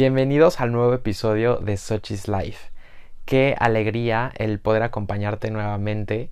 Bienvenidos 0.00 0.62
al 0.62 0.72
nuevo 0.72 0.94
episodio 0.94 1.56
de 1.56 1.76
Sochi's 1.76 2.26
Life. 2.26 2.70
Qué 3.26 3.54
alegría 3.58 4.32
el 4.34 4.58
poder 4.58 4.82
acompañarte 4.82 5.50
nuevamente. 5.50 6.30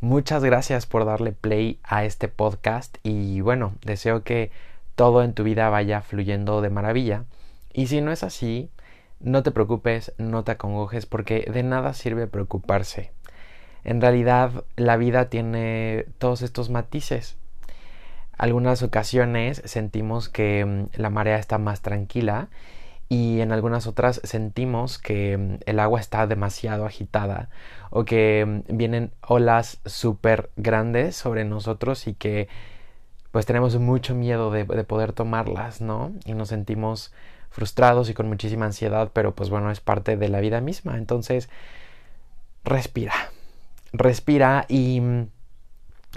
Muchas 0.00 0.44
gracias 0.44 0.86
por 0.86 1.04
darle 1.04 1.32
play 1.32 1.80
a 1.82 2.04
este 2.04 2.28
podcast 2.28 2.98
y 3.02 3.40
bueno, 3.40 3.74
deseo 3.84 4.22
que 4.22 4.52
todo 4.94 5.24
en 5.24 5.34
tu 5.34 5.42
vida 5.42 5.68
vaya 5.68 6.00
fluyendo 6.00 6.60
de 6.60 6.70
maravilla. 6.70 7.24
Y 7.72 7.88
si 7.88 8.00
no 8.00 8.12
es 8.12 8.22
así, 8.22 8.70
no 9.18 9.42
te 9.42 9.50
preocupes, 9.50 10.12
no 10.18 10.44
te 10.44 10.52
acongojes 10.52 11.04
porque 11.06 11.50
de 11.52 11.64
nada 11.64 11.94
sirve 11.94 12.28
preocuparse. 12.28 13.10
En 13.82 14.00
realidad 14.00 14.62
la 14.76 14.96
vida 14.96 15.28
tiene 15.28 16.06
todos 16.18 16.42
estos 16.42 16.70
matices. 16.70 17.36
Algunas 18.36 18.84
ocasiones 18.84 19.60
sentimos 19.64 20.28
que 20.28 20.64
mm, 20.64 21.00
la 21.00 21.10
marea 21.10 21.40
está 21.40 21.58
más 21.58 21.82
tranquila 21.82 22.48
y 23.08 23.40
en 23.40 23.52
algunas 23.52 23.86
otras 23.86 24.20
sentimos 24.24 24.98
que 24.98 25.36
mm, 25.36 25.56
el 25.66 25.80
agua 25.80 26.00
está 26.00 26.26
demasiado 26.26 26.84
agitada 26.86 27.48
o 27.90 28.04
que 28.04 28.62
mm, 28.68 28.76
vienen 28.76 29.12
olas 29.26 29.80
súper 29.86 30.50
grandes 30.56 31.16
sobre 31.16 31.44
nosotros 31.44 32.06
y 32.06 32.14
que 32.14 32.48
pues 33.30 33.46
tenemos 33.46 33.78
mucho 33.78 34.14
miedo 34.14 34.50
de, 34.50 34.64
de, 34.64 34.84
poder 34.84 35.12
tomarlas, 35.12 35.80
¿no? 35.80 36.12
Y 36.24 36.32
nos 36.34 36.48
sentimos 36.48 37.12
frustrados 37.50 38.08
y 38.08 38.14
con 38.14 38.28
muchísima 38.28 38.66
ansiedad, 38.66 39.10
pero 39.12 39.34
pues 39.34 39.50
bueno, 39.50 39.70
es 39.70 39.80
parte 39.80 40.16
de 40.16 40.28
la 40.28 40.40
vida 40.40 40.60
misma. 40.60 40.96
Entonces, 40.96 41.50
respira, 42.64 43.12
respira 43.92 44.64
y 44.68 45.00
mm, 45.00 45.28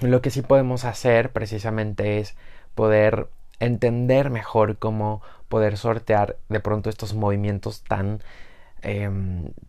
lo 0.01 0.21
que 0.21 0.29
sí 0.29 0.41
podemos 0.41 0.85
hacer 0.85 1.31
precisamente 1.31 2.19
es 2.19 2.35
poder 2.75 3.27
entender 3.59 4.29
mejor 4.29 4.77
cómo 4.77 5.21
poder 5.51 5.77
sortear 5.77 6.37
de 6.49 6.59
pronto 6.59 6.89
estos 6.89 7.13
movimientos 7.13 7.83
tan 7.83 8.21
eh, 8.81 9.11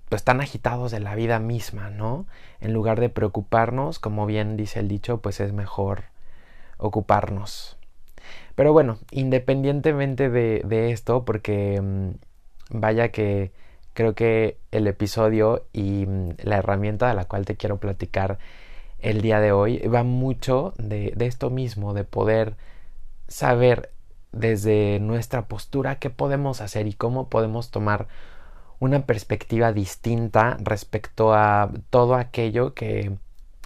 pues 0.08 0.24
tan 0.24 0.40
agitados 0.40 0.90
de 0.90 1.00
la 1.00 1.14
vida 1.14 1.38
misma, 1.38 1.90
¿no? 1.90 2.26
En 2.60 2.72
lugar 2.72 3.00
de 3.00 3.10
preocuparnos, 3.10 3.98
como 3.98 4.24
bien 4.24 4.56
dice 4.56 4.80
el 4.80 4.88
dicho, 4.88 5.20
pues 5.20 5.40
es 5.40 5.52
mejor 5.52 6.04
ocuparnos. 6.78 7.76
Pero 8.54 8.72
bueno, 8.72 8.98
independientemente 9.10 10.30
de, 10.30 10.62
de 10.64 10.92
esto, 10.92 11.24
porque 11.24 11.80
mmm, 11.82 12.10
vaya 12.70 13.10
que 13.10 13.52
creo 13.92 14.14
que 14.14 14.56
el 14.70 14.86
episodio 14.86 15.66
y 15.72 16.06
mmm, 16.06 16.30
la 16.42 16.58
herramienta 16.58 17.08
de 17.08 17.14
la 17.14 17.26
cual 17.26 17.44
te 17.44 17.56
quiero 17.56 17.78
platicar 17.78 18.38
el 19.00 19.20
día 19.20 19.40
de 19.40 19.52
hoy 19.52 19.78
va 19.80 20.04
mucho 20.04 20.74
de, 20.78 21.12
de 21.16 21.26
esto 21.26 21.50
mismo, 21.50 21.92
de 21.92 22.04
poder 22.04 22.54
saber 23.28 23.90
desde 24.32 24.98
nuestra 25.00 25.46
postura 25.46 25.98
qué 25.98 26.10
podemos 26.10 26.60
hacer 26.60 26.86
y 26.86 26.94
cómo 26.94 27.28
podemos 27.28 27.70
tomar 27.70 28.08
una 28.80 29.06
perspectiva 29.06 29.72
distinta 29.72 30.56
respecto 30.60 31.34
a 31.34 31.70
todo 31.90 32.16
aquello 32.16 32.74
que 32.74 33.12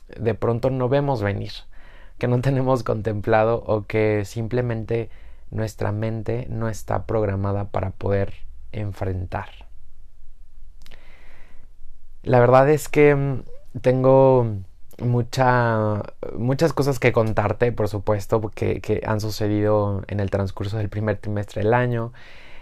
de 0.09 0.35
pronto 0.35 0.71
no 0.71 0.89
vemos 0.89 1.23
venir, 1.23 1.53
que 2.19 2.29
no 2.29 2.41
tenemos 2.43 2.83
contemplado 2.83 3.63
o 3.67 3.87
que 3.87 4.25
simplemente 4.25 5.09
nuestra 5.51 5.93
mente 5.93 6.47
no 6.51 6.69
está 6.69 7.07
programada 7.07 7.71
para 7.71 7.91
poder 7.91 8.35
enfrentar. 8.73 9.49
La 12.23 12.41
verdad 12.41 12.69
es 12.69 12.89
que 12.89 13.15
mm, 13.15 13.43
tengo 13.81 14.57
mucha, 14.99 16.03
muchas 16.37 16.73
cosas 16.73 16.99
que 16.99 17.13
contarte, 17.13 17.73
por 17.73 17.89
supuesto, 17.89 18.41
que, 18.55 18.81
que, 18.81 19.03
han 19.07 19.21
sucedido 19.21 20.03
en 20.09 20.21
el 20.21 20.31
transcurso 20.31 20.79
del 20.79 20.89
primer 20.89 21.19
trimestre 21.19 21.63
del 21.63 21.75
año. 21.75 22.13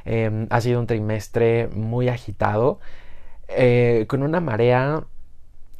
Eh, 0.04 0.46
ha 0.50 0.60
sido 0.60 0.80
un 0.80 0.86
trimestre 0.86 1.68
muy 1.68 2.08
agitado, 2.08 2.80
eh, 3.48 4.06
con 4.08 4.22
una 4.22 4.40
marea, 4.40 5.04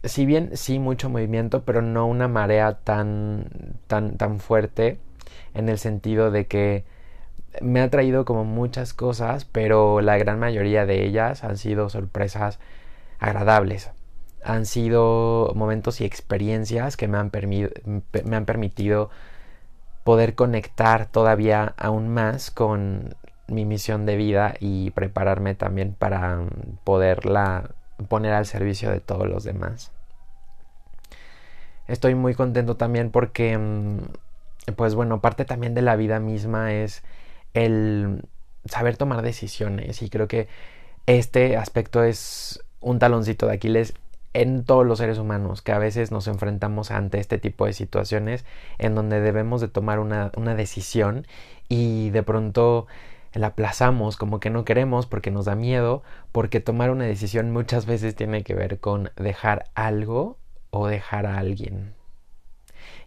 si 0.05 0.27
bien 0.27 0.57
sí 0.57 0.79
mucho 0.79 1.11
movimiento, 1.11 1.65
pero 1.65 1.83
no 1.83 2.07
una 2.07 2.29
marea 2.29 2.75
tan, 2.85 3.49
tan, 3.87 4.17
tan 4.17 4.41
fuerte 4.41 4.99
en 5.55 5.69
el 5.69 5.79
sentido 5.79 6.31
de 6.31 6.47
que 6.47 6.85
me 7.63 7.81
ha 7.81 7.91
traído 7.91 8.25
como 8.25 8.45
muchas 8.45 8.95
cosas, 8.95 9.45
pero 9.45 10.01
la 10.01 10.19
gran 10.19 10.39
mayoría 10.39 10.87
de 10.87 11.05
ellas 11.05 11.45
han 11.45 11.57
sido 11.57 11.89
sorpresas 11.89 12.59
agradables 13.19 13.91
han 14.45 14.67
sido 14.67 15.53
momentos 15.55 16.01
y 16.01 16.05
experiencias 16.05 16.97
que 16.97 17.09
me 17.09 17.19
han, 17.19 17.31
me 18.25 18.37
han 18.37 18.45
permitido 18.45 19.11
poder 20.05 20.35
conectar 20.35 21.07
todavía 21.07 21.75
aún 21.79 22.11
más 22.11 22.51
con 22.51 23.17
mi 23.49 23.65
misión 23.65 24.07
de 24.07 24.17
vida 24.17 24.55
y 24.61 24.91
prepararme 24.91 25.55
también 25.55 25.95
para 25.95 26.41
poderla 26.85 27.71
poner 28.09 28.33
al 28.35 28.47
servicio 28.47 28.91
de 28.91 29.01
todos 29.01 29.27
los 29.29 29.45
demás. 29.45 29.93
Estoy 31.87 32.15
muy 32.15 32.35
contento 32.35 32.77
también 32.77 33.11
porque, 33.11 33.57
mm, 33.59 33.99
pues 34.77 34.95
bueno, 34.95 35.21
parte 35.21 35.45
también 35.45 35.75
de 35.75 35.83
la 35.83 35.97
vida 35.97 36.21
misma 36.21 36.73
es 36.73 37.03
el 37.55 38.23
saber 38.65 38.97
tomar 38.97 39.23
decisiones 39.23 40.03
y 40.03 40.09
creo 40.11 40.29
que 40.29 40.49
este 41.07 41.57
aspecto 41.57 42.03
es 42.03 42.63
un 42.81 42.99
taloncito 42.99 43.47
de 43.47 43.55
Aquiles 43.55 43.95
en 44.35 44.65
todos 44.65 44.85
los 44.85 44.99
seres 44.99 45.19
humanos 45.19 45.63
que 45.63 45.73
a 45.73 45.79
veces 45.79 46.11
nos 46.11 46.27
enfrentamos 46.29 46.91
ante 46.91 47.19
este 47.19 47.39
tipo 47.39 47.67
de 47.67 47.73
situaciones 47.73 48.45
en 48.79 48.95
donde 48.95 49.21
debemos 49.21 49.61
de 49.61 49.69
tomar 49.69 50.01
una, 50.01 50.33
una 50.37 50.55
decisión 50.55 51.27
y 51.69 52.11
de 52.11 52.23
pronto 52.23 52.87
la 53.33 53.49
aplazamos 53.49 54.17
como 54.17 54.41
que 54.41 54.51
no 54.51 54.65
queremos 54.65 55.07
porque 55.07 55.31
nos 55.31 55.47
da 55.47 55.55
miedo, 55.55 56.03
porque 56.33 56.61
tomar 56.61 56.91
una 56.91 57.05
decisión 57.05 57.51
muchas 57.51 57.87
veces 57.87 58.15
tiene 58.15 58.43
que 58.43 58.55
ver 58.55 58.79
con 58.81 59.11
dejar 59.17 59.67
algo 59.75 60.39
o 60.71 60.87
dejar 60.87 61.27
a 61.27 61.39
alguien 61.39 61.95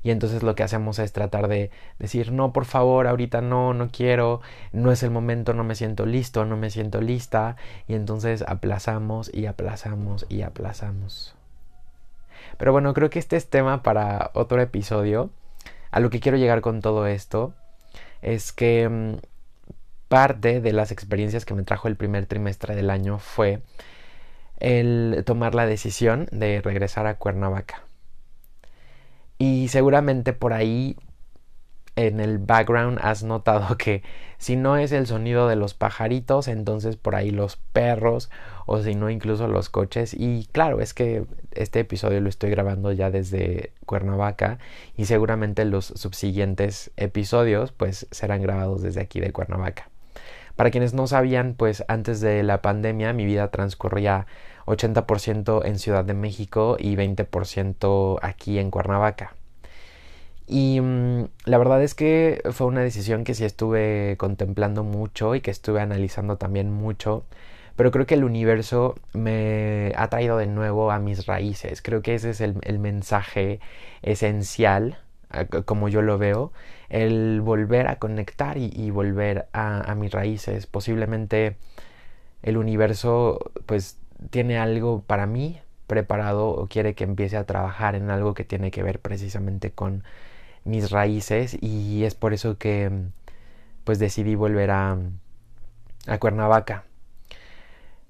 y 0.08 0.12
entonces 0.12 0.42
lo 0.42 0.56
que 0.56 0.64
hacemos 0.64 1.00
es 1.00 1.12
tratar 1.12 1.50
de 1.50 1.70
decir 2.00 2.32
no 2.32 2.54
por 2.54 2.64
favor 2.64 3.08
ahorita 3.08 3.42
no 3.42 3.74
no 3.74 3.90
quiero 3.92 4.40
no 4.72 4.94
es 4.94 5.04
el 5.04 5.12
momento 5.12 5.54
no 5.54 5.66
me 5.66 5.76
siento 5.76 6.06
listo 6.06 6.46
no 6.46 6.56
me 6.56 6.70
siento 6.70 7.02
lista 7.02 7.58
y 7.90 7.94
entonces 7.94 8.42
aplazamos 8.48 9.30
y 9.34 9.48
aplazamos 9.48 10.26
y 10.30 10.44
aplazamos. 10.44 11.36
Pero 12.58 12.72
bueno 12.72 12.94
creo 12.94 13.10
que 13.10 13.20
este 13.20 13.36
es 13.36 13.50
tema 13.50 13.84
para 13.84 14.32
otro 14.34 14.62
episodio. 14.62 15.30
A 15.92 16.00
lo 16.00 16.10
que 16.10 16.22
quiero 16.22 16.38
llegar 16.38 16.62
con 16.62 16.80
todo 16.80 17.06
esto 17.06 17.54
es 18.22 18.54
que 18.54 18.88
mmm, 18.88 19.16
parte 20.08 20.62
de 20.62 20.72
las 20.72 20.94
experiencias 20.94 21.44
que 21.44 21.54
me 21.54 21.64
trajo 21.64 21.90
el 21.90 21.98
primer 21.98 22.28
trimestre 22.28 22.76
del 22.78 22.92
año 22.92 23.20
fue 23.20 23.62
el 24.62 25.22
tomar 25.26 25.54
la 25.54 25.66
decisión 25.66 26.30
de 26.32 26.62
regresar 26.62 27.08
a 27.08 27.16
Cuernavaca 27.16 27.87
y 29.38 29.68
seguramente 29.68 30.34
por 30.34 30.54
ahí 30.54 30.98
en 31.98 32.20
el 32.20 32.38
background 32.38 33.00
has 33.02 33.24
notado 33.24 33.76
que 33.78 34.04
si 34.38 34.56
no 34.56 34.78
es 34.78 34.92
el 34.92 35.08
sonido 35.08 35.48
de 35.48 35.56
los 35.56 35.74
pajaritos, 35.74 36.48
entonces 36.48 36.96
por 36.96 37.16
ahí 37.16 37.32
los 37.32 37.58
perros 37.58 38.30
o 38.68 38.82
si 38.82 38.94
no 38.94 39.10
incluso 39.10 39.48
los 39.48 39.70
coches. 39.70 40.14
Y 40.14 40.48
claro, 40.52 40.80
es 40.80 40.94
que 40.94 41.26
este 41.54 41.80
episodio 41.80 42.22
lo 42.22 42.30
estoy 42.30 42.52
grabando 42.52 42.92
ya 42.92 43.10
desde 43.10 43.74
Cuernavaca 43.88 44.60
y 44.96 45.06
seguramente 45.06 45.66
los 45.66 45.86
subsiguientes 45.86 46.92
episodios 46.98 47.72
pues 47.72 48.08
serán 48.12 48.44
grabados 48.44 48.84
desde 48.84 49.02
aquí 49.02 49.20
de 49.20 49.34
Cuernavaca. 49.34 49.90
Para 50.56 50.72
quienes 50.72 50.94
no 50.94 51.08
sabían, 51.08 51.56
pues 51.56 51.84
antes 51.88 52.22
de 52.22 52.44
la 52.44 52.62
pandemia 52.62 53.14
mi 53.14 53.26
vida 53.26 53.50
transcurría 53.50 54.28
80% 54.68 55.66
en 55.66 55.80
Ciudad 55.80 56.06
de 56.06 56.14
México 56.14 56.78
y 56.80 56.96
20% 56.96 58.20
aquí 58.22 58.60
en 58.60 58.70
Cuernavaca. 58.70 59.34
Y 60.48 60.80
mmm, 60.82 61.28
la 61.46 61.58
verdad 61.58 61.84
es 61.84 61.96
que 61.96 62.42
fue 62.52 62.68
una 62.68 62.82
decisión 62.82 63.24
que 63.24 63.34
sí 63.34 63.46
estuve 63.46 64.16
contemplando 64.18 64.84
mucho 64.84 65.36
y 65.36 65.42
que 65.42 65.52
estuve 65.52 65.82
analizando 65.82 66.38
también 66.38 66.72
mucho. 66.72 67.26
Pero 67.76 67.92
creo 67.92 68.06
que 68.08 68.16
el 68.16 68.24
universo 68.24 68.96
me 69.14 69.94
ha 69.96 70.10
traído 70.10 70.38
de 70.38 70.48
nuevo 70.48 70.92
a 70.92 71.00
mis 71.00 71.28
raíces. 71.28 71.82
Creo 71.82 72.02
que 72.02 72.16
ese 72.16 72.32
es 72.32 72.42
el, 72.42 72.80
mensaje 72.80 73.60
esencial, 74.02 74.98
como 75.66 75.88
yo 75.90 76.02
lo 76.02 76.18
veo, 76.18 76.52
el 76.90 77.42
volver 77.42 77.88
a 77.88 77.98
conectar 77.98 78.58
y, 78.58 78.90
volver 78.92 79.48
a 79.54 79.94
mis 79.96 80.12
raíces. 80.12 80.66
Posiblemente 80.66 81.58
el 82.42 82.58
universo 82.58 83.52
pues 83.66 84.00
tiene 84.30 84.58
algo 84.58 85.02
para 85.02 85.26
mí 85.28 85.60
preparado 85.88 86.50
o 86.50 86.68
quiere 86.68 86.96
que 86.96 87.06
empiece 87.06 87.38
a 87.38 87.46
trabajar 87.46 87.96
en 87.96 88.10
algo 88.12 88.34
que 88.34 88.44
tiene 88.44 88.72
que 88.72 88.84
ver 88.84 89.00
precisamente 89.00 89.72
con 89.72 90.04
mis 90.66 90.92
raíces 90.92 91.58
y 91.62 92.04
es 92.04 92.16
por 92.16 92.34
eso 92.34 92.58
que 92.58 92.92
pues 93.84 94.00
decidí 94.00 94.36
volver 94.36 94.72
a, 94.72 94.98
a 96.08 96.18
Cuernavaca. 96.20 96.84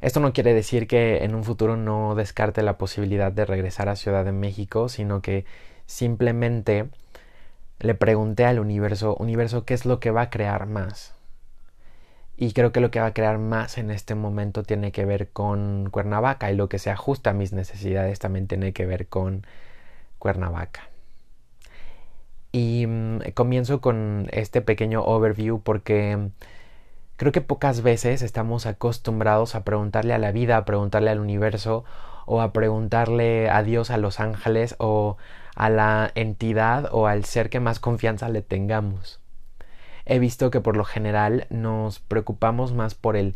Esto 0.02 0.20
no 0.20 0.34
quiere 0.34 0.54
decir 0.54 0.88
que 0.88 1.24
en 1.24 1.36
un 1.36 1.44
futuro 1.44 1.76
no 1.76 2.16
descarte 2.16 2.62
la 2.62 2.78
posibilidad 2.78 3.32
de 3.32 3.46
regresar 3.46 3.90
a 3.90 3.96
Ciudad 3.96 4.26
de 4.26 4.32
México, 4.32 4.90
sino 4.90 5.22
que 5.22 5.46
simplemente 5.88 6.90
le 7.80 7.96
pregunté 7.96 8.46
al 8.46 8.60
universo, 8.60 9.16
universo, 9.16 9.66
¿qué 9.66 9.74
es 9.74 9.86
lo 9.86 10.00
que 10.00 10.12
va 10.12 10.24
a 10.24 10.30
crear 10.30 10.68
más? 10.68 11.17
Y 12.38 12.54
creo 12.54 12.72
que 12.72 12.80
lo 12.82 12.92
que 12.92 13.00
va 13.00 13.08
a 13.08 13.14
crear 13.14 13.40
más 13.40 13.80
en 13.80 13.90
este 13.90 14.14
momento 14.14 14.62
tiene 14.64 14.92
que 14.92 15.06
ver 15.06 15.30
con 15.32 15.90
Cuernavaca 15.90 16.52
y 16.52 16.56
lo 16.56 16.70
que 16.70 16.78
se 16.78 16.92
ajusta 16.92 17.32
a 17.32 17.34
mis 17.34 17.52
necesidades 17.52 18.20
también 18.20 18.48
tiene 18.48 18.74
que 18.74 18.86
ver 18.86 19.08
con 19.08 19.46
Cuernavaca. 20.20 20.90
Y 22.52 22.86
mm, 22.88 23.32
comienzo 23.34 23.82
con 23.82 24.28
este 24.32 24.62
pequeño 24.62 25.04
overview 25.04 25.62
porque 25.62 26.30
creo 27.18 27.32
que 27.32 27.42
pocas 27.42 27.82
veces 27.82 28.22
estamos 28.22 28.68
acostumbrados 28.68 29.56
a 29.56 29.64
preguntarle 29.64 30.14
a 30.14 30.20
la 30.20 30.32
vida, 30.32 30.58
a 30.58 30.66
preguntarle 30.66 31.10
al 31.10 31.20
universo 31.20 31.86
o 32.28 32.42
a 32.42 32.54
preguntarle 32.54 33.50
a 33.50 33.64
Dios, 33.64 33.90
a 33.90 33.98
los 33.98 34.20
ángeles 34.20 34.76
o 34.80 35.18
a 35.56 35.70
la 35.70 36.12
entidad 36.14 36.90
o 36.92 37.08
al 37.08 37.26
ser 37.26 37.50
que 37.50 37.60
más 37.60 37.80
confianza 37.80 38.30
le 38.30 38.44
tengamos 38.44 39.22
he 40.08 40.20
visto 40.20 40.50
que 40.50 40.62
por 40.62 40.78
lo 40.78 40.86
general 40.86 41.48
nos 41.50 42.00
preocupamos 42.00 42.74
más 42.74 42.96
por 42.96 43.16
el 43.16 43.36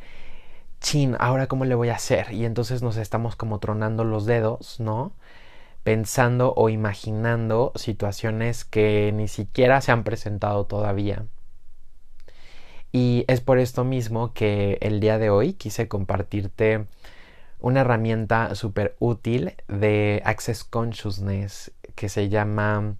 chin, 0.79 1.15
ahora 1.19 1.47
cómo 1.47 1.65
le 1.65 1.75
voy 1.75 1.89
a 1.89 1.95
hacer 1.95 2.33
y 2.33 2.45
entonces 2.45 2.81
nos 2.81 2.97
estamos 2.97 3.35
como 3.35 3.59
tronando 3.59 4.03
los 4.03 4.25
dedos, 4.25 4.79
¿no? 4.79 5.13
Pensando 5.83 6.53
o 6.55 6.69
imaginando 6.69 7.71
situaciones 7.75 8.65
que 8.65 9.11
ni 9.13 9.27
siquiera 9.27 9.81
se 9.81 9.91
han 9.91 10.03
presentado 10.03 10.65
todavía. 10.65 11.25
Y 12.91 13.25
es 13.27 13.41
por 13.41 13.59
esto 13.59 13.83
mismo 13.83 14.33
que 14.33 14.77
el 14.81 14.99
día 14.99 15.17
de 15.17 15.29
hoy 15.29 15.53
quise 15.53 15.87
compartirte 15.87 16.85
una 17.59 17.81
herramienta 17.81 18.55
súper 18.55 18.95
útil 18.99 19.53
de 19.67 20.21
Access 20.25 20.63
Consciousness 20.63 21.71
que 21.95 22.09
se 22.09 22.29
llama 22.29 22.95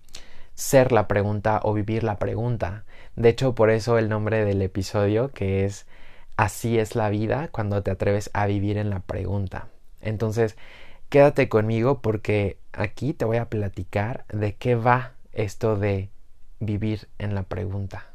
ser 0.61 0.91
la 0.91 1.07
pregunta 1.07 1.59
o 1.63 1.73
vivir 1.73 2.03
la 2.03 2.19
pregunta. 2.19 2.83
De 3.15 3.29
hecho, 3.29 3.55
por 3.55 3.71
eso 3.71 3.97
el 3.97 4.09
nombre 4.09 4.45
del 4.45 4.61
episodio, 4.61 5.31
que 5.31 5.65
es 5.65 5.87
Así 6.37 6.79
es 6.79 6.95
la 6.95 7.09
vida 7.09 7.49
cuando 7.51 7.83
te 7.83 7.91
atreves 7.91 8.29
a 8.33 8.45
vivir 8.45 8.77
en 8.77 8.89
la 8.89 8.99
pregunta. 8.99 9.67
Entonces, 10.01 10.55
quédate 11.09 11.49
conmigo 11.49 12.01
porque 12.01 12.57
aquí 12.73 13.13
te 13.13 13.25
voy 13.25 13.37
a 13.37 13.49
platicar 13.49 14.25
de 14.29 14.55
qué 14.55 14.75
va 14.75 15.11
esto 15.33 15.77
de 15.77 16.09
vivir 16.59 17.09
en 17.17 17.35
la 17.35 17.43
pregunta. 17.43 18.05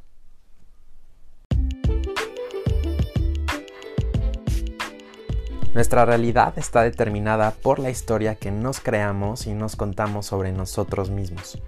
Nuestra 5.75 6.05
realidad 6.07 6.59
está 6.59 6.83
determinada 6.83 7.51
por 7.51 7.81
la 7.81 7.91
historia 7.91 8.35
que 8.35 8.51
nos 8.51 8.81
creamos 8.81 9.47
y 9.47 9.53
nos 9.53 9.77
contamos 9.77 10.27
sobre 10.27 10.51
nosotros 10.51 11.11
mismos. 11.11 11.61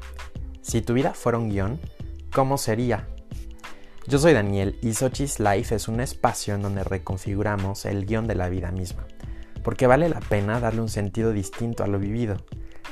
Si 0.68 0.82
tu 0.82 0.92
vida 0.92 1.14
fuera 1.14 1.38
un 1.38 1.48
guion, 1.48 1.80
¿cómo 2.30 2.58
sería? 2.58 3.08
Yo 4.06 4.18
soy 4.18 4.34
Daniel 4.34 4.78
y 4.82 4.92
Sochi's 4.92 5.40
Life 5.40 5.74
es 5.74 5.88
un 5.88 5.98
espacio 5.98 6.54
en 6.54 6.60
donde 6.60 6.84
reconfiguramos 6.84 7.86
el 7.86 8.04
guion 8.04 8.26
de 8.26 8.34
la 8.34 8.50
vida 8.50 8.70
misma, 8.70 9.06
porque 9.64 9.86
vale 9.86 10.10
la 10.10 10.20
pena 10.20 10.60
darle 10.60 10.82
un 10.82 10.90
sentido 10.90 11.32
distinto 11.32 11.84
a 11.84 11.86
lo 11.86 11.98
vivido, 11.98 12.36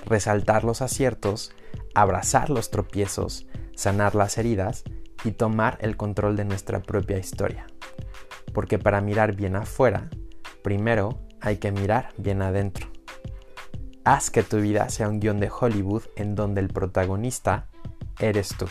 resaltar 0.06 0.64
los 0.64 0.81
aciertos, 0.81 1.52
abrazar 1.94 2.49
los 2.49 2.70
tropiezos, 2.70 3.46
sanar 3.75 4.14
las 4.14 4.38
heridas 4.38 4.82
y 5.25 5.32
tomar 5.32 5.76
el 5.82 5.99
control 5.99 6.34
de 6.37 6.46
nuestra 6.46 6.81
propia 6.81 7.19
historia. 7.19 7.67
Porque 8.55 8.78
para 8.78 9.02
mirar 9.02 9.37
bien 9.37 9.55
afuera, 9.55 10.08
primero 10.62 11.20
hay 11.43 11.58
que 11.58 11.73
mirar 11.73 12.14
bien 12.17 12.40
adentro. 12.40 12.95
Haz 14.08 14.31
que 14.31 14.44
tu 14.44 14.58
vida 14.58 14.88
sea 14.88 15.08
un 15.08 15.19
guion 15.19 15.41
de 15.41 15.50
Hollywood 15.50 16.05
en 16.14 16.37
donde 16.37 16.61
el 16.61 16.69
protagonista 16.69 17.67
eres 18.20 18.55
tú. 18.56 18.67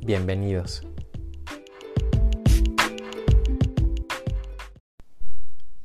Bienvenidos. 0.00 0.88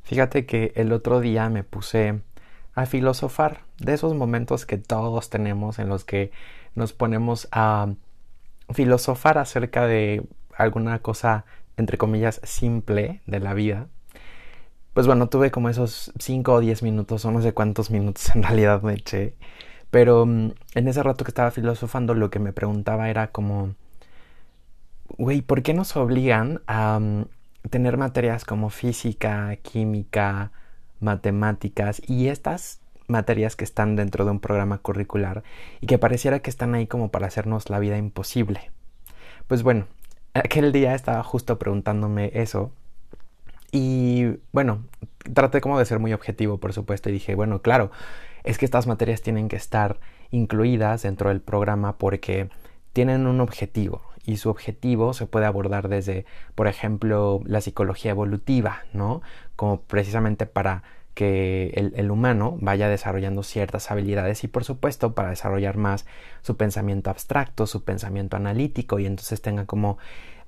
Fíjate 0.04 0.46
que 0.46 0.72
el 0.78 0.94
otro 0.94 1.20
día 1.20 1.50
me 1.50 1.66
puse 1.66 2.22
a 2.74 2.86
filosofar 2.86 3.66
de 3.78 3.94
esos 3.94 4.16
momentos 4.16 4.66
que 4.66 4.78
todos 4.78 5.30
tenemos 5.30 5.78
en 5.78 5.90
los 5.90 6.06
que 6.06 6.32
nos 6.74 6.94
ponemos 6.94 7.50
a 7.52 7.94
filosofar 8.74 9.38
acerca 9.38 9.86
de 9.86 10.26
alguna 10.56 11.00
cosa 11.00 11.44
entre 11.76 11.98
comillas 11.98 12.40
simple 12.46 13.20
de 13.26 13.42
la 13.42 13.54
vida 13.54 13.90
pues 14.94 15.08
bueno, 15.08 15.30
tuve 15.30 15.52
como 15.52 15.70
esos 15.70 16.12
5 16.20 16.54
o 16.54 16.60
10 16.60 16.84
minutos, 16.84 17.24
o 17.26 17.32
no 17.32 17.42
sé 17.42 17.54
cuántos 17.54 17.92
minutos 17.92 18.36
en 18.36 18.44
realidad 18.44 18.82
me 18.82 18.94
eché. 18.94 19.36
Pero 19.90 20.26
mm, 20.26 20.52
en 20.76 20.88
ese 20.88 21.04
rato 21.04 21.24
que 21.26 21.32
estaba 21.32 21.52
filosofando, 21.52 22.14
lo 22.14 22.30
que 22.30 22.40
me 22.40 22.54
preguntaba 22.54 23.10
era 23.10 23.32
como, 23.32 23.76
güey, 25.18 25.42
¿por 25.42 25.64
qué 25.64 25.74
nos 25.74 25.96
obligan 25.96 26.62
a 26.68 27.00
mm, 27.00 27.26
tener 27.70 27.98
materias 27.98 28.46
como 28.46 28.70
física, 28.70 29.56
química, 29.58 30.52
matemáticas 31.00 32.02
y 32.08 32.28
estas 32.28 32.80
materias 33.08 33.56
que 33.56 33.66
están 33.66 33.96
dentro 33.96 34.26
de 34.26 34.32
un 34.32 34.40
programa 34.40 34.78
curricular 34.80 35.44
y 35.82 35.88
que 35.88 35.98
pareciera 35.98 36.40
que 36.40 36.50
están 36.50 36.76
ahí 36.76 36.88
como 36.88 37.12
para 37.12 37.28
hacernos 37.28 37.70
la 37.70 37.80
vida 37.80 37.98
imposible? 37.98 38.72
Pues 39.48 39.64
bueno, 39.64 39.88
aquel 40.34 40.72
día 40.72 40.96
estaba 40.96 41.24
justo 41.24 41.60
preguntándome 41.60 42.32
eso 42.34 42.72
y 43.72 44.38
bueno, 44.52 44.86
traté 45.34 45.62
como 45.62 45.80
de 45.80 45.86
ser 45.86 46.00
muy 46.00 46.14
objetivo, 46.14 46.60
por 46.60 46.74
supuesto, 46.74 47.10
y 47.10 47.14
dije, 47.14 47.36
bueno, 47.36 47.62
claro, 47.62 47.92
es 48.44 48.58
que 48.58 48.66
estas 48.66 48.88
materias 48.88 49.22
tienen 49.22 49.48
que 49.48 49.56
estar 49.56 50.00
incluidas 50.32 51.04
dentro 51.04 51.30
del 51.30 51.42
programa 51.42 51.98
porque 51.98 52.50
tienen 52.94 53.28
un 53.28 53.40
objetivo 53.42 54.02
y 54.26 54.38
su 54.38 54.50
objetivo 54.50 55.14
se 55.14 55.26
puede 55.26 55.46
abordar 55.46 55.88
desde, 55.88 56.26
por 56.56 56.68
ejemplo, 56.68 57.42
la 57.46 57.62
psicología 57.62 58.12
evolutiva, 58.12 58.84
¿no? 58.94 59.22
Como 59.56 59.82
precisamente 59.82 60.46
para 60.46 60.84
que 61.14 61.72
el, 61.76 61.94
el, 61.98 62.10
humano 62.10 62.58
vaya 62.62 62.88
desarrollando 62.88 63.44
ciertas 63.44 63.92
habilidades 63.92 64.46
y 64.46 64.48
por 64.48 64.64
supuesto 64.64 65.14
para 65.14 65.30
desarrollar 65.30 65.76
más 65.76 66.06
su 66.42 66.56
pensamiento 66.56 67.10
abstracto, 67.10 67.68
su 67.68 67.84
pensamiento 67.84 68.38
analítico 68.38 68.98
y 68.98 69.06
entonces 69.06 69.42
tenga 69.42 69.66
como 69.66 69.98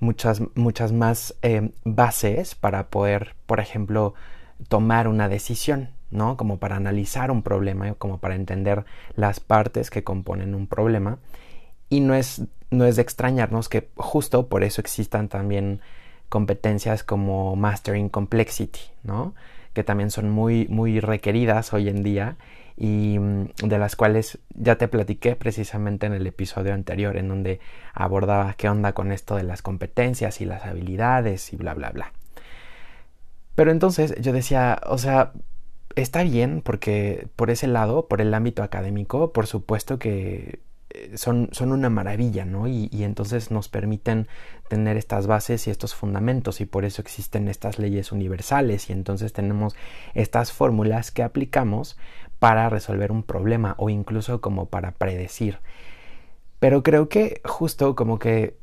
muchas, 0.03 0.41
muchas 0.55 0.91
más 0.91 1.35
eh, 1.41 1.71
bases 1.83 2.55
para 2.55 2.87
poder, 2.89 3.35
por 3.45 3.59
ejemplo, 3.59 4.13
tomar 4.67 5.07
una 5.07 5.29
decisión, 5.29 5.89
¿no? 6.11 6.37
Como 6.37 6.57
para 6.57 6.75
analizar 6.75 7.31
un 7.31 7.41
problema, 7.41 7.93
como 7.95 8.19
para 8.19 8.35
entender 8.35 8.85
las 9.15 9.39
partes 9.39 9.89
que 9.89 10.03
componen 10.03 10.53
un 10.53 10.67
problema. 10.67 11.17
Y 11.89 12.01
no 12.01 12.13
es, 12.13 12.43
no 12.69 12.85
es 12.85 12.97
de 12.97 13.01
extrañarnos 13.01 13.69
que 13.69 13.89
justo 13.95 14.47
por 14.47 14.63
eso 14.63 14.81
existan 14.81 15.29
también 15.29 15.81
competencias 16.29 17.03
como 17.03 17.55
Mastering 17.55 18.09
Complexity, 18.09 18.81
¿no? 19.03 19.33
Que 19.73 19.83
también 19.83 20.11
son 20.11 20.29
muy, 20.29 20.67
muy 20.69 20.99
requeridas 20.99 21.73
hoy 21.73 21.89
en 21.89 22.03
día 22.03 22.37
y 22.77 23.17
mm, 23.19 23.45
de 23.63 23.77
las 23.77 23.95
cuales 23.95 24.39
ya 24.55 24.77
te 24.77 24.87
platiqué 24.87 25.35
precisamente 25.35 26.05
en 26.05 26.13
el 26.13 26.27
episodio 26.27 26.73
anterior 26.73 27.17
en 27.17 27.27
donde 27.29 27.59
abordaba 27.93 28.53
qué 28.53 28.69
onda 28.69 28.93
con 28.93 29.11
esto 29.11 29.35
de 29.35 29.43
las 29.43 29.61
competencias 29.61 30.41
y 30.41 30.45
las 30.45 30.65
habilidades 30.65 31.53
y 31.53 31.57
bla 31.57 31.73
bla 31.73 31.91
bla. 31.91 32.13
Pero 33.55 33.71
entonces 33.71 34.15
yo 34.19 34.33
decía, 34.33 34.81
o 34.87 34.97
sea, 34.97 35.33
está 35.95 36.23
bien 36.23 36.61
porque 36.63 37.27
por 37.35 37.51
ese 37.51 37.67
lado, 37.67 38.07
por 38.07 38.21
el 38.21 38.33
ámbito 38.33 38.63
académico, 38.63 39.31
por 39.33 39.47
supuesto 39.47 39.99
que 39.99 40.59
son, 41.15 41.49
son 41.51 41.71
una 41.71 41.89
maravilla, 41.89 42.45
¿no? 42.45 42.67
Y, 42.67 42.89
y, 42.91 43.03
entonces 43.03 43.51
nos 43.51 43.69
permiten 43.69 44.27
tener 44.67 44.97
estas 44.97 45.27
bases 45.27 45.67
y 45.67 45.71
estos 45.71 45.95
fundamentos 45.95 46.61
y 46.61 46.65
por 46.65 46.85
eso 46.85 47.01
existen 47.01 47.47
estas 47.47 47.79
leyes 47.79 48.11
universales 48.11 48.89
y 48.89 48.93
entonces 48.93 49.33
tenemos 49.33 49.75
estas 50.13 50.51
fórmulas 50.51 51.11
que 51.11 51.23
aplicamos 51.23 51.97
para 52.39 52.69
resolver 52.69 53.11
un 53.11 53.23
problema 53.23 53.75
o 53.77 53.89
incluso 53.89 54.41
como 54.41 54.67
para 54.67 54.91
predecir. 54.91 55.59
Pero 56.59 56.83
creo 56.83 57.09
que 57.09 57.41
justo 57.45 57.95
como 57.95 58.19
que 58.19 58.57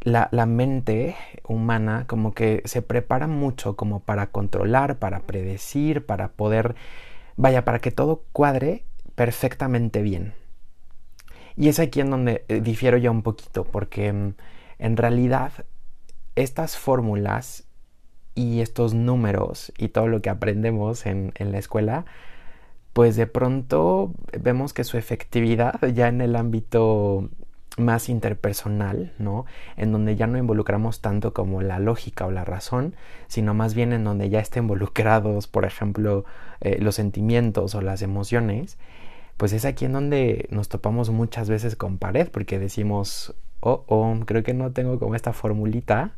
la, 0.00 0.28
la, 0.32 0.46
mente 0.46 1.16
humana 1.46 2.04
como 2.06 2.32
que 2.32 2.62
se 2.64 2.82
prepara 2.82 3.26
mucho 3.26 3.76
como 3.76 4.00
para 4.00 4.28
controlar, 4.28 4.98
para 4.98 5.20
predecir, 5.20 6.06
para 6.06 6.28
poder, 6.28 6.74
vaya, 7.36 7.64
para 7.64 7.80
que 7.80 7.90
todo 7.90 8.24
cuadre 8.32 8.84
perfectamente 9.14 10.02
bien. 10.02 10.39
Y 11.60 11.68
es 11.68 11.78
aquí 11.78 12.00
en 12.00 12.08
donde 12.08 12.44
eh, 12.48 12.62
difiero 12.62 12.96
ya 12.96 13.10
un 13.10 13.20
poquito, 13.20 13.64
porque 13.64 14.10
mm, 14.10 14.32
en 14.78 14.96
realidad 14.96 15.52
estas 16.34 16.78
fórmulas 16.78 17.64
y 18.34 18.60
estos 18.60 18.94
números 18.94 19.70
y 19.76 19.88
todo 19.88 20.06
lo 20.06 20.22
que 20.22 20.30
aprendemos 20.30 21.04
en, 21.04 21.32
en 21.36 21.52
la 21.52 21.58
escuela 21.58 22.06
pues 22.92 23.16
de 23.16 23.26
pronto 23.26 24.12
vemos 24.40 24.72
que 24.72 24.84
su 24.84 24.96
efectividad 24.96 25.80
ya 25.94 26.08
en 26.08 26.20
el 26.20 26.34
ámbito 26.34 27.28
más 27.78 28.08
interpersonal, 28.08 29.12
¿no? 29.18 29.46
En 29.76 29.92
donde 29.92 30.16
ya 30.16 30.26
no 30.26 30.38
involucramos 30.38 31.00
tanto 31.00 31.32
como 31.32 31.62
la 31.62 31.78
lógica 31.78 32.26
o 32.26 32.30
la 32.30 32.44
razón, 32.44 32.94
sino 33.28 33.54
más 33.54 33.74
bien 33.74 33.92
en 33.92 34.04
donde 34.04 34.28
ya 34.28 34.40
estén 34.40 34.64
involucrados, 34.64 35.46
por 35.46 35.64
ejemplo, 35.64 36.24
eh, 36.60 36.78
los 36.80 36.96
sentimientos 36.96 37.74
o 37.74 37.80
las 37.80 38.02
emociones, 38.02 38.76
pues 39.40 39.54
es 39.54 39.64
aquí 39.64 39.86
en 39.86 39.94
donde 39.94 40.46
nos 40.50 40.68
topamos 40.68 41.08
muchas 41.08 41.48
veces 41.48 41.74
con 41.74 41.96
pared, 41.96 42.28
porque 42.30 42.58
decimos, 42.58 43.34
oh, 43.60 43.86
oh, 43.86 44.14
creo 44.26 44.42
que 44.42 44.52
no 44.52 44.72
tengo 44.72 44.98
como 44.98 45.14
esta 45.14 45.32
formulita 45.32 46.12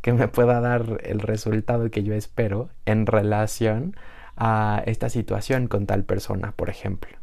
que 0.00 0.12
me 0.12 0.26
pueda 0.26 0.60
dar 0.60 0.98
el 1.04 1.20
resultado 1.20 1.88
que 1.88 2.02
yo 2.02 2.14
espero 2.14 2.68
en 2.84 3.06
relación 3.06 3.94
a 4.36 4.82
esta 4.86 5.08
situación 5.08 5.68
con 5.68 5.86
tal 5.86 6.02
persona, 6.02 6.50
por 6.50 6.68
ejemplo. 6.68 7.16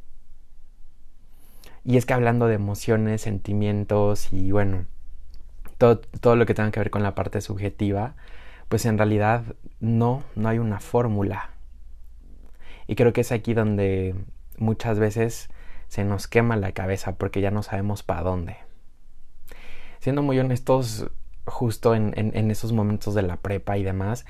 Y 1.84 1.98
es 1.98 2.06
que 2.06 2.14
hablando 2.14 2.48
de 2.48 2.56
emociones, 2.56 3.24
sentimientos 3.24 4.32
y 4.32 4.54
bueno, 4.54 4.86
todo, 5.78 6.00
todo 6.00 6.38
lo 6.38 6.46
que 6.46 6.54
tenga 6.54 6.72
que 6.72 6.80
ver 6.80 6.92
con 6.92 7.04
la 7.04 7.14
parte 7.14 7.42
subjetiva, 7.42 8.16
pues 8.70 8.86
en 8.86 8.98
realidad 8.98 9.44
no, 9.82 10.24
no 10.38 10.48
hay 10.48 10.60
una 10.60 10.80
fórmula. 10.80 11.50
Y 12.88 12.96
creo 12.96 13.12
que 13.12 13.20
es 13.20 13.34
aquí 13.34 13.54
donde 13.54 14.16
muchas 14.58 15.00
veces 15.00 15.50
se 15.88 16.04
nos 16.04 16.28
quema 16.28 16.56
la 16.56 16.72
cabeza 16.72 17.16
porque 17.16 17.42
ya 17.42 17.52
no 17.52 17.64
sabemos 17.64 18.04
para 18.04 18.22
dónde. 18.22 18.58
Siendo 20.00 20.22
muy 20.22 20.40
honestos, 20.40 21.10
justo 21.46 21.96
en, 21.96 22.52
esos 22.52 22.72
momentos 22.74 23.14
de 23.16 23.22
la 23.22 23.38
prepa 23.38 23.78
y 23.78 23.84
demás, 23.84 24.26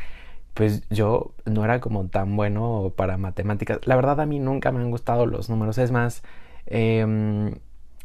pues 0.53 0.88
yo 0.89 1.34
no 1.46 1.63
era 1.65 1.79
como 1.82 2.08
tan 2.08 2.36
bueno 2.36 2.94
para 2.96 3.17
matemáticas. 3.17 3.79
La 3.86 3.96
verdad 3.96 4.22
a 4.22 4.25
mí 4.25 4.39
nunca 4.39 4.72
me 4.72 4.79
han 4.79 4.91
gustado 4.91 5.25
los 5.25 5.50
números. 5.50 5.77
Es 5.77 5.91
más, 5.91 6.24
em, 6.65 7.55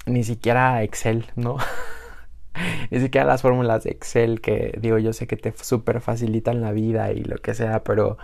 ni 0.07 0.25
siquiera 0.25 0.83
Excel, 0.83 1.27
¿no? 1.37 1.59
ni 2.91 3.01
siquiera 3.01 3.27
las 3.27 3.43
fórmulas 3.43 3.85
de 3.85 3.91
Excel 3.91 4.41
que 4.41 4.77
digo 4.81 4.99
yo 4.99 5.13
sé 5.13 5.27
que 5.27 5.37
te 5.37 5.53
súper 5.57 6.01
facilitan 6.01 6.61
la 6.61 6.73
vida 6.73 7.13
y 7.13 7.23
lo 7.23 7.39
que 7.39 7.55
sea, 7.55 7.85
pero 7.85 8.19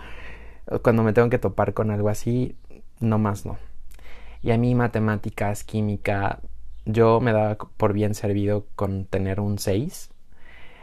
cuando 0.81 1.03
me 1.03 1.13
tengo 1.13 1.29
que 1.29 1.39
topar 1.39 1.73
con 1.73 1.91
algo 1.91 2.09
así, 2.09 2.57
no 2.99 3.17
más 3.19 3.45
no. 3.45 3.57
Y 4.41 4.51
a 4.51 4.57
mí 4.57 4.75
matemáticas, 4.75 5.63
química, 5.63 6.39
yo 6.85 7.19
me 7.19 7.33
daba 7.33 7.57
por 7.57 7.93
bien 7.93 8.15
servido 8.15 8.67
con 8.75 9.05
tener 9.05 9.39
un 9.39 9.59
6. 9.59 10.11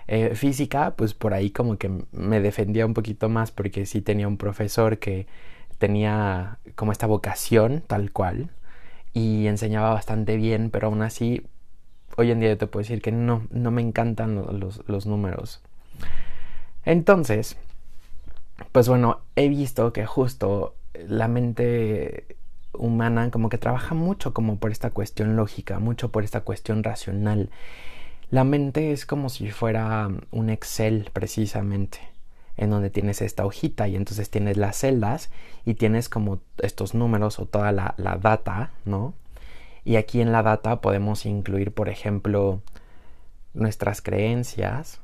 Eh, 0.06 0.34
física, 0.34 0.94
pues 0.96 1.14
por 1.14 1.32
ahí 1.32 1.50
como 1.50 1.78
que 1.78 1.90
me 2.12 2.40
defendía 2.40 2.84
un 2.84 2.92
poquito 2.92 3.30
más 3.30 3.50
porque 3.50 3.86
sí 3.86 4.02
tenía 4.02 4.28
un 4.28 4.36
profesor 4.36 4.98
que 4.98 5.26
tenía 5.78 6.58
como 6.74 6.92
esta 6.92 7.06
vocación 7.06 7.82
tal 7.86 8.12
cual 8.12 8.50
y 9.14 9.46
enseñaba 9.46 9.94
bastante 9.94 10.36
bien, 10.36 10.70
pero 10.70 10.88
aún 10.88 11.02
así 11.02 11.46
hoy 12.16 12.30
en 12.30 12.40
día 12.40 12.50
yo 12.50 12.58
te 12.58 12.66
puedo 12.66 12.82
decir 12.82 13.00
que 13.00 13.12
no, 13.12 13.46
no 13.50 13.70
me 13.70 13.80
encantan 13.82 14.34
los, 14.34 14.82
los 14.86 15.06
números. 15.06 15.62
Entonces, 16.84 17.56
pues 18.72 18.88
bueno, 18.88 19.20
he 19.36 19.48
visto 19.48 19.92
que 19.92 20.04
justo 20.06 20.74
la 20.94 21.28
mente 21.28 22.36
humana 22.78 23.30
como 23.30 23.48
que 23.48 23.58
trabaja 23.58 23.94
mucho 23.94 24.34
como 24.34 24.58
por 24.58 24.70
esta 24.70 24.90
cuestión 24.90 25.36
lógica, 25.36 25.78
mucho 25.78 26.10
por 26.10 26.24
esta 26.24 26.40
cuestión 26.42 26.82
racional. 26.82 27.50
La 28.30 28.44
mente 28.44 28.92
es 28.92 29.06
como 29.06 29.28
si 29.28 29.50
fuera 29.50 30.08
un 30.30 30.50
Excel 30.50 31.10
precisamente, 31.12 32.00
en 32.56 32.70
donde 32.70 32.90
tienes 32.90 33.22
esta 33.22 33.44
hojita 33.46 33.88
y 33.88 33.96
entonces 33.96 34.30
tienes 34.30 34.56
las 34.56 34.76
celdas 34.76 35.30
y 35.64 35.74
tienes 35.74 36.08
como 36.08 36.40
estos 36.58 36.94
números 36.94 37.38
o 37.38 37.46
toda 37.46 37.72
la, 37.72 37.94
la 37.96 38.16
data, 38.16 38.72
¿no? 38.84 39.14
Y 39.84 39.96
aquí 39.96 40.20
en 40.20 40.32
la 40.32 40.42
data 40.42 40.80
podemos 40.80 41.26
incluir, 41.26 41.72
por 41.72 41.88
ejemplo, 41.88 42.62
nuestras 43.52 44.00
creencias, 44.00 45.00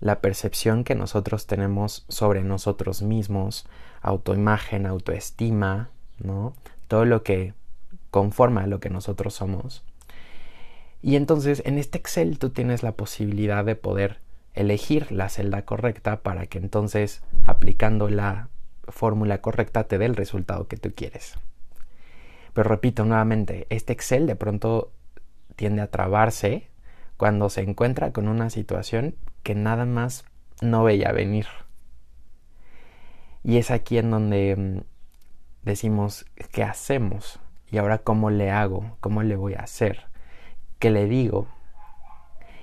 la 0.00 0.20
percepción 0.20 0.84
que 0.84 0.94
nosotros 0.94 1.46
tenemos 1.46 2.04
sobre 2.08 2.42
nosotros 2.42 3.02
mismos, 3.02 3.66
autoimagen, 4.02 4.86
autoestima, 4.86 5.90
¿no? 6.18 6.54
Todo 6.88 7.04
lo 7.04 7.22
que 7.22 7.54
conforma 8.10 8.66
lo 8.66 8.80
que 8.80 8.90
nosotros 8.90 9.34
somos. 9.34 9.84
Y 11.02 11.16
entonces 11.16 11.62
en 11.66 11.78
este 11.78 11.98
Excel 11.98 12.38
tú 12.38 12.50
tienes 12.50 12.82
la 12.82 12.92
posibilidad 12.92 13.64
de 13.64 13.76
poder 13.76 14.20
elegir 14.54 15.12
la 15.12 15.28
celda 15.28 15.62
correcta 15.64 16.22
para 16.22 16.46
que 16.46 16.58
entonces 16.58 17.22
aplicando 17.44 18.08
la 18.08 18.48
fórmula 18.88 19.40
correcta 19.40 19.84
te 19.84 19.98
dé 19.98 20.06
el 20.06 20.16
resultado 20.16 20.66
que 20.66 20.76
tú 20.76 20.92
quieres. 20.94 21.34
Pero 22.54 22.68
repito 22.68 23.04
nuevamente, 23.04 23.66
este 23.68 23.92
Excel 23.92 24.26
de 24.26 24.34
pronto 24.34 24.92
tiende 25.56 25.82
a 25.82 25.90
trabarse 25.90 26.70
cuando 27.16 27.50
se 27.50 27.62
encuentra 27.62 28.12
con 28.12 28.28
una 28.28 28.50
situación 28.50 29.14
que 29.42 29.54
nada 29.54 29.84
más 29.84 30.24
no 30.60 30.84
veía 30.84 31.12
venir. 31.12 31.46
Y 33.42 33.58
es 33.58 33.70
aquí 33.70 33.98
en 33.98 34.10
donde 34.10 34.56
mm, 34.56 34.95
decimos, 35.66 36.24
¿qué 36.52 36.62
hacemos? 36.62 37.40
Y 37.70 37.78
ahora, 37.78 37.98
¿cómo 37.98 38.30
le 38.30 38.50
hago? 38.50 38.96
¿Cómo 39.00 39.22
le 39.22 39.36
voy 39.36 39.54
a 39.54 39.60
hacer? 39.60 40.06
¿Qué 40.78 40.90
le 40.90 41.06
digo? 41.06 41.48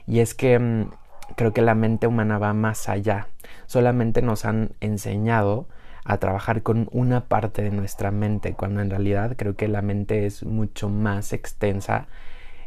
Y 0.07 0.19
es 0.19 0.33
que 0.33 0.57
mm, 0.57 0.89
creo 1.35 1.53
que 1.53 1.61
la 1.61 1.75
mente 1.75 2.07
humana 2.07 2.37
va 2.39 2.53
más 2.53 2.89
allá. 2.89 3.27
Solamente 3.67 4.21
nos 4.21 4.45
han 4.45 4.71
enseñado 4.79 5.67
a 6.05 6.17
trabajar 6.17 6.63
con 6.63 6.89
una 6.91 7.25
parte 7.25 7.61
de 7.61 7.71
nuestra 7.71 8.11
mente, 8.11 8.53
cuando 8.53 8.81
en 8.81 8.89
realidad 8.89 9.35
creo 9.37 9.55
que 9.55 9.67
la 9.67 9.81
mente 9.81 10.25
es 10.25 10.43
mucho 10.43 10.89
más 10.89 11.33
extensa 11.33 12.07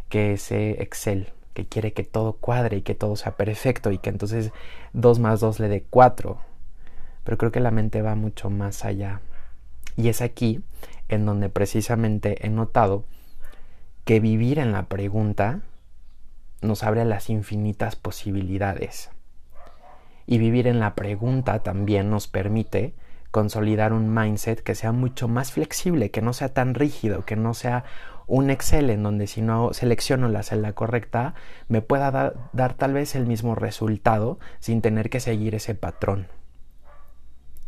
que 0.09 0.35
ese 0.35 0.83
Excel, 0.83 1.33
que 1.55 1.67
quiere 1.67 1.93
que 1.93 2.05
todo 2.05 2.35
cuadre 2.35 2.79
y 2.79 2.83
que 2.83 2.95
todo 2.95 3.17
sea 3.17 3.33
perfecto 3.37 3.91
y 3.91 3.99
que 3.99 4.11
entonces 4.11 4.53
2 4.93 5.19
más 5.19 5.41
2 5.41 5.61
le 5.61 5.69
dé 5.69 5.85
4. 5.89 6.39
Pero 7.25 7.39
creo 7.39 7.53
que 7.53 7.61
la 7.61 7.71
mente 7.71 8.03
va 8.03 8.15
mucho 8.15 8.51
más 8.51 8.85
allá. 8.85 9.21
Y 9.97 10.09
es 10.09 10.21
aquí 10.21 10.63
en 11.09 11.25
donde 11.27 11.49
precisamente 11.49 12.47
he 12.47 12.51
notado 12.51 13.05
que 14.05 14.21
vivir 14.21 14.59
en 14.59 14.73
la 14.73 14.85
pregunta 14.85 15.61
nos 16.61 16.83
abre 16.83 17.05
las 17.05 17.31
infinitas 17.31 17.97
posibilidades. 17.97 19.11
Y 20.27 20.39
vivir 20.39 20.67
en 20.67 20.81
la 20.81 20.95
pregunta 20.95 21.63
también 21.63 22.11
nos 22.11 22.29
permite 22.29 22.95
consolidar 23.31 23.93
un 23.93 24.13
mindset 24.15 24.63
que 24.63 24.75
sea 24.75 24.93
mucho 24.93 25.29
más 25.29 25.53
flexible, 25.53 26.11
que 26.11 26.23
no 26.23 26.33
sea 26.33 26.53
tan 26.53 26.75
rígido, 26.75 27.25
que 27.25 27.37
no 27.37 27.55
sea 27.55 27.85
un 28.27 28.51
Excel 28.51 28.91
en 28.91 29.03
donde 29.03 29.27
si 29.27 29.41
no 29.41 29.73
selecciono 29.73 30.29
la 30.29 30.43
celda 30.43 30.73
correcta 30.73 31.35
me 31.69 31.81
pueda 31.81 32.35
dar 32.53 32.75
tal 32.75 32.93
vez 32.93 33.15
el 33.15 33.27
mismo 33.27 33.55
resultado 33.55 34.41
sin 34.59 34.83
tener 34.83 35.11
que 35.11 35.21
seguir 35.21 35.55
ese 35.55 35.75
patrón 35.77 36.27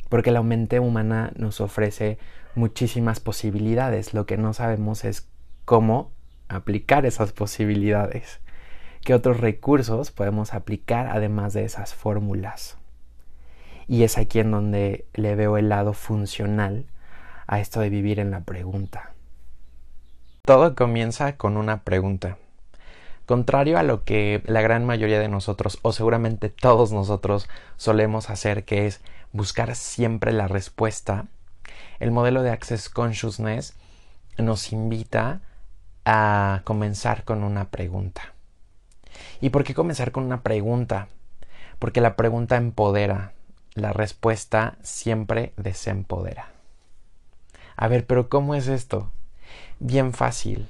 porque 0.08 0.30
la 0.30 0.42
mente 0.42 0.80
humana 0.80 1.32
nos 1.36 1.60
ofrece 1.60 2.18
muchísimas 2.54 3.20
posibilidades. 3.20 4.14
Lo 4.14 4.26
que 4.26 4.36
no 4.36 4.52
sabemos 4.52 5.04
es 5.04 5.28
cómo 5.64 6.10
aplicar 6.48 7.06
esas 7.06 7.32
posibilidades. 7.32 8.40
¿Qué 9.04 9.14
otros 9.14 9.40
recursos 9.40 10.10
podemos 10.10 10.54
aplicar 10.54 11.08
además 11.08 11.52
de 11.52 11.64
esas 11.64 11.94
fórmulas? 11.94 12.76
Y 13.86 14.02
es 14.02 14.18
aquí 14.18 14.40
en 14.40 14.50
donde 14.50 15.06
le 15.14 15.34
veo 15.34 15.56
el 15.56 15.68
lado 15.68 15.94
funcional 15.94 16.86
a 17.46 17.60
esto 17.60 17.80
de 17.80 17.88
vivir 17.88 18.20
en 18.20 18.30
la 18.30 18.40
pregunta. 18.40 19.12
Todo 20.44 20.74
comienza 20.74 21.36
con 21.36 21.56
una 21.56 21.82
pregunta. 21.82 22.36
Contrario 23.26 23.78
a 23.78 23.82
lo 23.82 24.04
que 24.04 24.42
la 24.46 24.62
gran 24.62 24.86
mayoría 24.86 25.20
de 25.20 25.28
nosotros, 25.28 25.78
o 25.82 25.92
seguramente 25.92 26.48
todos 26.48 26.92
nosotros, 26.92 27.48
solemos 27.76 28.30
hacer, 28.30 28.64
que 28.64 28.86
es 28.86 29.02
buscar 29.32 29.74
siempre 29.74 30.32
la 30.32 30.48
respuesta, 30.48 31.26
el 32.00 32.10
modelo 32.10 32.42
de 32.42 32.50
Access 32.50 32.88
Consciousness 32.88 33.74
nos 34.36 34.72
invita 34.72 35.40
a 36.04 36.62
comenzar 36.64 37.24
con 37.24 37.42
una 37.42 37.70
pregunta. 37.70 38.34
¿Y 39.40 39.50
por 39.50 39.64
qué 39.64 39.74
comenzar 39.74 40.12
con 40.12 40.24
una 40.24 40.42
pregunta? 40.42 41.08
Porque 41.78 42.00
la 42.00 42.16
pregunta 42.16 42.56
empodera, 42.56 43.32
la 43.74 43.92
respuesta 43.92 44.76
siempre 44.82 45.52
desempodera. 45.56 46.52
A 47.76 47.88
ver, 47.88 48.06
pero 48.06 48.28
¿cómo 48.28 48.54
es 48.54 48.68
esto? 48.68 49.10
Bien 49.78 50.12
fácil 50.12 50.68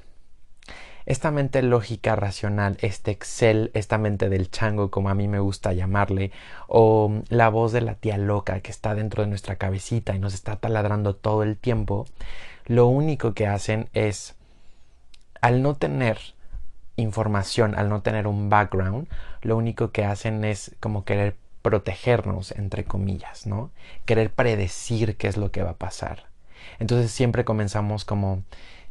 esta 1.09 1.31
mente 1.31 1.63
lógica 1.63 2.15
racional, 2.15 2.77
este 2.81 3.09
Excel, 3.09 3.71
esta 3.73 3.97
mente 3.97 4.29
del 4.29 4.51
chango, 4.51 4.91
como 4.91 5.09
a 5.09 5.15
mí 5.15 5.27
me 5.27 5.39
gusta 5.39 5.73
llamarle, 5.73 6.31
o 6.67 7.23
la 7.29 7.49
voz 7.49 7.71
de 7.71 7.81
la 7.81 7.95
tía 7.95 8.19
loca 8.19 8.59
que 8.59 8.69
está 8.69 8.93
dentro 8.93 9.23
de 9.23 9.29
nuestra 9.29 9.55
cabecita 9.55 10.15
y 10.15 10.19
nos 10.19 10.35
está 10.35 10.57
taladrando 10.57 11.15
todo 11.15 11.41
el 11.41 11.57
tiempo, 11.57 12.05
lo 12.67 12.85
único 12.85 13.33
que 13.33 13.47
hacen 13.47 13.89
es, 13.93 14.35
al 15.41 15.63
no 15.63 15.75
tener 15.75 16.19
información, 16.95 17.73
al 17.73 17.89
no 17.89 18.03
tener 18.03 18.27
un 18.27 18.51
background, 18.51 19.07
lo 19.41 19.57
único 19.57 19.91
que 19.91 20.05
hacen 20.05 20.45
es 20.45 20.75
como 20.79 21.05
querer 21.05 21.35
protegernos, 21.63 22.51
entre 22.51 22.83
comillas, 22.83 23.47
¿no? 23.47 23.71
Querer 24.05 24.29
predecir 24.29 25.17
qué 25.17 25.27
es 25.27 25.37
lo 25.37 25.51
que 25.51 25.63
va 25.63 25.71
a 25.71 25.77
pasar. 25.77 26.25
Entonces 26.77 27.09
siempre 27.11 27.45
comenzamos 27.45 28.05
como 28.05 28.43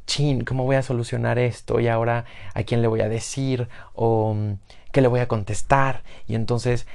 chin, 0.08 0.42
¿cómo 0.44 0.64
voy 0.64 0.76
a 0.76 0.82
solucionar 0.82 1.38
esto? 1.38 1.78
Y 1.78 1.86
ahora, 1.86 2.24
¿a 2.54 2.64
quién 2.64 2.82
le 2.82 2.88
voy 2.88 3.02
a 3.02 3.08
decir? 3.08 3.68
¿O 3.94 4.34
mm, 4.34 4.54
qué 4.90 5.00
le 5.02 5.06
voy 5.06 5.20
a 5.20 5.28
contestar? 5.28 6.02
Y 6.26 6.34
entonces, 6.34 6.86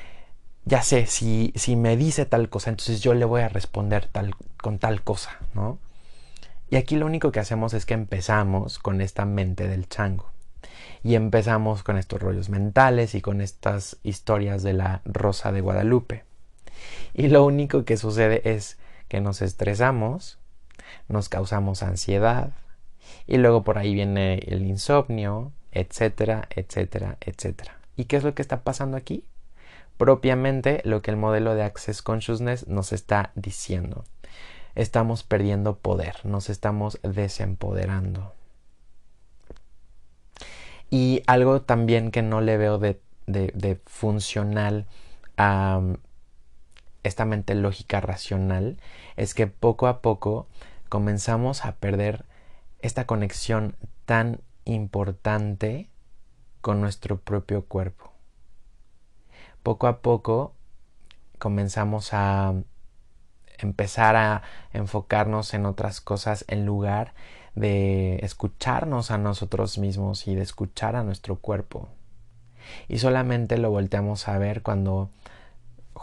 ya 0.66 0.82
sé, 0.82 1.06
si, 1.06 1.54
si 1.56 1.78
me 1.78 1.96
dice 1.96 2.26
tal 2.26 2.50
cosa, 2.50 2.72
entonces 2.72 3.02
yo 3.02 3.14
le 3.14 3.24
voy 3.24 3.42
a 3.42 3.50
responder 3.50 4.08
tal, 4.08 4.36
con 4.62 4.80
tal 4.80 5.04
cosa, 5.04 5.38
¿no? 5.54 5.78
Y 6.70 6.76
aquí 6.76 6.96
lo 6.96 7.06
único 7.06 7.32
que 7.32 7.40
hacemos 7.40 7.74
es 7.74 7.86
que 7.86 7.94
empezamos 7.94 8.80
con 8.80 9.00
esta 9.00 9.26
mente 9.26 9.68
del 9.68 9.88
chango. 9.88 10.32
Y 11.04 11.16
empezamos 11.16 11.84
con 11.84 11.98
estos 11.98 12.22
rollos 12.22 12.50
mentales 12.50 13.14
y 13.14 13.22
con 13.22 13.42
estas 13.42 13.98
historias 14.04 14.64
de 14.64 14.74
la 14.74 15.02
Rosa 15.06 15.52
de 15.52 15.62
Guadalupe. 15.62 16.24
Y 17.14 17.28
lo 17.28 17.46
único 17.46 17.86
que 17.86 17.98
sucede 17.98 18.42
es 18.56 18.78
que 19.08 19.22
nos 19.22 19.44
estresamos, 19.44 20.40
nos 21.08 21.30
causamos 21.30 21.84
ansiedad 21.84 22.54
y 23.28 23.38
luego 23.38 23.64
por 23.64 23.78
ahí 23.78 23.94
viene 23.94 24.40
el 24.48 24.66
insomnio, 24.66 25.52
etcétera, 25.72 26.48
etcétera, 26.50 27.18
etcétera. 27.22 27.78
¿Y 27.96 28.06
qué 28.06 28.18
es 28.18 28.24
lo 28.24 28.34
que 28.34 28.42
está 28.42 28.64
pasando 28.64 28.98
aquí? 28.98 29.24
Propiamente 29.98 30.82
lo 30.84 31.02
que 31.02 31.12
el 31.12 31.18
modelo 31.18 31.56
de 31.56 31.64
Access 31.64 32.02
Consciousness 32.02 32.68
nos 32.68 32.94
está 32.94 33.32
diciendo. 33.36 34.04
Estamos 34.76 35.24
perdiendo 35.24 35.78
poder, 35.78 36.16
nos 36.24 36.50
estamos 36.50 37.00
desempoderando. 37.04 38.34
Y 40.90 41.24
algo 41.28 41.62
también 41.62 42.12
que 42.12 42.22
no 42.22 42.42
le 42.42 42.58
veo 42.58 42.78
de, 42.78 43.00
de 43.26 43.80
funcional 43.86 44.86
a 45.38 45.82
esta 47.04 47.26
mente 47.26 47.54
lógica 47.56 48.02
racional 48.02 48.78
es 49.16 49.34
que 49.34 49.48
poco 49.48 49.88
a 49.88 50.02
poco 50.02 50.48
comenzamos 50.90 51.66
a 51.66 51.76
perder 51.76 52.26
esta 52.84 53.06
conexión 53.06 53.78
tan 54.06 54.42
importante 54.66 55.90
con 56.60 56.82
nuestro 56.82 57.18
propio 57.18 57.66
cuerpo. 57.66 58.12
Poco 59.64 59.88
a 59.88 60.02
poco 60.02 60.54
comenzamos 61.40 62.14
a 62.14 62.54
empezar 63.58 64.18
a 64.18 64.42
enfocarnos 64.74 65.54
en 65.54 65.66
otras 65.66 66.02
cosas 66.02 66.44
en 66.50 66.66
lugar 66.66 67.14
de 67.56 68.18
escucharnos 68.18 69.12
a 69.12 69.18
nosotros 69.18 69.78
mismos 69.78 70.28
y 70.28 70.36
de 70.36 70.42
escuchar 70.42 70.98
a 70.98 71.04
nuestro 71.04 71.38
cuerpo. 71.38 71.88
Y 72.90 72.98
solamente 72.98 73.58
lo 73.58 73.72
volteamos 73.72 74.28
a 74.28 74.38
ver 74.38 74.62
cuando 74.62 75.10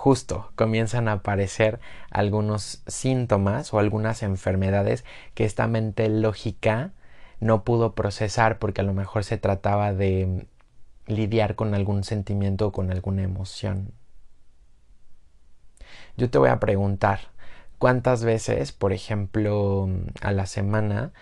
justo 0.01 0.51
comienzan 0.55 1.09
a 1.09 1.13
aparecer 1.13 1.79
algunos 2.11 2.83
síntomas 2.87 3.75
o 3.75 3.79
algunas 3.79 4.23
enfermedades 4.23 5.05
que 5.35 5.45
esta 5.45 5.67
mente 5.67 6.09
lógica 6.09 6.93
no 7.39 7.65
pudo 7.65 7.95
procesar 7.95 8.59
porque 8.59 8.81
a 8.81 8.85
lo 8.85 8.95
mejor 8.95 9.25
se 9.25 9.37
trataba 9.37 9.93
de 9.93 10.47
lidiar 11.07 11.55
con 11.55 11.75
algún 11.75 12.03
sentimiento 12.03 12.69
o 12.69 12.73
con 12.73 12.91
alguna 12.91 13.25
emoción. 13.25 13.93
Yo 16.17 16.31
te 16.31 16.39
voy 16.39 16.49
a 16.49 16.61
preguntar, 16.61 17.21
¿cuántas 17.77 18.25
veces, 18.25 18.73
por 18.73 18.95
ejemplo, 18.95 19.87
a 20.23 20.33
la 20.33 20.47
semana, 20.47 21.13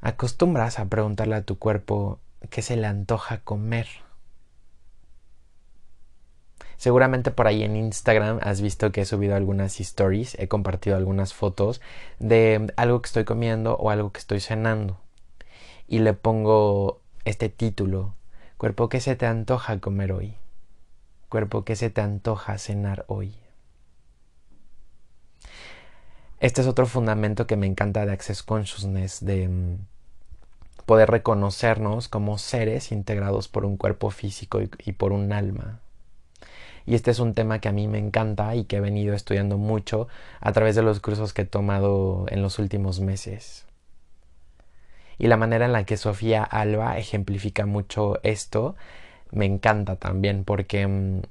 acostumbras 0.00 0.78
a 0.78 0.84
preguntarle 0.84 1.34
a 1.34 1.42
tu 1.42 1.58
cuerpo 1.58 2.20
qué 2.50 2.62
se 2.62 2.76
le 2.76 2.86
antoja 2.86 3.38
comer? 3.38 3.88
Seguramente 6.76 7.30
por 7.30 7.46
ahí 7.46 7.62
en 7.62 7.76
Instagram 7.76 8.40
has 8.42 8.60
visto 8.60 8.92
que 8.92 9.02
he 9.02 9.04
subido 9.04 9.36
algunas 9.36 9.80
stories, 9.80 10.36
he 10.38 10.48
compartido 10.48 10.96
algunas 10.96 11.32
fotos 11.32 11.80
de 12.18 12.72
algo 12.76 13.00
que 13.00 13.06
estoy 13.06 13.24
comiendo 13.24 13.76
o 13.76 13.90
algo 13.90 14.12
que 14.12 14.18
estoy 14.18 14.40
cenando. 14.40 14.98
Y 15.86 16.00
le 16.00 16.14
pongo 16.14 17.00
este 17.24 17.48
título, 17.48 18.14
cuerpo 18.56 18.88
que 18.88 19.00
se 19.00 19.16
te 19.16 19.26
antoja 19.26 19.80
comer 19.80 20.12
hoy, 20.12 20.36
cuerpo 21.28 21.64
que 21.64 21.76
se 21.76 21.90
te 21.90 22.00
antoja 22.00 22.58
cenar 22.58 23.04
hoy. 23.08 23.36
Este 26.40 26.60
es 26.60 26.66
otro 26.66 26.86
fundamento 26.86 27.46
que 27.46 27.56
me 27.56 27.66
encanta 27.66 28.04
de 28.04 28.12
Access 28.12 28.42
Consciousness, 28.42 29.24
de 29.24 29.48
mm, 29.48 29.78
poder 30.84 31.10
reconocernos 31.10 32.08
como 32.08 32.36
seres 32.36 32.92
integrados 32.92 33.48
por 33.48 33.64
un 33.64 33.76
cuerpo 33.76 34.10
físico 34.10 34.60
y 34.60 34.92
por 34.92 35.12
un 35.12 35.32
alma. 35.32 35.80
Y 36.86 36.94
este 36.94 37.10
es 37.10 37.18
un 37.18 37.34
tema 37.34 37.60
que 37.60 37.68
a 37.68 37.72
mí 37.72 37.88
me 37.88 37.98
encanta 37.98 38.54
y 38.54 38.64
que 38.64 38.76
he 38.76 38.80
venido 38.80 39.14
estudiando 39.14 39.56
mucho 39.56 40.08
a 40.40 40.52
través 40.52 40.74
de 40.76 40.82
los 40.82 41.00
cursos 41.00 41.32
que 41.32 41.42
he 41.42 41.46
tomado 41.46 42.26
en 42.28 42.42
los 42.42 42.58
últimos 42.58 43.00
meses. 43.00 43.64
Y 45.18 45.28
la 45.28 45.36
manera 45.36 45.64
en 45.64 45.72
la 45.72 45.84
que 45.84 45.96
Sofía 45.96 46.42
Alba 46.42 46.98
ejemplifica 46.98 47.66
mucho 47.66 48.20
esto 48.22 48.74
me 49.30 49.46
encanta 49.46 49.96
también 49.96 50.44
porque 50.44 50.86
mm, 50.86 51.22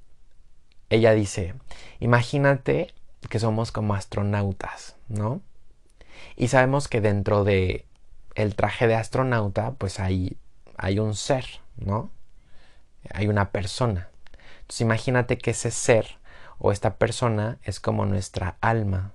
ella 0.89 1.13
dice, 1.13 1.53
imagínate 1.99 2.93
que 3.29 3.39
somos 3.39 3.71
como 3.71 3.93
astronautas, 3.93 4.95
¿no? 5.07 5.41
Y 6.35 6.47
sabemos 6.47 6.87
que 6.87 7.01
dentro 7.01 7.43
de 7.43 7.85
el 8.35 8.55
traje 8.55 8.87
de 8.87 8.95
astronauta 8.95 9.71
pues 9.71 9.99
hay, 9.99 10.37
hay 10.77 10.99
un 10.99 11.15
ser, 11.15 11.45
¿no? 11.77 12.09
Hay 13.13 13.27
una 13.27 13.51
persona. 13.51 14.09
Entonces 14.63 14.81
imagínate 14.81 15.37
que 15.37 15.51
ese 15.51 15.71
ser 15.71 16.17
o 16.57 16.71
esta 16.71 16.95
persona 16.95 17.59
es 17.63 17.79
como 17.79 18.05
nuestra 18.05 18.57
alma 18.61 19.11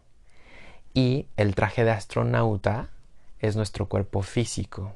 y 0.95 1.27
el 1.37 1.55
traje 1.55 1.85
de 1.85 1.91
astronauta 1.91 2.91
es 3.41 3.57
nuestro 3.57 3.89
cuerpo 3.89 4.23
físico. 4.23 4.95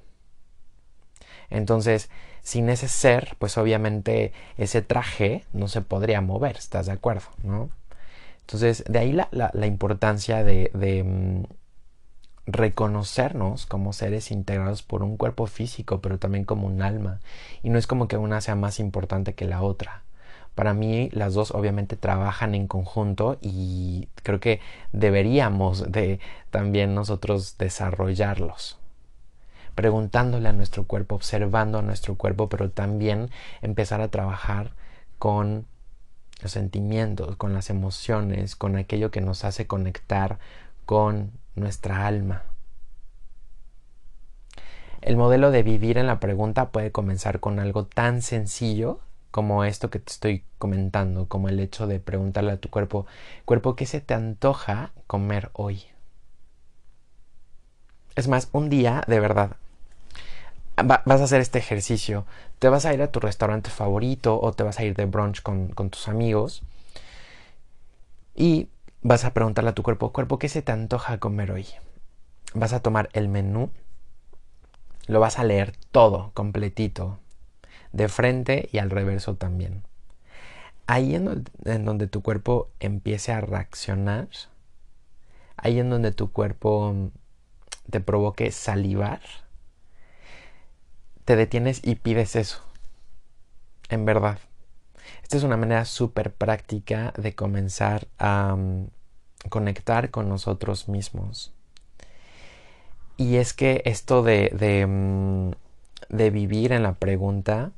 Entonces, 1.48 2.10
sin 2.42 2.68
ese 2.70 2.88
ser, 2.88 3.36
pues 3.38 3.56
obviamente 3.58 4.32
ese 4.56 4.82
traje 4.82 5.44
no 5.52 5.68
se 5.68 5.80
podría 5.80 6.20
mover, 6.20 6.56
¿estás 6.56 6.86
de 6.86 6.92
acuerdo? 6.92 7.26
Entonces, 8.40 8.84
de 8.88 8.98
ahí 8.98 9.12
la, 9.12 9.66
importancia 9.66 10.42
de, 10.42 10.70
de 10.74 11.04
mm, 11.04 11.44
reconocernos 12.46 13.66
como 13.66 13.92
seres 13.92 14.30
integrados 14.30 14.82
por 14.82 15.02
un 15.02 15.16
cuerpo 15.16 15.46
físico, 15.46 16.00
pero 16.00 16.18
también 16.18 16.44
como 16.44 16.66
un 16.66 16.82
alma. 16.82 17.20
Y 17.62 17.70
no 17.70 17.78
es 17.78 17.86
como 17.86 18.08
que 18.08 18.16
una 18.16 18.40
sea 18.40 18.56
más 18.56 18.80
importante 18.80 19.34
que 19.34 19.44
la 19.46 19.62
otra. 19.62 20.01
Para 20.54 20.74
mí 20.74 21.08
las 21.12 21.34
dos 21.34 21.50
obviamente 21.52 21.96
trabajan 21.96 22.54
en 22.54 22.66
conjunto 22.66 23.38
y 23.40 24.08
creo 24.22 24.38
que 24.38 24.60
deberíamos 24.92 25.90
de 25.90 26.20
también 26.50 26.94
nosotros 26.94 27.56
desarrollarlos. 27.56 28.78
Preguntándole 29.74 30.50
a 30.50 30.52
nuestro 30.52 30.84
cuerpo, 30.84 31.14
observando 31.14 31.78
a 31.78 31.82
nuestro 31.82 32.16
cuerpo, 32.16 32.50
pero 32.50 32.70
también 32.70 33.30
empezar 33.62 34.02
a 34.02 34.08
trabajar 34.08 34.72
con 35.18 35.66
los 36.42 36.52
sentimientos, 36.52 37.36
con 37.36 37.54
las 37.54 37.70
emociones, 37.70 38.54
con 38.54 38.76
aquello 38.76 39.10
que 39.10 39.22
nos 39.22 39.44
hace 39.44 39.66
conectar 39.66 40.38
con 40.84 41.30
nuestra 41.54 42.06
alma. 42.06 42.42
El 45.00 45.16
modelo 45.16 45.50
de 45.50 45.62
vivir 45.62 45.96
en 45.96 46.06
la 46.06 46.20
pregunta 46.20 46.70
puede 46.70 46.92
comenzar 46.92 47.40
con 47.40 47.58
algo 47.58 47.86
tan 47.86 48.20
sencillo 48.20 49.00
como 49.32 49.64
esto 49.64 49.90
que 49.90 49.98
te 49.98 50.12
estoy 50.12 50.44
comentando, 50.58 51.26
como 51.26 51.48
el 51.48 51.58
hecho 51.58 51.88
de 51.88 51.98
preguntarle 51.98 52.52
a 52.52 52.60
tu 52.60 52.70
cuerpo, 52.70 53.06
cuerpo, 53.44 53.74
¿qué 53.74 53.86
se 53.86 54.00
te 54.00 54.14
antoja 54.14 54.92
comer 55.08 55.50
hoy? 55.54 55.82
Es 58.14 58.28
más, 58.28 58.50
un 58.52 58.68
día, 58.68 59.02
de 59.08 59.18
verdad, 59.20 59.56
vas 60.76 61.20
a 61.20 61.24
hacer 61.24 61.40
este 61.40 61.58
ejercicio, 61.58 62.26
te 62.58 62.68
vas 62.68 62.84
a 62.84 62.92
ir 62.92 63.00
a 63.02 63.10
tu 63.10 63.20
restaurante 63.20 63.70
favorito 63.70 64.38
o 64.40 64.52
te 64.52 64.62
vas 64.62 64.78
a 64.78 64.84
ir 64.84 64.94
de 64.94 65.06
brunch 65.06 65.42
con, 65.42 65.72
tus 65.90 66.08
amigos 66.08 66.62
y 68.34 68.68
vas 69.00 69.24
a 69.24 69.32
preguntarle 69.32 69.70
a 69.70 69.74
tu 69.74 69.82
cuerpo, 69.82 70.12
cuerpo, 70.12 70.38
¿qué 70.38 70.48
se 70.50 70.60
te 70.60 70.72
antoja 70.72 71.18
comer 71.18 71.52
hoy? 71.52 71.66
Vas 72.54 72.74
a 72.74 72.80
tomar 72.80 73.08
el 73.14 73.28
menú, 73.28 73.70
lo 75.06 75.20
vas 75.20 75.38
a 75.38 75.44
leer 75.44 75.72
todo, 75.90 76.32
completito, 76.34 77.18
de 77.92 78.08
frente 78.08 78.68
y 78.72 78.78
al 78.78 78.90
reverso 78.90 79.36
también. 79.36 79.82
Ahí 80.86 81.14
en, 81.14 81.44
donde 81.84 82.06
tu 82.06 82.22
cuerpo 82.22 82.70
empiece 82.80 83.32
a 83.32 83.40
reaccionar, 83.40 84.28
ahí 85.56 85.78
en 85.78 85.90
donde 85.90 86.12
tu 86.12 86.32
cuerpo 86.32 86.92
mm, 86.92 87.10
te 87.90 88.00
provoque 88.00 88.50
salivar, 88.50 89.20
te 91.24 91.36
detienes 91.36 91.80
y 91.84 91.94
pides 91.96 92.36
eso. 92.36 92.62
En 93.88 94.04
verdad. 94.04 94.38
Esta 95.22 95.36
es 95.36 95.44
una 95.44 95.56
manera 95.56 95.84
súper 95.84 96.32
práctica 96.32 97.12
de 97.16 97.34
comenzar 97.34 98.08
a 98.18 98.56
mm, 98.56 98.88
conectar 99.48 100.10
con 100.10 100.28
nosotros 100.28 100.88
mismos. 100.88 101.52
Y 103.16 103.36
es 103.36 103.52
que 103.52 103.82
esto 103.84 104.22
de, 104.22 104.50
de, 104.52 104.86
mm, 104.86 105.52
de 106.08 106.30
vivir 106.30 106.72
en 106.72 106.82
la 106.82 106.94
pregunta 106.94 107.72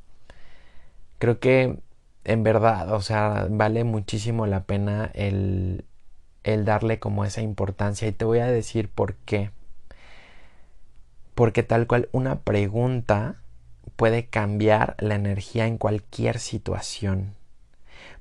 creo 1.19 1.39
que 1.41 1.79
en 2.25 2.43
verdad, 2.43 2.93
o 2.93 3.01
sea, 3.01 3.47
vale 3.51 3.85
muchísimo 3.85 4.47
la 4.47 4.65
pena 4.65 5.11
el, 5.15 5.85
el 6.43 6.65
darle 6.65 6.99
como 6.99 7.25
esa 7.25 7.43
importancia 7.43 8.09
y 8.09 8.13
te 8.13 8.25
voy 8.25 8.39
a 8.39 8.47
decir 8.47 8.89
por 8.89 9.15
qué. 9.15 9.51
Porque 11.35 11.63
tal 11.63 11.87
cual 11.87 12.09
una 12.13 12.41
pregunta 12.41 13.37
puede 13.97 14.27
cambiar 14.27 14.97
la 14.99 15.17
energía 15.17 15.67
en 15.67 15.79
cualquier 15.79 16.39
situación. 16.39 17.35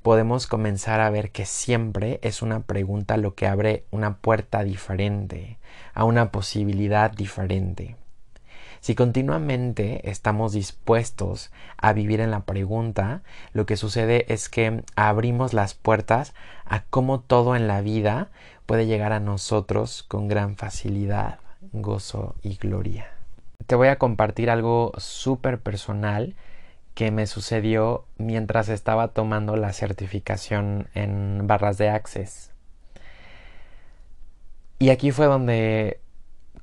Podemos 0.01 0.47
comenzar 0.47 0.99
a 0.99 1.09
ver 1.09 1.31
que 1.31 1.45
siempre 1.45 2.19
es 2.23 2.41
una 2.41 2.61
pregunta 2.61 3.17
lo 3.17 3.35
que 3.35 3.47
abre 3.47 3.85
una 3.91 4.17
puerta 4.17 4.63
diferente, 4.63 5.57
a 5.93 6.03
una 6.03 6.31
posibilidad 6.31 7.11
diferente. 7.11 7.95
Si 8.83 8.95
continuamente 8.95 10.09
estamos 10.09 10.51
dispuestos 10.51 11.53
a 11.77 11.93
vivir 11.93 12.19
en 12.19 12.31
la 12.31 12.41
pregunta, 12.41 13.21
lo 13.53 13.65
que 13.65 13.77
sucede 13.77 14.25
es 14.27 14.49
que 14.49 14.83
abrimos 14.97 15.53
las 15.53 15.73
puertas 15.73 16.33
a 16.65 16.83
cómo 16.83 17.21
todo 17.21 17.55
en 17.55 17.69
la 17.69 17.79
vida 17.79 18.27
puede 18.65 18.85
llegar 18.85 19.13
a 19.13 19.21
nosotros 19.21 20.03
con 20.03 20.27
gran 20.27 20.57
facilidad, 20.57 21.39
gozo 21.71 22.35
y 22.43 22.57
gloria. 22.57 23.09
Te 23.67 23.75
voy 23.75 23.87
a 23.87 23.97
compartir 23.97 24.49
algo 24.49 24.91
súper 24.97 25.61
personal 25.61 26.35
que 26.93 27.09
me 27.09 27.25
sucedió 27.25 28.03
mientras 28.17 28.67
estaba 28.67 29.07
tomando 29.07 29.55
la 29.55 29.71
certificación 29.71 30.89
en 30.93 31.47
barras 31.47 31.77
de 31.77 31.87
Access. 31.87 32.51
Y 34.77 34.89
aquí 34.89 35.11
fue 35.11 35.27
donde 35.27 36.01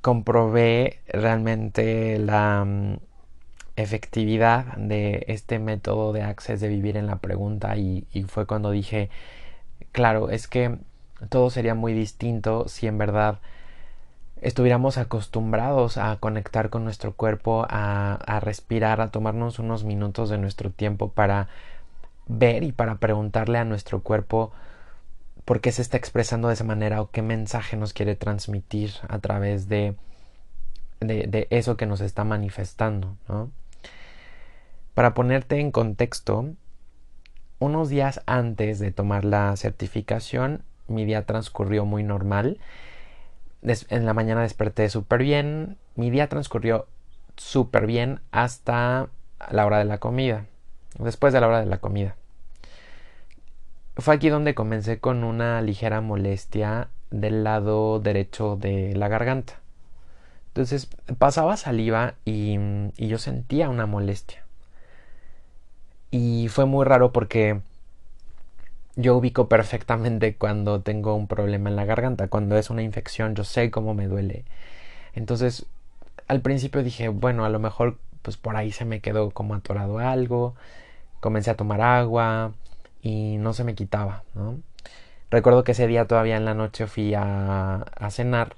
comprobé 0.01 0.99
realmente 1.07 2.17
la 2.19 2.65
mm, 2.65 2.97
efectividad 3.75 4.77
de 4.77 5.25
este 5.27 5.59
método 5.59 6.13
de 6.13 6.23
Access 6.23 6.59
de 6.59 6.67
vivir 6.67 6.97
en 6.97 7.07
la 7.07 7.17
pregunta 7.17 7.77
y, 7.77 8.05
fue 8.27 8.45
cuando 8.45 8.71
dije, 8.71 9.09
claro, 9.91 10.29
es 10.29 10.47
que 10.47 10.77
todo 11.29 11.49
sería 11.49 11.75
muy 11.75 11.93
distinto 11.93 12.67
si 12.67 12.87
en 12.87 12.97
verdad 12.97 13.39
estuviéramos 14.41 14.97
acostumbrados 14.97 15.97
a 15.97 16.17
conectar 16.17 16.69
con 16.69 16.83
nuestro 16.83 17.13
cuerpo, 17.13 17.65
a, 17.69 18.39
respirar, 18.41 19.01
a 19.01 19.11
tomarnos 19.11 19.59
unos 19.59 19.83
minutos 19.83 20.29
de 20.29 20.39
nuestro 20.39 20.71
tiempo 20.71 21.09
para 21.09 21.47
ver 22.27 22.63
y 22.63 22.71
para 22.71 22.95
preguntarle 22.95 23.59
a 23.59 23.65
nuestro 23.65 24.01
cuerpo 24.01 24.51
por 25.45 25.61
qué 25.61 25.71
se 25.71 25.81
está 25.81 25.97
expresando 25.97 26.47
de 26.47 26.55
esa 26.55 26.63
manera 26.63 27.01
o 27.01 27.11
qué 27.11 27.21
mensaje 27.21 27.77
nos 27.77 27.93
quiere 27.93 28.15
transmitir 28.15 28.91
a 29.07 29.19
través 29.19 29.67
de, 29.67 29.95
de, 30.99 31.47
eso 31.49 31.77
que 31.77 31.85
nos 31.85 32.01
está 32.01 32.23
manifestando. 32.23 33.15
¿no? 33.27 33.51
Para 34.93 35.13
ponerte 35.13 35.59
en 35.59 35.71
contexto, 35.71 36.53
unos 37.59 37.89
días 37.89 38.21
antes 38.25 38.79
de 38.79 38.91
tomar 38.91 39.25
la 39.25 39.55
certificación, 39.55 40.63
mi 40.87 41.05
día 41.05 41.25
transcurrió 41.25 41.85
muy 41.85 42.03
normal 42.03 42.59
en 43.61 44.05
la 44.05 44.13
mañana 44.13 44.41
desperté 44.41 44.89
súper 44.89 45.21
bien. 45.21 45.77
Mi 45.95 46.09
día 46.09 46.27
transcurrió 46.27 46.87
súper 47.37 47.85
bien 47.85 48.19
hasta 48.31 49.09
la 49.49 49.65
hora 49.65 49.77
de 49.77 49.85
la 49.85 49.99
comida. 49.99 50.45
Después 50.97 51.33
de 51.33 51.41
la 51.41 51.47
hora 51.47 51.59
de 51.59 51.67
la 51.67 51.79
comida. 51.79 52.15
Fue 54.01 54.15
aquí 54.15 54.29
donde 54.29 54.55
comencé 54.55 54.99
con 54.99 55.23
una 55.23 55.61
ligera 55.61 56.01
molestia 56.01 56.87
del 57.11 57.43
lado 57.43 57.99
derecho 57.99 58.55
de 58.55 58.95
la 58.95 59.07
garganta. 59.09 59.59
Entonces 60.47 60.89
pasaba 61.19 61.55
saliva 61.55 62.15
y, 62.25 62.57
yo 62.97 63.19
sentía 63.19 63.69
una 63.69 63.85
molestia. 63.85 64.43
Y 66.09 66.47
fue 66.47 66.65
muy 66.65 66.83
raro 66.83 67.11
porque 67.13 67.61
yo 68.95 69.15
ubico 69.15 69.47
perfectamente 69.47 70.35
cuando 70.35 70.81
tengo 70.81 71.13
un 71.13 71.27
problema 71.27 71.69
en 71.69 71.75
la 71.75 71.85
garganta, 71.85 72.27
cuando 72.27 72.57
es 72.57 72.71
una 72.71 72.81
infección, 72.81 73.35
yo 73.35 73.43
sé 73.43 73.69
cómo 73.69 73.93
me 73.93 74.07
duele. 74.07 74.45
Entonces, 75.13 75.67
al 76.27 76.41
principio 76.41 76.81
dije, 76.81 77.09
bueno, 77.09 77.45
a 77.45 77.49
lo 77.49 77.59
mejor 77.59 77.97
pues 78.23 78.35
por 78.37 78.55
ahí 78.55 78.71
se 78.71 78.85
me 78.85 78.99
quedó 78.99 79.29
como 79.29 79.53
atorado 79.53 79.99
algo, 79.99 80.55
comencé 81.19 81.51
a 81.51 81.55
tomar 81.55 81.81
agua 81.81 82.53
y 83.01 83.37
no 83.37 83.53
se 83.53 83.63
me 83.63 83.75
quitaba, 83.75 84.23
¿no? 84.35 84.59
Recuerdo 85.29 85.63
que 85.63 85.71
ese 85.71 85.87
día 85.87 86.05
todavía 86.05 86.37
en 86.37 86.45
la 86.45 86.53
noche 86.53 86.87
fui 86.87 87.13
a, 87.15 87.85
cenar 88.09 88.55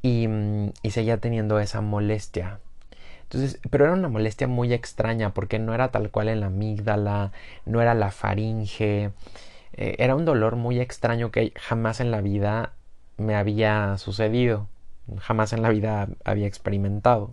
y, 0.00 0.26
y 0.82 0.90
seguía 0.90 1.18
teniendo 1.18 1.60
esa 1.60 1.80
molestia. 1.82 2.60
Entonces, 3.24 3.60
pero 3.70 3.84
era 3.84 3.94
una 3.94 4.08
molestia 4.08 4.46
muy 4.46 4.72
extraña 4.72 5.32
porque 5.34 5.58
no 5.58 5.74
era 5.74 5.90
tal 5.90 6.10
cual 6.10 6.28
en 6.28 6.40
la 6.40 6.46
amígdala, 6.46 7.32
no 7.66 7.80
era 7.80 7.94
la 7.94 8.10
faringe, 8.10 9.10
eh, 9.74 9.96
era 9.98 10.14
un 10.16 10.24
dolor 10.24 10.56
muy 10.56 10.80
extraño 10.80 11.30
que 11.30 11.52
jamás 11.56 12.00
en 12.00 12.10
la 12.10 12.20
vida 12.20 12.72
me 13.16 13.34
había 13.34 13.96
sucedido, 13.98 14.68
jamás 15.18 15.52
en 15.52 15.62
la 15.62 15.70
vida 15.70 16.08
había 16.24 16.46
experimentado. 16.46 17.32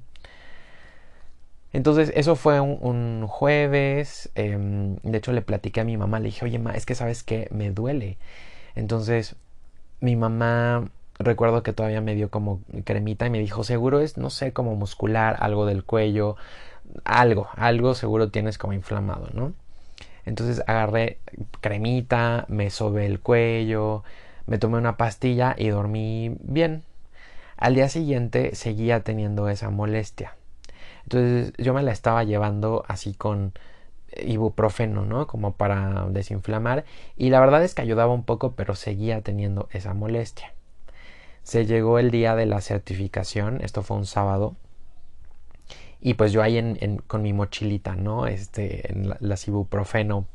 Entonces, 1.73 2.11
eso 2.15 2.35
fue 2.35 2.59
un, 2.59 3.27
jueves. 3.27 4.29
Em, 4.35 4.97
de 5.03 5.17
hecho, 5.17 5.31
le 5.33 5.41
platiqué 5.41 5.81
a 5.81 5.83
mi 5.83 5.97
mamá. 5.97 6.19
Le 6.19 6.27
dije, 6.27 6.45
oye, 6.45 6.59
ma, 6.59 6.73
es 6.73 6.85
que 6.85 6.95
sabes 6.95 7.23
que 7.23 7.47
me 7.51 7.71
duele. 7.71 8.17
Entonces, 8.75 9.35
mi 10.01 10.15
mamá, 10.15 10.89
recuerdo 11.19 11.63
que 11.63 11.73
todavía 11.73 12.01
me 12.01 12.15
dio 12.15 12.29
como 12.29 12.61
cremita 12.85 13.27
y 13.27 13.29
me 13.29 13.39
dijo, 13.39 13.63
seguro 13.63 13.99
es, 13.99 14.17
no 14.17 14.29
sé, 14.29 14.53
como 14.53 14.75
muscular, 14.75 15.37
algo 15.39 15.65
del 15.65 15.83
cuello, 15.83 16.37
algo, 17.05 17.49
algo 17.55 17.95
seguro 17.95 18.29
tienes 18.29 18.57
como 18.57 18.73
inflamado, 18.73 19.29
¿no? 19.33 19.53
Entonces 20.25 20.63
agarré 20.67 21.19
cremita, 21.61 22.45
me 22.49 22.69
sobé 22.69 23.05
el 23.05 23.19
cuello, 23.19 24.03
me 24.47 24.57
tomé 24.59 24.77
una 24.77 24.97
pastilla 24.97 25.55
y 25.57 25.69
dormí 25.69 26.35
bien. 26.41 26.83
Al 27.57 27.75
día 27.75 27.89
siguiente 27.89 28.55
seguía 28.55 29.01
teniendo 29.01 29.49
esa 29.49 29.69
molestia. 29.69 30.35
Entonces 31.09 31.53
yo 31.57 31.73
me 31.73 31.81
la 31.81 31.91
estaba 31.91 32.23
llevando 32.23 32.85
así 32.87 33.15
con 33.15 33.53
ibuprofeno, 34.15 35.05
¿no? 35.05 35.25
Como 35.25 35.53
para 35.53 36.05
desinflamar. 36.09 36.85
Y 37.17 37.31
la 37.31 37.39
verdad 37.39 37.63
es 37.63 37.73
que 37.73 37.81
ayudaba 37.81 38.13
un 38.13 38.23
poco, 38.23 38.51
pero 38.51 38.75
seguía 38.75 39.21
teniendo 39.21 39.67
esa 39.71 39.95
molestia. 39.95 40.53
Se 41.41 41.65
llegó 41.65 41.97
el 41.97 42.11
día 42.11 42.35
de 42.35 42.45
la 42.45 42.61
certificación, 42.61 43.59
esto 43.61 43.81
fue 43.81 43.97
un 43.97 44.05
sábado. 44.05 44.55
Y 45.99 46.13
pues 46.13 46.31
yo 46.31 46.43
ahí 46.43 46.59
en, 46.59 46.97
con 47.07 47.23
mi 47.23 47.33
mochilita, 47.33 47.95
¿no? 47.95 48.27
Este, 48.27 48.91
en 48.91 49.09
la, 49.09 49.35
ibuprofeno 49.47 50.27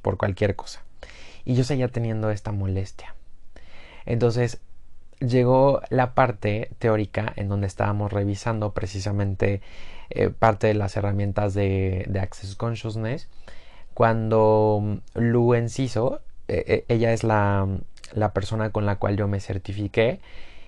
por 0.00 0.16
cualquier 0.16 0.56
cosa. 0.56 0.82
Y 1.44 1.56
yo 1.56 1.64
seguía 1.64 1.88
teniendo 1.88 2.30
esta 2.30 2.52
molestia. 2.52 3.14
Entonces 4.06 4.62
llegó 5.20 5.80
la 5.88 6.14
parte 6.14 6.70
teórica 6.78 7.32
en 7.36 7.48
donde 7.48 7.66
estábamos 7.66 8.12
revisando 8.12 8.72
precisamente 8.72 9.60
eh, 10.14 10.30
parte 10.30 10.66
de 10.66 10.74
las 10.74 10.96
herramientas 10.96 11.54
de, 11.54 12.08
Access 12.20 12.56
Consciousness. 12.56 13.28
Cuando 13.94 15.00
Lu 15.14 15.54
Enciso, 15.54 16.20
eh, 16.48 16.64
eh, 16.66 16.84
ella 16.88 17.12
es 17.12 17.24
la, 17.24 17.68
la 18.14 18.32
persona 18.32 18.70
con 18.70 18.86
la 18.86 18.96
cual 18.96 19.16
yo 19.16 19.28
me 19.28 19.40
certifiqué 19.40 20.20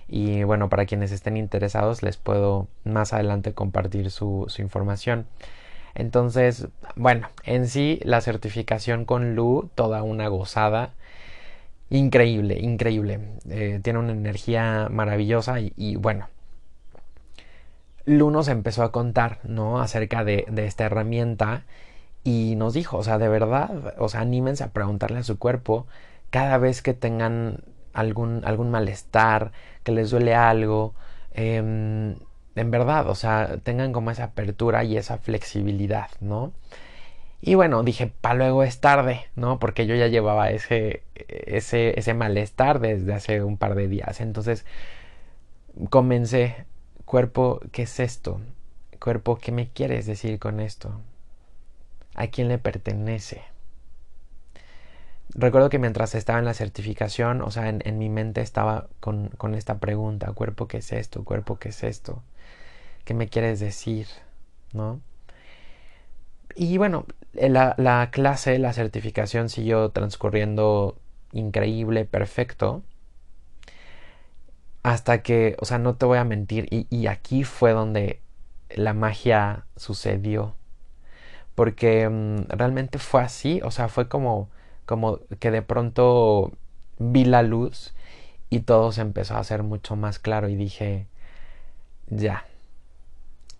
y 0.07 0.43
bueno, 0.43 0.69
para 0.69 0.85
quienes 0.85 1.11
estén 1.11 1.37
interesados 1.37 2.03
les 2.03 2.17
puedo 2.17 2.67
más 2.83 3.13
adelante 3.13 3.53
compartir 3.53 4.11
su, 4.11 4.47
información. 4.59 5.25
Entonces, 5.95 6.67
bueno, 6.95 7.29
en 7.43 7.67
sí 7.67 7.99
la 8.03 8.21
certificación 8.21 9.05
con 9.05 9.35
Lu, 9.35 9.69
toda 9.75 10.03
una 10.03 10.27
gozada. 10.27 10.93
Increíble, 11.89 12.59
increíble. 12.59 13.19
Tiene 13.81 13.99
una 13.99 14.11
energía 14.11 14.89
maravillosa 14.91 15.59
y, 15.59 15.95
bueno, 15.97 16.27
Lu 18.05 18.31
nos 18.31 18.47
empezó 18.47 18.83
a 18.83 18.91
contar, 18.91 19.39
¿no? 19.43 19.79
Acerca 19.81 20.23
de, 20.23 20.45
esta 20.57 20.85
herramienta 20.85 21.63
y 22.23 22.55
nos 22.55 22.73
dijo, 22.73 22.97
o 22.97 23.03
sea, 23.03 23.17
de 23.17 23.27
verdad, 23.27 23.95
o 23.99 24.09
sea, 24.09 24.21
anímense 24.21 24.63
a 24.63 24.71
preguntarle 24.73 25.19
a 25.19 25.23
su 25.23 25.37
cuerpo 25.39 25.87
cada 26.29 26.57
vez 26.57 26.81
que 26.81 26.93
tengan 26.93 27.63
algún, 27.93 28.43
algún 28.45 28.71
malestar, 28.71 29.51
que 29.83 29.91
les 29.91 30.11
duele 30.11 30.35
algo. 30.35 30.93
Em, 31.33 32.15
en 32.55 32.71
verdad, 32.71 33.09
o 33.09 33.15
sea, 33.15 33.57
tengan 33.63 33.93
como 33.93 34.11
esa 34.11 34.25
apertura 34.25 34.83
y 34.83 34.97
esa 34.97 35.17
flexibilidad, 35.17 36.09
¿no? 36.21 36.53
Y 37.41 37.55
bueno, 37.55 37.83
dije, 37.83 38.07
para 38.21 38.35
luego 38.35 38.63
es 38.63 38.79
tarde, 38.81 39.25
¿no? 39.35 39.59
Porque 39.59 39.85
yo 39.85 39.95
ya 39.95 40.07
llevaba 40.07 40.49
ese, 40.51 41.03
ese, 41.27 41.99
ese 41.99 42.13
malestar 42.13 42.79
desde 42.79 43.13
hace 43.13 43.43
un 43.43 43.57
par 43.57 43.75
de 43.75 43.87
días. 43.87 44.19
Entonces, 44.21 44.65
comencé, 45.89 46.65
cuerpo, 47.05 47.61
¿qué 47.71 47.83
es 47.83 47.99
esto? 47.99 48.41
Cuerpo, 48.99 49.37
¿qué 49.37 49.51
me 49.51 49.69
quieres 49.69 50.05
decir 50.05 50.39
con 50.39 50.59
esto? 50.59 50.99
¿A 52.15 52.27
quién 52.27 52.47
le 52.47 52.57
pertenece? 52.57 53.41
recuerdo 55.35 55.69
que 55.69 55.79
mientras 55.79 56.15
estaba 56.15 56.39
en 56.39 56.45
la 56.45 56.53
certificación, 56.53 57.41
o 57.41 57.51
sea, 57.51 57.69
en, 57.69 57.97
mi 57.97 58.09
mente 58.09 58.41
estaba 58.41 58.87
con, 58.99 59.29
con, 59.37 59.53
esta 59.55 59.79
pregunta, 59.79 60.31
cuerpo, 60.33 60.67
¿qué 60.67 60.77
es 60.77 60.91
esto? 60.93 61.23
Cuerpo, 61.23 61.57
¿qué 61.59 61.69
es 61.69 61.83
esto? 61.83 62.23
¿Qué 63.03 63.13
me 63.13 63.27
quieres 63.27 63.59
decir? 63.59 64.07
¿No? 64.73 65.01
Y 66.55 66.77
bueno, 66.77 67.05
la, 67.33 67.75
la 67.77 68.09
clase, 68.11 68.57
la 68.59 68.73
certificación 68.73 69.49
siguió 69.49 69.89
transcurriendo 69.89 70.97
increíble, 71.33 72.05
perfecto. 72.05 72.81
Hasta 74.85 75.23
que, 75.23 75.55
o 75.59 75.65
sea, 75.65 75.79
no 75.79 75.95
te 75.95 76.05
voy 76.05 76.19
a 76.19 76.23
mentir, 76.25 76.67
y, 76.69 77.07
aquí 77.07 77.43
fue 77.43 77.71
donde 77.71 78.21
la 78.69 78.93
magia 78.93 79.65
sucedió. 79.75 80.53
Porque 81.55 82.07
mm, 82.09 82.49
realmente 82.49 82.99
fue 82.99 83.21
así, 83.23 83.61
o 83.63 83.71
sea, 83.71 83.87
fue 83.89 84.07
como 84.07 84.49
como 84.85 85.19
que 85.39 85.51
de 85.51 85.61
pronto 85.63 86.51
vi 86.99 87.25
la 87.25 87.41
luz 87.43 87.93
y 88.49 88.61
todo 88.61 88.91
se 88.91 89.01
empezó 89.01 89.35
a 89.35 89.39
hacer 89.39 89.63
mucho 89.63 89.95
más 89.95 90.19
claro 90.19 90.49
y 90.49 90.55
dije, 90.55 91.07
ya, 92.07 92.45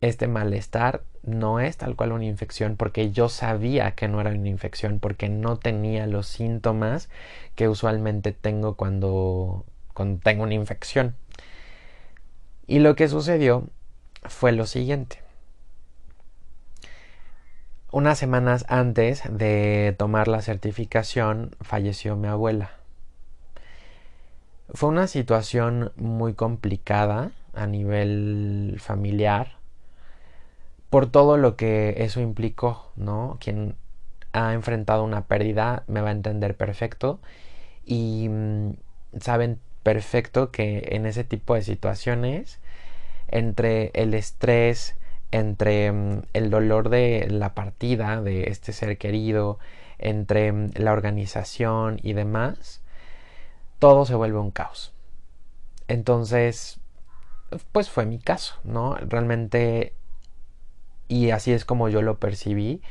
este 0.02 0.28
malestar 0.28 1.04
no 1.24 1.60
es 1.60 1.78
tal 1.78 1.96
cual 1.96 2.12
una 2.12 2.26
infección 2.26 2.76
porque 2.78 3.12
yo 3.12 3.30
sabía 3.30 3.96
que 3.96 4.08
no 4.08 4.22
era 4.22 4.30
una 4.32 4.50
infección 4.50 5.00
porque 5.00 5.30
no 5.30 5.58
tenía 5.58 6.06
los 6.08 6.28
síntomas 6.28 7.10
que 7.56 7.68
usualmente 7.70 8.32
tengo 8.34 8.76
cuando, 8.76 9.66
cuando 9.96 10.22
tengo 10.22 10.44
una 10.44 10.54
infección. 10.54 11.16
Y 12.68 12.80
lo 12.80 12.96
que 12.96 13.08
sucedió 13.08 13.68
fue 14.24 14.52
lo 14.52 14.68
siguiente. 14.68 15.24
Unas 17.92 18.20
semanas 18.20 18.66
antes 18.68 19.24
de 19.30 19.96
tomar 19.98 20.28
la 20.28 20.42
certificación 20.42 21.56
falleció 21.62 22.16
mi 22.16 22.28
abuela. 22.28 22.72
Fue 24.74 24.90
una 24.90 25.08
situación 25.08 25.94
muy 25.96 26.34
complicada 26.34 27.32
a 27.54 27.68
nivel 27.68 28.76
familiar 28.80 29.56
por 30.90 31.08
todo 31.08 31.38
lo 31.38 31.56
que 31.56 31.96
eso 32.00 32.20
implicó, 32.20 32.92
¿no? 32.96 33.38
Quien 33.40 33.76
ha 34.34 34.54
enfrentado 34.54 35.04
una 35.04 35.26
pérdida 35.28 35.84
me 35.88 36.02
va 36.02 36.10
a 36.10 36.14
entender 36.14 36.58
perfecto 36.58 37.20
y 37.86 38.28
mm, 38.30 38.72
saben 39.22 39.60
perfecto 39.86 40.50
que 40.50 40.84
en 40.94 41.06
ese 41.06 41.24
tipo 41.24 41.54
de 41.54 41.62
situaciones 41.62 42.60
entre 43.28 43.92
el 43.94 44.16
estrés, 44.16 44.96
entre 45.30 45.92
mm, 45.92 46.24
el 46.34 46.50
dolor 46.50 46.90
de 46.90 47.28
la 47.30 47.54
partida 47.54 48.20
de 48.20 48.46
este 48.50 48.74
ser 48.74 48.98
querido, 48.98 49.60
entre 50.00 50.52
mm, 50.52 50.72
la 50.74 50.92
organización 50.92 52.00
y 52.02 52.14
demás, 52.14 52.82
todo 53.78 54.06
se 54.06 54.16
vuelve 54.16 54.40
un 54.40 54.50
caos. 54.50 54.92
Entonces, 55.88 56.80
pues 57.72 57.88
fue 57.92 58.08
mi 58.08 58.18
caso, 58.18 58.56
¿no? 58.64 58.96
Realmente, 58.96 59.94
y 61.08 61.30
así 61.30 61.52
es 61.52 61.64
como 61.64 61.90
yo 61.90 62.02
lo 62.02 62.20
percibí, 62.20 62.82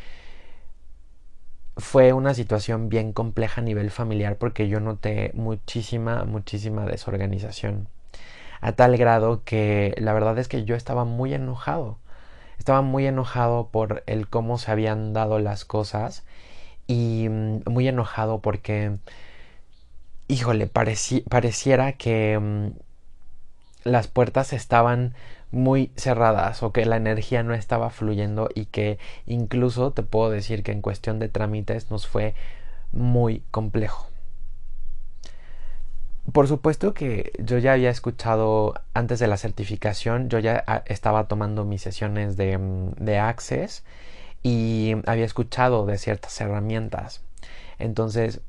fue 1.76 2.12
una 2.12 2.34
situación 2.34 2.88
bien 2.88 3.12
compleja 3.12 3.60
a 3.60 3.64
nivel 3.64 3.90
familiar 3.90 4.36
porque 4.36 4.68
yo 4.68 4.80
noté 4.80 5.32
muchísima, 5.34 6.24
muchísima 6.24 6.86
desorganización. 6.86 7.88
A 8.60 8.72
tal 8.72 8.96
grado 8.96 9.42
que 9.44 9.94
la 9.98 10.12
verdad 10.12 10.38
es 10.38 10.48
que 10.48 10.64
yo 10.64 10.76
estaba 10.76 11.04
muy 11.04 11.34
enojado. 11.34 11.98
Estaba 12.58 12.82
muy 12.82 13.06
enojado 13.06 13.68
por 13.68 14.04
el 14.06 14.28
cómo 14.28 14.58
se 14.58 14.70
habían 14.70 15.12
dado 15.12 15.38
las 15.38 15.64
cosas 15.64 16.24
y 16.86 17.28
mm, 17.28 17.62
muy 17.66 17.88
enojado 17.88 18.40
porque, 18.40 18.96
híjole, 20.28 20.66
pareciera 20.68 21.92
que 21.92 22.38
mm, 22.40 22.68
las 23.84 24.08
puertas 24.08 24.52
estaban 24.52 25.14
muy 25.54 25.92
cerradas 25.96 26.62
o 26.62 26.72
que 26.72 26.84
la 26.84 26.96
energía 26.96 27.42
no 27.42 27.54
estaba 27.54 27.90
fluyendo 27.90 28.48
y 28.54 28.66
que 28.66 28.98
incluso 29.26 29.92
te 29.92 30.02
puedo 30.02 30.30
decir 30.30 30.62
que 30.62 30.72
en 30.72 30.82
cuestión 30.82 31.18
de 31.18 31.28
trámites 31.28 31.90
nos 31.90 32.06
fue 32.06 32.34
muy 32.92 33.42
complejo. 33.50 34.08
Por 36.32 36.48
supuesto 36.48 36.94
que 36.94 37.32
yo 37.38 37.58
ya 37.58 37.74
había 37.74 37.90
escuchado 37.90 38.74
antes 38.94 39.18
de 39.18 39.26
la 39.26 39.36
certificación, 39.36 40.28
yo 40.30 40.38
ya 40.38 40.64
ah, 40.66 40.82
estaba 40.86 41.28
tomando 41.28 41.64
mis 41.64 41.82
sesiones 41.82 42.36
de, 42.36 42.56
mm, 42.58 42.92
de 42.96 43.18
Access 43.18 43.84
y 44.42 44.94
había 45.06 45.24
escuchado 45.24 45.86
de 45.86 45.98
ciertas 45.98 46.40
herramientas. 46.40 47.22
Entonces 47.78 48.40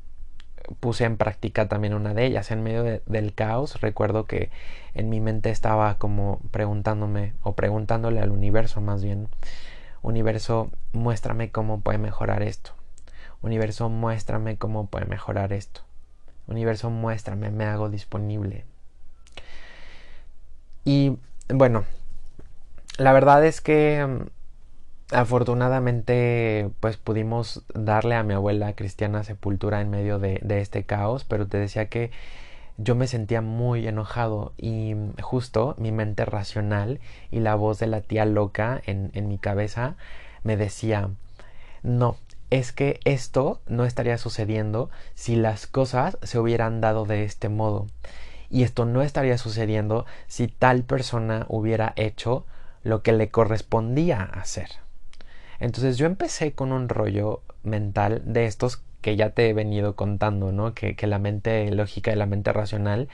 puse 0.80 1.06
en 1.06 1.18
práctica 1.18 1.68
también 1.68 1.94
una 1.94 2.14
de 2.14 2.26
ellas. 2.26 2.52
En 2.52 2.64
medio 2.64 2.84
del 3.06 3.34
caos, 3.34 3.82
recuerdo 3.82 4.26
que 4.26 4.50
en 4.94 5.10
mi 5.10 5.20
mente 5.20 5.50
estaba 5.50 5.98
como 5.98 6.40
preguntándome, 6.52 7.34
o 7.44 7.54
preguntándole 7.54 8.20
al 8.20 8.32
universo 8.32 8.82
más 8.82 9.04
bien, 9.04 9.30
universo, 10.02 10.72
muéstrame 10.94 11.52
cómo 11.52 11.82
puede 11.82 11.98
mejorar 11.98 12.44
esto. 12.44 12.72
Universo, 13.42 13.90
muéstrame 13.90 14.58
cómo 14.58 14.88
puede 14.88 15.06
mejorar 15.06 15.54
esto. 15.54 15.82
Universo, 16.48 16.90
muéstrame, 16.90 17.52
me 17.52 17.66
hago 17.66 17.90
disponible. 17.90 18.66
Y 20.84 21.18
bueno, 21.50 21.86
la 22.98 23.12
verdad 23.14 23.46
es 23.46 23.62
que 23.62 24.28
afortunadamente 25.12 26.70
pues 26.80 26.98
pudimos 26.98 27.64
darle 27.74 28.16
a 28.16 28.24
mi 28.24 28.34
abuela 28.34 28.74
cristiana 28.74 29.24
sepultura 29.24 29.82
en 29.82 29.90
medio 29.90 30.20
de, 30.20 30.42
este 30.60 30.84
caos, 30.84 31.24
pero 31.26 31.48
te 31.48 31.58
decía 31.58 31.90
que 31.90 32.12
yo 32.78 32.96
me 32.96 33.08
sentía 33.08 33.42
muy 33.42 33.88
enojado 33.88 34.54
y 34.58 34.96
justo 35.22 35.76
mi 35.78 35.92
mente 35.92 36.26
racional 36.26 37.00
y 37.32 37.40
la 37.40 37.56
voz 37.56 37.80
de 37.80 37.88
la 37.88 38.02
tía 38.02 38.26
loca 38.26 38.82
en, 38.86 39.12
en 39.14 39.28
mi 39.28 39.38
cabeza 39.38 39.96
me 40.44 40.58
decía 40.58 41.10
no, 41.84 42.18
es 42.50 42.72
que 42.72 43.00
esto 43.06 43.62
no 43.68 43.86
estaría 43.86 44.18
sucediendo 44.18 44.90
si 45.14 45.36
las 45.36 45.68
cosas 45.68 46.18
se 46.24 46.40
hubieran 46.40 46.82
dado 46.82 47.06
de 47.06 47.24
este 47.24 47.48
modo. 47.48 47.88
Y 48.50 48.64
esto 48.64 48.86
no 48.86 49.02
estaría 49.02 49.38
sucediendo 49.38 50.06
si 50.28 50.48
tal 50.48 50.84
persona 50.84 51.46
hubiera 51.48 51.94
hecho 51.96 52.46
lo 52.84 53.04
que 53.04 53.12
le 53.12 53.30
correspondía 53.30 54.24
hacer. 54.24 54.85
Entonces 55.60 55.98
yo 55.98 56.06
empecé 56.06 56.54
con 56.54 56.72
un 56.72 56.90
rollo 56.90 57.42
mental 57.64 58.22
de 58.26 58.46
estos 58.46 58.84
que 59.02 59.16
ya 59.16 59.32
te 59.32 59.50
he 59.50 59.54
venido 59.54 59.96
contando, 59.96 60.52
¿no? 60.52 60.74
Que, 60.74 60.96
la 61.08 61.20
mente 61.20 61.70
lógica 61.72 62.12
y 62.12 62.16
la 62.16 62.26
mente 62.26 62.52
racional 62.54 63.08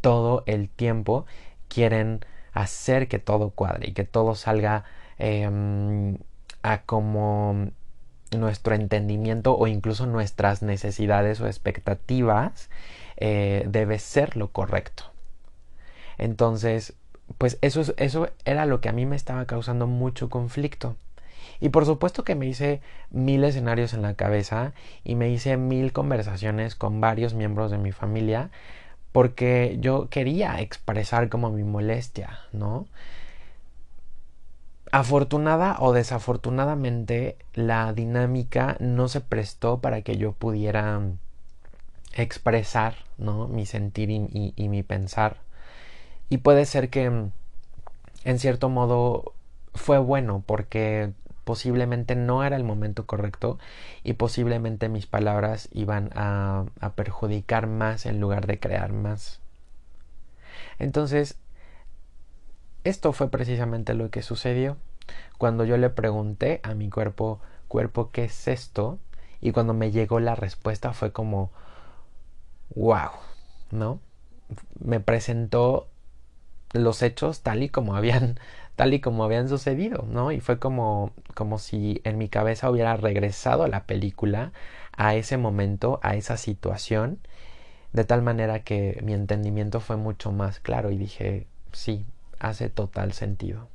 todo 0.00 0.44
el 0.46 0.68
tiempo 0.68 1.26
quieren 1.68 2.24
hacer 2.52 3.08
que 3.08 3.18
todo 3.18 3.50
cuadre 3.50 3.88
y 3.88 3.92
que 3.92 4.04
todo 4.04 4.34
salga 4.34 4.84
em, 5.18 6.18
a 6.62 6.82
como 6.82 7.70
nuestro 8.36 8.74
entendimiento 8.74 9.56
o 9.56 9.66
incluso 9.66 10.06
nuestras 10.06 10.62
necesidades 10.62 11.40
o 11.40 11.46
expectativas 11.46 12.68
eh, 13.16 13.64
debe 13.68 13.98
ser 13.98 14.36
lo 14.36 14.48
correcto. 14.52 15.04
Entonces, 16.18 16.94
pues 17.38 17.58
eso, 17.62 17.82
eso 17.96 18.28
era 18.44 18.66
lo 18.66 18.80
que 18.80 18.88
a 18.88 18.92
mí 18.92 19.06
me 19.06 19.16
estaba 19.16 19.46
causando 19.46 19.86
mucho 19.86 20.28
conflicto. 20.28 20.96
Y 21.60 21.70
por 21.70 21.86
supuesto 21.86 22.24
que 22.24 22.34
me 22.34 22.46
hice 22.46 22.80
mil 23.10 23.42
escenarios 23.44 23.92
en 23.92 24.02
la 24.02 24.14
cabeza 24.14 24.72
y 25.04 25.16
me 25.16 25.30
hice 25.30 25.56
mil 25.56 25.92
conversaciones 25.92 26.74
con 26.74 27.00
varios 27.00 27.34
miembros 27.34 27.70
de 27.70 27.78
mi 27.78 27.92
familia 27.92 28.50
porque 29.12 29.76
yo 29.80 30.08
quería 30.08 30.60
expresar 30.60 31.28
como 31.28 31.50
mi 31.50 31.64
molestia, 31.64 32.40
¿no? 32.52 32.86
Afortunada 34.92 35.76
o 35.80 35.92
desafortunadamente 35.92 37.36
la 37.54 37.92
dinámica 37.92 38.76
no 38.80 39.08
se 39.08 39.20
prestó 39.20 39.80
para 39.80 40.02
que 40.02 40.16
yo 40.16 40.32
pudiera 40.32 41.00
expresar 42.14 42.94
¿no? 43.18 43.48
mi 43.48 43.66
sentir 43.66 44.10
y, 44.10 44.54
y 44.56 44.68
mi 44.68 44.82
pensar. 44.82 45.36
Y 46.30 46.38
puede 46.38 46.64
ser 46.64 46.88
que 46.88 47.04
en 48.24 48.38
cierto 48.38 48.68
modo 48.68 49.32
fue 49.74 49.98
bueno 49.98 50.42
porque 50.46 51.12
posiblemente 51.48 52.14
no 52.14 52.44
era 52.44 52.56
el 52.56 52.62
momento 52.62 53.06
correcto 53.06 53.58
y 54.04 54.12
posiblemente 54.12 54.90
mis 54.90 55.06
palabras 55.06 55.70
iban 55.72 56.10
a, 56.14 56.66
perjudicar 56.94 57.66
más 57.66 58.04
en 58.04 58.20
lugar 58.20 58.46
de 58.46 58.60
crear 58.60 58.92
más. 58.92 59.40
Entonces, 60.78 61.38
esto 62.84 63.14
fue 63.14 63.30
precisamente 63.30 63.94
lo 63.94 64.10
que 64.10 64.20
sucedió 64.20 64.76
cuando 65.38 65.64
yo 65.64 65.78
le 65.78 65.88
pregunté 65.88 66.60
a 66.64 66.74
mi 66.74 66.90
cuerpo, 66.90 67.40
cuerpo, 67.66 68.10
¿qué 68.10 68.24
es 68.24 68.46
esto? 68.46 68.98
Y 69.40 69.52
cuando 69.52 69.72
me 69.72 69.90
llegó 69.90 70.20
la 70.20 70.34
respuesta 70.34 70.92
fue 70.92 71.12
como, 71.12 71.50
wow, 72.74 73.08
¿no? 73.70 74.00
Me 74.80 75.00
presentó 75.00 75.88
los 76.74 77.00
hechos 77.00 77.40
tal 77.40 77.62
y 77.62 77.70
como 77.70 77.96
habían 77.96 78.38
tal 78.78 78.94
y 78.94 79.00
como 79.00 79.24
habían 79.24 79.48
sucedido, 79.48 80.04
¿no? 80.08 80.30
Y 80.30 80.38
fue 80.38 80.60
como, 80.60 81.10
como 81.34 81.58
si 81.58 82.00
en 82.04 82.16
mi 82.16 82.28
cabeza 82.28 82.70
hubiera 82.70 82.96
regresado 82.96 83.66
la 83.66 83.82
película 83.86 84.52
a 84.96 85.16
ese 85.16 85.36
momento, 85.36 85.98
a 86.04 86.14
esa 86.14 86.36
situación, 86.36 87.18
de 87.92 88.04
tal 88.04 88.22
manera 88.22 88.60
que 88.60 89.00
mi 89.02 89.14
entendimiento 89.14 89.80
fue 89.80 89.96
mucho 89.96 90.30
más 90.30 90.60
claro 90.60 90.92
y 90.92 90.96
dije, 90.96 91.48
sí, 91.72 92.06
hace 92.38 92.70
total 92.70 93.12
sentido. 93.14 93.66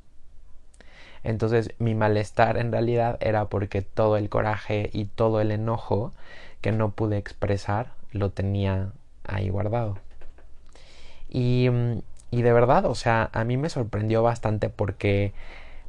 Entonces 1.22 1.74
mi 1.78 1.94
malestar 1.94 2.56
en 2.56 2.72
realidad 2.72 3.18
era 3.20 3.44
porque 3.50 3.82
todo 3.82 4.16
el 4.16 4.30
coraje 4.30 4.88
y 4.94 5.04
todo 5.04 5.42
el 5.42 5.50
enojo 5.50 6.14
que 6.62 6.72
no 6.72 6.92
pude 6.92 7.18
expresar 7.18 7.92
lo 8.12 8.30
tenía 8.30 8.90
ahí 9.24 9.50
guardado. 9.50 9.98
Y 11.28 11.68
mm, 11.70 11.98
y 12.34 12.42
de 12.42 12.52
verdad, 12.52 12.86
o 12.86 12.96
sea, 12.96 13.30
a 13.32 13.44
mí 13.44 13.56
me 13.56 13.68
sorprendió 13.68 14.24
bastante 14.24 14.68
porque, 14.68 15.32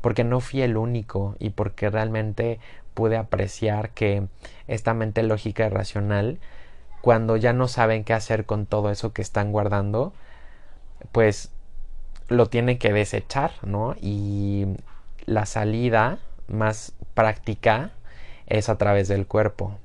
porque 0.02 0.24
no 0.24 0.40
fui 0.42 0.62
el 0.62 0.78
único 0.78 1.36
y 1.40 1.50
porque 1.50 1.90
realmente 1.90 2.60
pude 2.94 3.18
apreciar 3.18 3.90
que 3.90 4.28
esta 4.68 4.94
mente 4.94 5.24
lógica 5.24 5.66
y 5.66 5.70
racional, 5.70 6.38
cuando 7.02 7.36
ya 7.36 7.52
no 7.52 7.68
saben 7.68 8.04
qué 8.04 8.14
hacer 8.14 8.46
con 8.46 8.68
todo 8.68 8.92
eso 8.92 9.12
que 9.12 9.24
están 9.24 9.52
guardando, 9.52 10.14
pues 11.12 11.52
lo 12.28 12.46
tienen 12.46 12.78
que 12.78 12.94
desechar, 12.94 13.52
¿no? 13.64 13.96
Y 14.00 14.68
la 15.26 15.48
salida 15.48 16.20
más 16.48 16.94
práctica 17.16 17.90
es 18.46 18.70
a 18.70 18.78
través 18.78 19.08
del 19.08 19.26
cuerpo. 19.26 19.80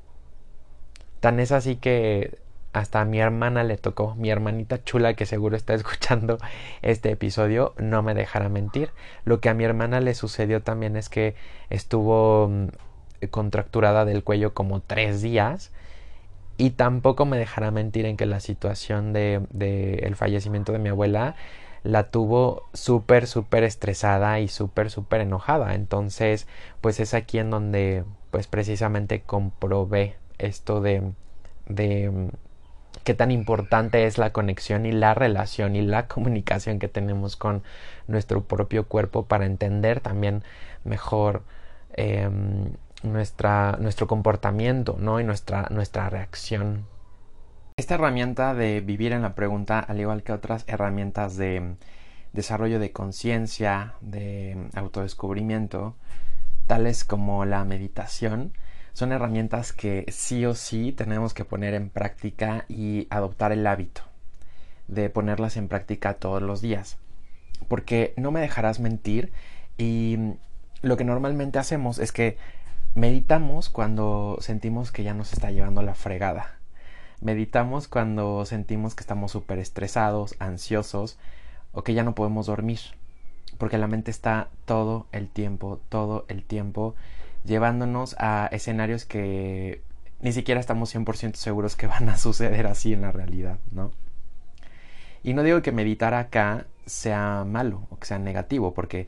Tan 1.20 1.40
es 1.40 1.52
así 1.52 1.76
que 1.76 2.38
hasta 2.72 3.00
a 3.00 3.04
mi 3.04 3.18
hermana 3.18 3.64
le 3.64 3.76
tocó, 3.76 4.14
mi 4.14 4.30
hermanita 4.30 4.82
chula 4.84 5.14
que 5.14 5.26
seguro 5.26 5.56
está 5.56 5.74
escuchando 5.74 6.38
este 6.82 7.10
episodio, 7.10 7.74
no 7.78 8.02
me 8.02 8.14
dejará 8.14 8.48
mentir. 8.48 8.90
Lo 9.24 9.40
que 9.40 9.48
a 9.48 9.54
mi 9.54 9.64
hermana 9.64 10.00
le 10.00 10.14
sucedió 10.14 10.62
también 10.62 10.96
es 10.96 11.08
que 11.08 11.34
estuvo 11.68 12.48
mm, 12.48 12.68
contracturada 13.30 14.04
del 14.04 14.24
cuello 14.24 14.54
como 14.54 14.80
tres 14.80 15.22
días 15.22 15.72
y 16.56 16.70
tampoco 16.70 17.24
me 17.26 17.38
dejará 17.38 17.70
mentir 17.70 18.06
en 18.06 18.16
que 18.16 18.26
la 18.26 18.40
situación 18.40 19.12
de, 19.12 19.40
de 19.50 19.94
el 20.00 20.16
fallecimiento 20.16 20.72
de 20.72 20.78
mi 20.78 20.90
abuela 20.90 21.36
la 21.82 22.10
tuvo 22.10 22.68
súper, 22.74 23.26
súper 23.26 23.64
estresada 23.64 24.40
y 24.40 24.48
súper, 24.48 24.90
súper 24.90 25.22
enojada. 25.22 25.74
Entonces, 25.74 26.46
pues 26.80 27.00
es 27.00 27.14
aquí 27.14 27.38
en 27.38 27.50
donde, 27.50 28.04
pues 28.30 28.46
precisamente 28.46 29.22
comprobé 29.22 30.16
esto 30.38 30.80
de, 30.80 31.12
de 31.66 32.10
mm, 32.10 32.28
qué 33.04 33.14
tan 33.14 33.30
importante 33.30 34.06
es 34.06 34.18
la 34.18 34.32
conexión 34.32 34.86
y 34.86 34.92
la 34.92 35.14
relación 35.14 35.76
y 35.76 35.82
la 35.82 36.06
comunicación 36.06 36.78
que 36.78 36.88
tenemos 36.88 37.36
con 37.36 37.62
nuestro 38.06 38.44
propio 38.44 38.86
cuerpo 38.86 39.26
para 39.26 39.46
entender 39.46 40.00
también 40.00 40.42
mejor 40.84 41.42
em, 41.94 42.72
nuestra, 43.02 43.76
nuestro 43.80 44.06
comportamiento 44.06 44.96
¿no? 44.98 45.20
y 45.20 45.24
nuestra, 45.24 45.68
nuestra 45.70 46.10
reacción. 46.10 46.86
Esta 47.76 47.94
herramienta 47.94 48.54
de 48.54 48.80
vivir 48.80 49.12
en 49.12 49.22
la 49.22 49.34
pregunta, 49.34 49.78
al 49.78 50.00
igual 50.00 50.22
que 50.22 50.32
otras 50.32 50.64
herramientas 50.66 51.36
de 51.36 51.76
desarrollo 52.32 52.78
de 52.78 52.92
conciencia, 52.92 53.94
de 54.00 54.68
autodescubrimiento, 54.74 55.96
tales 56.66 57.04
como 57.04 57.44
la 57.44 57.64
meditación, 57.64 58.52
son 58.92 59.12
herramientas 59.12 59.72
que 59.72 60.04
sí 60.08 60.44
o 60.46 60.54
sí 60.54 60.92
tenemos 60.92 61.34
que 61.34 61.44
poner 61.44 61.74
en 61.74 61.90
práctica 61.90 62.64
y 62.68 63.06
adoptar 63.10 63.52
el 63.52 63.66
hábito 63.66 64.02
de 64.90 65.08
ponerlas 65.08 65.56
en 65.56 65.68
práctica 65.68 66.14
todos 66.14 66.42
los 66.42 66.60
días. 66.60 66.98
Porque 67.68 68.12
no 68.16 68.30
me 68.30 68.40
dejarás 68.40 68.80
mentir 68.80 69.32
y 69.78 70.18
lo 70.82 70.96
que 70.96 71.04
normalmente 71.04 71.58
hacemos 71.58 71.98
es 71.98 72.12
que 72.12 72.36
meditamos 72.94 73.68
cuando 73.68 74.38
sentimos 74.40 74.90
que 74.92 75.04
ya 75.04 75.14
nos 75.14 75.32
está 75.32 75.50
llevando 75.50 75.82
la 75.82 75.94
fregada. 75.94 76.56
Meditamos 77.20 77.86
cuando 77.86 78.44
sentimos 78.46 78.94
que 78.94 79.02
estamos 79.02 79.32
súper 79.32 79.58
estresados, 79.58 80.34
ansiosos 80.38 81.18
o 81.72 81.84
que 81.84 81.94
ya 81.94 82.02
no 82.02 82.14
podemos 82.14 82.46
dormir. 82.46 82.80
Porque 83.58 83.78
la 83.78 83.86
mente 83.86 84.10
está 84.10 84.48
todo 84.64 85.06
el 85.12 85.28
tiempo, 85.28 85.80
todo 85.88 86.24
el 86.28 86.44
tiempo 86.44 86.94
llevándonos 87.44 88.16
a 88.18 88.48
escenarios 88.52 89.04
que 89.04 89.82
ni 90.20 90.32
siquiera 90.32 90.60
estamos 90.60 90.94
100% 90.94 91.34
seguros 91.34 91.76
que 91.76 91.86
van 91.86 92.08
a 92.08 92.16
suceder 92.18 92.66
así 92.66 92.92
en 92.92 93.02
la 93.02 93.12
realidad, 93.12 93.58
¿no? 93.70 93.92
Y 95.22 95.34
no 95.34 95.42
digo 95.42 95.62
que 95.62 95.72
meditar 95.72 96.14
acá 96.14 96.66
sea 96.86 97.44
malo 97.46 97.86
o 97.90 97.98
que 97.98 98.06
sea 98.06 98.18
negativo, 98.18 98.74
porque 98.74 99.06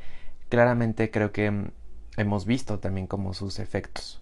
claramente 0.49 1.11
creo 1.11 1.33
que 1.33 1.71
hemos 2.17 2.45
visto 2.45 2.79
también 2.79 3.07
como 3.07 3.35
sus 3.35 3.59
efectos. 3.59 4.21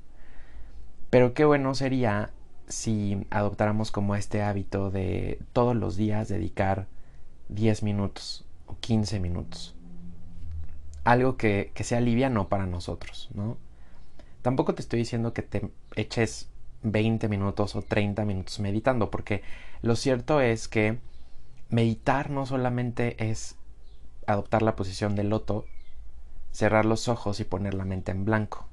Pero 1.11 1.35
qué 1.35 1.45
bueno 1.45 1.75
sería 1.75 2.31
si 2.69 3.27
adoptáramos 3.31 3.91
como 3.91 4.15
este 4.15 4.43
hábito 4.43 4.91
de 4.91 5.41
todos 5.53 5.75
los 5.75 5.97
días 5.97 6.29
dedicar 6.29 6.87
10 7.49 7.83
minutos 7.83 8.47
o 8.67 8.77
15 8.79 9.19
minutos. 9.19 9.75
Algo 11.03 11.37
que, 11.37 11.73
que 11.75 11.83
sea 11.83 12.01
liviano 12.01 12.49
para 12.49 12.67
nosotros, 12.67 13.31
¿no? 13.35 13.57
Tampoco 14.43 14.75
te 14.75 14.83
estoy 14.83 15.01
diciendo 15.01 15.33
que 15.35 15.43
te 15.43 15.71
eches 15.97 16.49
20 16.83 17.29
minutos 17.29 17.77
o 17.77 17.83
30 17.83 18.25
minutos 18.25 18.59
meditando, 18.61 19.11
porque 19.11 19.43
lo 19.83 19.97
cierto 19.97 20.41
es 20.41 20.67
que 20.67 20.99
meditar 21.69 22.31
no 22.31 22.47
solamente 22.47 23.31
es 23.31 23.57
adoptar 24.27 24.63
la 24.63 24.77
posición 24.77 25.15
del 25.15 25.29
loto, 25.29 25.67
cerrar 26.53 26.85
los 26.85 27.09
ojos 27.09 27.39
y 27.41 27.45
poner 27.45 27.75
la 27.75 27.85
mente 27.85 28.13
en 28.13 28.25
blanco. 28.25 28.67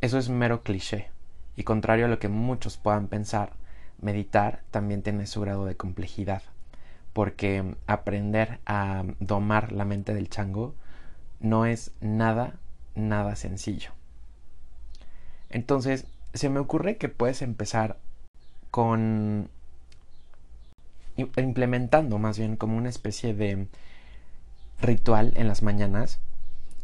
Eso 0.00 0.18
es 0.18 0.28
mero 0.28 0.62
cliché, 0.62 1.10
y 1.56 1.64
contrario 1.64 2.06
a 2.06 2.08
lo 2.08 2.18
que 2.18 2.28
muchos 2.28 2.76
puedan 2.76 3.08
pensar, 3.08 3.54
meditar 4.00 4.62
también 4.70 5.02
tiene 5.02 5.26
su 5.26 5.40
grado 5.40 5.66
de 5.66 5.76
complejidad, 5.76 6.42
porque 7.12 7.74
aprender 7.86 8.60
a 8.66 9.04
domar 9.18 9.72
la 9.72 9.84
mente 9.84 10.14
del 10.14 10.30
chango 10.30 10.74
no 11.40 11.66
es 11.66 11.92
nada, 12.00 12.60
nada 12.94 13.34
sencillo. 13.34 13.99
Entonces, 15.50 16.06
se 16.32 16.48
me 16.48 16.60
ocurre 16.60 16.96
que 16.96 17.08
puedes 17.08 17.42
empezar 17.42 17.98
con 18.70 19.48
implementando 21.16 22.18
más 22.18 22.38
bien 22.38 22.56
como 22.56 22.78
una 22.78 22.88
especie 22.88 23.34
de 23.34 23.66
ritual 24.80 25.32
en 25.36 25.48
las 25.48 25.62
mañanas. 25.62 26.20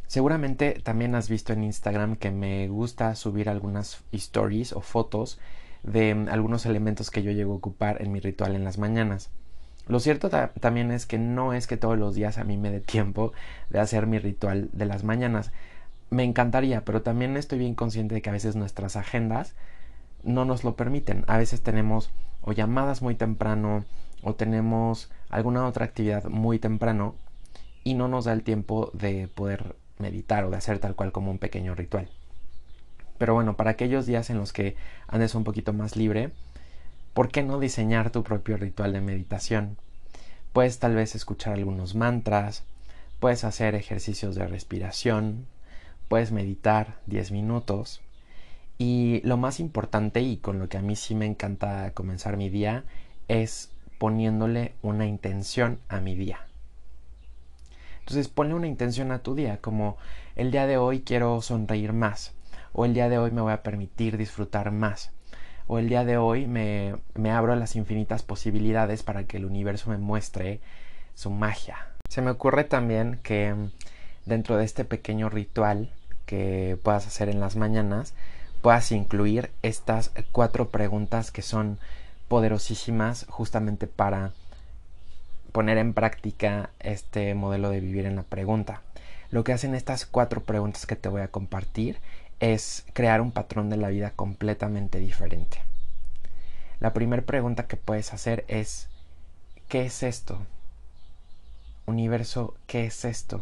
Seguramente 0.07 0.81
también 0.83 1.15
has 1.15 1.29
visto 1.29 1.53
en 1.53 1.65
Instagram 1.65 2.17
que 2.17 2.31
me 2.31 2.69
gusta 2.69 3.15
subir 3.15 3.49
algunas 3.49 4.03
stories 4.13 4.73
o 4.73 4.81
fotos 4.81 5.39
de 5.83 6.27
algunos 6.31 6.67
elementos 6.67 7.11
que 7.11 7.23
yo 7.23 7.31
llego 7.31 7.55
a 7.55 7.57
ocupar 7.57 8.03
en 8.03 8.13
mi 8.13 8.21
ritual 8.21 8.55
en 8.55 8.65
las 8.65 8.79
mañanas. 8.79 9.31
Lo 9.89 10.01
cierto 10.01 10.29
también 10.29 10.91
es 10.91 11.07
que 11.07 11.19
no 11.19 11.53
es 11.53 11.67
que 11.67 11.77
todos 11.77 11.97
los 11.97 12.15
días 12.15 12.39
a 12.39 12.45
mí 12.45 12.57
me 12.57 12.71
dé 12.71 12.81
tiempo 12.81 13.33
de 13.71 13.79
hacer 13.79 14.07
mi 14.07 14.19
ritual 14.19 14.69
de 14.73 14.87
las 14.87 15.05
mañanas 15.05 15.53
me 16.11 16.25
encantaría, 16.25 16.85
pero 16.85 17.03
también 17.03 17.37
estoy 17.37 17.59
bien 17.59 17.75
consciente 17.75 18.15
de 18.15 18.23
que 18.23 18.31
a 18.31 18.35
veces 18.35 18.57
nuestras 18.57 18.97
agendas 18.97 19.55
no 20.23 20.45
nos 20.45 20.65
lo 20.65 20.77
permiten. 20.77 21.25
A 21.27 21.39
veces 21.39 21.63
tenemos 21.63 22.11
o 22.43 22.53
llamadas 22.53 23.03
muy 23.03 23.15
temprano 23.15 23.85
o 24.23 24.35
tenemos 24.35 25.11
alguna 25.31 25.67
otra 25.67 25.85
actividad 25.85 26.25
muy 26.25 26.59
temprano 26.59 27.15
y 27.85 27.95
no 27.95 28.09
nos 28.09 28.25
da 28.25 28.33
el 28.33 28.43
tiempo 28.43 28.91
de 28.95 29.29
poder 29.29 29.77
meditar 29.99 30.45
o 30.45 30.51
de 30.51 30.57
hacer 30.57 30.79
tal 30.79 30.95
cual 30.95 31.13
como 31.13 31.31
un 31.31 31.39
pequeño 31.39 31.75
ritual. 31.75 32.09
Pero 33.19 33.35
bueno, 33.35 33.57
para 33.57 33.71
aquellos 33.71 34.07
días 34.07 34.31
en 34.31 34.39
los 34.39 34.53
que 34.53 34.77
andes 35.09 35.35
un 35.35 35.45
poquito 35.45 35.73
más 35.73 35.97
libre, 35.97 36.31
¿por 37.15 37.29
qué 37.29 37.43
no 37.43 37.59
diseñar 37.59 38.11
tu 38.11 38.23
propio 38.23 38.57
ritual 38.57 38.93
de 38.93 39.01
meditación? 39.01 39.79
Puedes 40.53 40.79
tal 40.79 40.95
vez 40.95 41.15
escuchar 41.15 41.55
algunos 41.55 41.95
mantras, 41.95 42.65
puedes 43.21 43.45
hacer 43.45 43.75
ejercicios 43.75 44.35
de 44.35 44.47
respiración, 44.47 45.47
puedes 46.09 46.33
meditar 46.33 47.01
10 47.07 47.33
minutos. 47.33 48.03
Y 48.79 49.21
lo 49.25 49.37
más 49.37 49.61
importante 49.61 50.21
y 50.21 50.37
con 50.37 50.59
lo 50.59 50.69
que 50.69 50.79
a 50.79 50.83
mí 50.83 50.97
sí 50.97 51.15
me 51.15 51.27
encanta 51.27 51.93
comenzar 51.93 52.37
mi 52.37 52.51
día 52.51 52.85
es 53.29 53.73
poniéndole 53.99 54.75
una 54.83 55.07
intención 55.07 55.81
a 55.89 56.01
mi 56.01 56.15
día. 56.15 56.47
Entonces 58.01 58.29
ponle 58.29 58.55
una 58.55 58.69
intención 58.69 59.11
a 59.11 59.21
tu 59.21 59.35
día, 59.35 59.59
como 59.61 59.97
el 60.37 60.53
día 60.53 60.67
de 60.67 60.77
hoy 60.77 61.01
quiero 61.01 61.41
sonreír 61.41 61.93
más, 61.93 62.35
o 62.73 62.85
el 62.85 62.95
día 62.95 63.09
de 63.09 63.19
hoy 63.19 63.33
me 63.33 63.41
voy 63.41 63.53
a 63.53 63.63
permitir 63.63 64.17
disfrutar 64.17 64.71
más, 64.71 65.11
o 65.67 65.79
el 65.79 65.89
día 65.89 66.05
de 66.05 66.17
hoy 66.17 66.47
me, 66.47 66.95
me 67.15 67.33
abro 67.33 67.53
a 67.53 67.57
las 67.57 67.75
infinitas 67.75 68.23
posibilidades 68.23 69.03
para 69.03 69.25
que 69.25 69.39
el 69.39 69.45
universo 69.45 69.91
me 69.91 69.99
muestre 69.99 70.61
su 71.15 71.31
magia. 71.31 71.79
Se 72.09 72.23
me 72.23 72.31
ocurre 72.31 72.63
también 72.63 73.19
que 73.25 73.55
dentro 74.27 74.57
de 74.57 74.65
este 74.65 74.85
pequeño 74.85 75.31
ritual 75.31 75.91
que 76.27 76.79
puedas 76.83 77.07
hacer 77.07 77.29
en 77.29 77.41
las 77.41 77.57
mañanas, 77.57 78.13
puedas 78.61 78.93
incluir 78.93 79.51
estas 79.63 80.11
cuatro 80.33 80.69
preguntas 80.69 81.31
que 81.31 81.43
son 81.43 81.79
poderosísimas 82.29 83.27
justamente 83.29 83.87
para 83.87 84.33
poner 85.53 85.79
en 85.79 85.95
práctica 85.95 86.71
este 86.81 87.35
modelo 87.35 87.71
de 87.71 87.81
vivir 87.81 88.05
en 88.05 88.17
la 88.17 88.25
pregunta. 88.25 88.83
Lo 89.31 89.45
que 89.45 89.53
hacen 89.53 89.75
estas 89.75 90.05
cuatro 90.05 90.43
preguntas 90.43 90.87
que 90.87 90.97
te 90.97 91.09
voy 91.09 91.23
a 91.23 91.29
compartir 91.29 91.99
es 92.41 92.85
crear 92.93 93.21
un 93.21 93.33
patrón 93.33 93.71
de 93.71 93.77
la 93.77 93.89
vida 93.89 94.11
completamente 94.11 94.99
diferente. 94.99 95.59
La 96.81 96.93
primera 96.93 97.23
pregunta 97.23 97.67
que 97.67 97.77
puedes 97.77 98.13
hacer 98.13 98.45
es 98.49 98.89
¿qué 99.69 99.87
es 99.87 100.03
esto? 100.03 100.45
Universo, 101.87 102.55
¿qué 102.67 102.87
es 102.87 103.05
esto? 103.05 103.41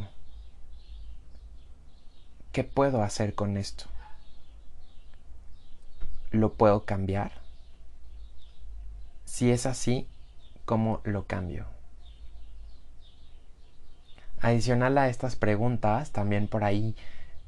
¿Qué 2.55 2.63
puedo 2.63 3.03
hacer 3.03 3.35
con 3.35 3.57
esto? 3.57 3.87
¿Lo 6.31 6.53
puedo 6.53 6.85
cambiar? 6.85 7.33
Si 9.25 9.51
es 9.51 9.67
así, 9.67 10.07
¿cómo 10.65 11.01
lo 11.03 11.25
cambio? 11.25 11.67
Adicional 14.41 14.99
a 14.99 15.09
estas 15.09 15.35
preguntas, 15.35 16.13
también 16.13 16.47
por 16.47 16.63
ahí 16.63 16.95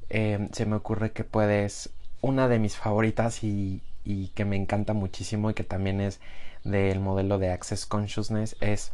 em, 0.09 0.49
se 0.51 0.65
me 0.65 0.75
ocurre 0.75 1.13
que 1.13 1.23
puedes, 1.23 1.89
una 2.19 2.49
de 2.49 2.59
mis 2.59 2.75
favoritas 2.75 3.45
y, 3.45 3.81
y 4.03 4.27
que 4.35 4.43
me 4.43 4.57
encanta 4.57 4.91
muchísimo 4.91 5.49
y 5.49 5.53
que 5.53 5.63
también 5.63 6.01
es 6.01 6.19
del 6.65 6.99
modelo 6.99 7.39
de 7.39 7.53
Access 7.53 7.85
Consciousness 7.85 8.57
es, 8.59 8.91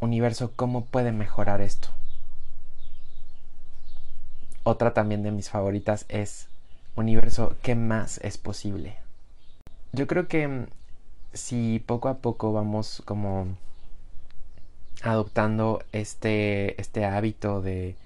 universo, 0.00 0.50
¿cómo 0.56 0.86
puede 0.86 1.12
mejorar 1.12 1.60
esto? 1.60 1.90
Otra 4.64 4.94
también 4.94 5.22
de 5.22 5.30
mis 5.30 5.50
favoritas 5.50 6.04
es 6.08 6.48
Universo, 6.94 7.56
¿qué 7.62 7.74
más 7.74 8.18
es 8.22 8.38
posible? 8.38 8.96
Yo 9.92 10.06
creo 10.06 10.28
que 10.28 10.46
mm, 10.46 10.66
si 11.32 11.82
poco 11.86 12.08
a 12.08 12.18
poco 12.18 12.52
vamos 12.52 13.02
como 13.04 13.56
adoptando 15.02 15.82
este, 15.92 16.80
este 16.80 17.04
hábito 17.04 17.62
de, 17.62 17.96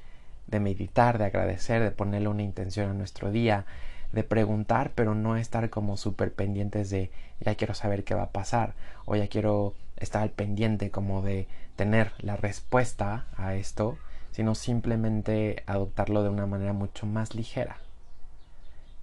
de 0.46 0.60
meditar, 0.60 1.18
de 1.18 1.24
agradecer, 1.24 1.82
de 1.82 1.90
ponerle 1.90 2.28
una 2.28 2.42
intención 2.42 2.90
a 2.90 2.94
nuestro 2.94 3.30
día, 3.30 3.66
de 4.12 4.24
preguntar, 4.24 4.92
pero 4.94 5.14
no 5.14 5.36
estar 5.36 5.68
como 5.68 5.96
súper 5.96 6.32
pendientes 6.32 6.90
de 6.90 7.10
ya 7.40 7.54
quiero 7.54 7.74
saber 7.74 8.04
qué 8.04 8.14
va 8.14 8.24
a 8.24 8.30
pasar 8.30 8.74
o 9.04 9.16
ya 9.16 9.28
quiero 9.28 9.74
estar 9.96 10.22
al 10.22 10.30
pendiente 10.30 10.90
como 10.90 11.22
de 11.22 11.48
tener 11.74 12.12
la 12.18 12.36
respuesta 12.36 13.26
a 13.36 13.54
esto, 13.54 13.98
sino 14.36 14.54
simplemente 14.54 15.62
adoptarlo 15.64 16.22
de 16.22 16.28
una 16.28 16.44
manera 16.44 16.74
mucho 16.74 17.06
más 17.06 17.34
ligera, 17.34 17.78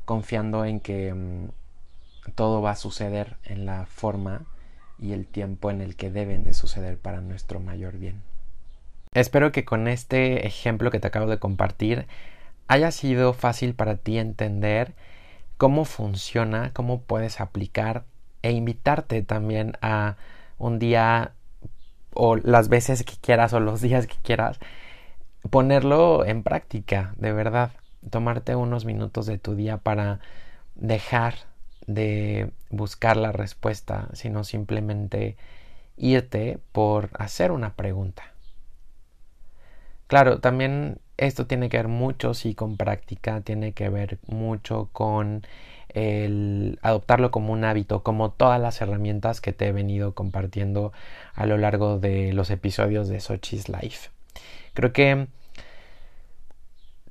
confiando 0.06 0.64
en 0.64 0.80
que 0.80 1.12
mm, 1.12 1.48
todo 2.36 2.62
va 2.62 2.70
a 2.70 2.76
suceder 2.76 3.38
en 3.44 3.66
la 3.66 3.88
forma 3.88 4.44
y 5.00 5.14
el 5.14 5.26
tiempo 5.26 5.72
en 5.72 5.82
el 5.82 5.96
que 5.96 6.12
deben 6.12 6.44
de 6.44 6.54
suceder 6.54 7.00
para 7.00 7.20
nuestro 7.20 7.60
mayor 7.60 7.98
bien. 7.98 8.22
Espero 9.16 9.52
que 9.52 9.66
con 9.66 9.88
este 9.88 10.46
ejemplo 10.46 10.92
que 10.92 11.00
te 11.00 11.08
acabo 11.08 11.26
de 11.26 11.40
compartir 11.40 12.06
haya 12.68 12.92
sido 12.92 13.34
fácil 13.34 13.74
para 13.74 13.98
ti 13.98 14.20
entender 14.20 14.94
cómo 15.58 15.86
funciona, 15.86 16.70
cómo 16.74 17.02
puedes 17.02 17.42
aplicar 17.42 18.04
e 18.44 18.52
invitarte 18.52 19.24
también 19.24 19.80
a 19.82 20.16
un 20.60 20.78
día 20.78 21.32
o 22.14 22.36
las 22.36 22.70
veces 22.70 23.04
que 23.04 23.16
quieras 23.20 23.54
o 23.54 23.60
los 23.60 23.82
días 23.82 24.06
que 24.06 24.18
quieras 24.22 24.60
ponerlo 25.50 26.26
en 26.26 26.44
práctica, 26.44 27.14
de 27.18 27.34
verdad, 27.34 27.72
tomarte 28.10 28.56
unos 28.56 28.86
minutos 28.86 29.26
de 29.26 29.38
tu 29.38 29.56
día 29.56 29.78
para 29.78 30.20
dejar 30.76 31.36
de 31.88 32.52
buscar 32.70 33.18
la 33.18 33.32
respuesta, 33.32 34.10
sino 34.14 34.44
simplemente 34.44 35.38
irte 35.98 36.60
por 36.72 37.10
hacer 37.14 37.52
una 37.52 37.74
pregunta. 37.74 38.24
Claro, 40.08 40.39
también 40.39 41.00
esto 41.18 41.48
tiene 41.48 41.70
que 41.70 41.78
ver 41.78 41.88
mucho, 41.88 42.34
sí, 42.34 42.56
con 42.56 42.78
práctica, 42.78 43.41
tiene 43.41 43.74
que 43.74 43.89
ver 43.89 44.20
mucho 44.28 44.89
con 44.91 45.46
el 45.89 46.80
adoptarlo 46.82 47.32
como 47.32 47.54
un 47.54 47.64
hábito, 47.64 48.04
como 48.04 48.32
todas 48.32 48.60
las 48.60 48.82
herramientas 48.82 49.41
que 49.41 49.54
te 49.54 49.68
he 49.68 49.72
venido 49.72 50.14
compartiendo 50.14 50.91
a 51.36 51.46
lo 51.46 51.58
largo 51.58 52.00
de 52.00 52.34
los 52.34 52.50
episodios 52.50 53.08
de 53.08 53.20
Sochi's 53.20 53.70
Life. 53.70 54.10
Creo 54.74 54.94
que 54.94 55.28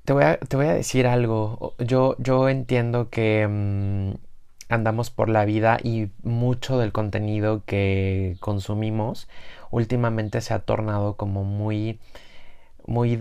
te 0.04 0.12
voy 0.12 0.24
a, 0.24 0.38
te 0.38 0.56
voy 0.56 0.66
a 0.66 0.74
decir 0.74 1.06
algo. 1.06 1.74
Yo, 1.78 2.16
yo 2.18 2.48
entiendo 2.48 3.08
que 3.10 3.46
mm, 3.48 4.14
andamos 4.68 5.10
por 5.10 5.28
la 5.28 5.44
vida 5.44 5.78
y 5.82 6.10
mucho 6.22 6.78
del 6.78 6.92
contenido 6.92 7.62
que 7.66 8.36
consumimos 8.40 9.28
últimamente 9.70 10.40
se 10.40 10.54
ha 10.54 10.60
tornado 10.60 11.16
como 11.16 11.44
muy 11.44 11.98
muy 12.86 13.20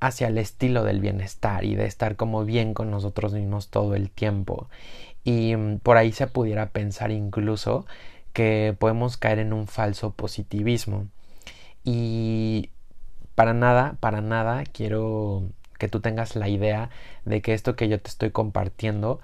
hacia 0.00 0.28
el 0.28 0.38
estilo 0.38 0.84
del 0.84 1.00
bienestar 1.00 1.64
y 1.64 1.74
de 1.74 1.86
estar 1.86 2.16
como 2.16 2.44
bien 2.44 2.74
con 2.74 2.90
nosotros 2.90 3.32
mismos 3.34 3.68
todo 3.68 3.94
el 3.94 4.10
tiempo. 4.10 4.68
Y 5.24 5.56
mm, 5.56 5.78
por 5.80 5.96
ahí 5.98 6.12
se 6.12 6.26
pudiera 6.26 6.70
pensar 6.70 7.10
incluso 7.10 7.86
que 8.32 8.74
podemos 8.78 9.16
caer 9.16 9.40
en 9.40 9.52
un 9.52 9.66
falso 9.66 10.12
positivismo. 10.12 11.08
Y 11.84 12.70
para 13.40 13.54
nada, 13.54 13.96
para 14.00 14.20
nada 14.20 14.64
quiero 14.70 15.44
que 15.78 15.88
tú 15.88 16.00
tengas 16.00 16.36
la 16.36 16.50
idea 16.50 16.90
de 17.24 17.40
que 17.40 17.54
esto 17.54 17.74
que 17.74 17.88
yo 17.88 17.98
te 17.98 18.10
estoy 18.10 18.32
compartiendo 18.32 19.18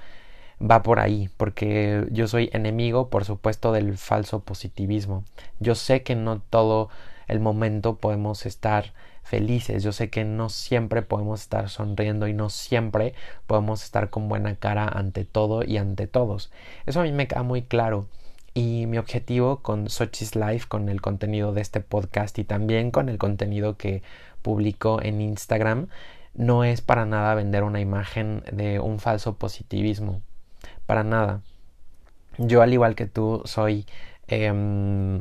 va 0.58 0.82
por 0.82 1.00
ahí, 1.00 1.28
porque 1.36 2.06
yo 2.10 2.26
soy 2.26 2.48
enemigo, 2.54 3.10
por 3.10 3.26
supuesto, 3.26 3.72
del 3.72 3.98
falso 3.98 4.40
positivismo. 4.40 5.22
Yo 5.60 5.74
sé 5.74 6.02
que 6.02 6.14
no 6.14 6.40
todo 6.40 6.88
el 7.28 7.40
momento 7.40 7.96
podemos 7.96 8.46
estar 8.46 8.94
felices. 9.22 9.82
Yo 9.82 9.92
sé 9.92 10.08
que 10.08 10.24
no 10.24 10.48
siempre 10.48 11.02
podemos 11.02 11.42
estar 11.42 11.68
sonriendo 11.68 12.26
y 12.26 12.32
no 12.32 12.48
siempre 12.48 13.12
podemos 13.46 13.84
estar 13.84 14.08
con 14.08 14.30
buena 14.30 14.56
cara 14.56 14.88
ante 14.88 15.26
todo 15.26 15.62
y 15.62 15.76
ante 15.76 16.06
todos. 16.06 16.50
Eso 16.86 17.00
a 17.00 17.02
mí 17.02 17.12
me 17.12 17.28
queda 17.28 17.42
muy 17.42 17.60
claro. 17.60 18.06
Y 18.56 18.86
mi 18.86 18.96
objetivo 18.96 19.58
con 19.58 19.90
Sochi's 19.90 20.34
Life, 20.34 20.66
con 20.66 20.88
el 20.88 21.02
contenido 21.02 21.52
de 21.52 21.60
este 21.60 21.82
podcast 21.82 22.38
y 22.38 22.44
también 22.44 22.90
con 22.90 23.10
el 23.10 23.18
contenido 23.18 23.76
que 23.76 24.02
publico 24.40 24.98
en 25.02 25.20
Instagram, 25.20 25.88
no 26.32 26.64
es 26.64 26.80
para 26.80 27.04
nada 27.04 27.34
vender 27.34 27.64
una 27.64 27.80
imagen 27.80 28.42
de 28.50 28.80
un 28.80 28.98
falso 28.98 29.36
positivismo. 29.36 30.22
Para 30.86 31.04
nada. 31.04 31.42
Yo, 32.38 32.62
al 32.62 32.72
igual 32.72 32.94
que 32.94 33.04
tú, 33.04 33.42
soy 33.44 33.84
em, 34.26 35.20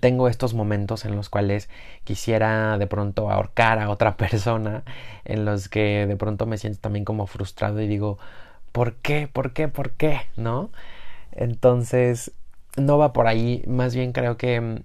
tengo 0.00 0.28
estos 0.28 0.52
momentos 0.52 1.06
en 1.06 1.16
los 1.16 1.30
cuales 1.30 1.70
quisiera 2.04 2.76
de 2.76 2.86
pronto 2.86 3.30
ahorcar 3.30 3.78
a 3.78 3.88
otra 3.88 4.16
persona, 4.18 4.84
en 5.24 5.46
los 5.46 5.70
que 5.70 6.06
de 6.06 6.16
pronto 6.16 6.44
me 6.44 6.58
siento 6.58 6.80
también 6.80 7.06
como 7.06 7.26
frustrado 7.28 7.80
y 7.80 7.88
digo, 7.88 8.18
¿por 8.72 8.96
qué? 8.96 9.26
¿Por 9.26 9.54
qué? 9.54 9.68
¿Por 9.68 9.92
qué? 9.92 10.20
¿No? 10.36 10.70
Entonces, 11.32 12.32
no 12.76 12.98
va 12.98 13.12
por 13.12 13.26
ahí, 13.26 13.62
más 13.66 13.94
bien 13.94 14.12
creo 14.12 14.36
que 14.36 14.60
mm, 14.60 14.76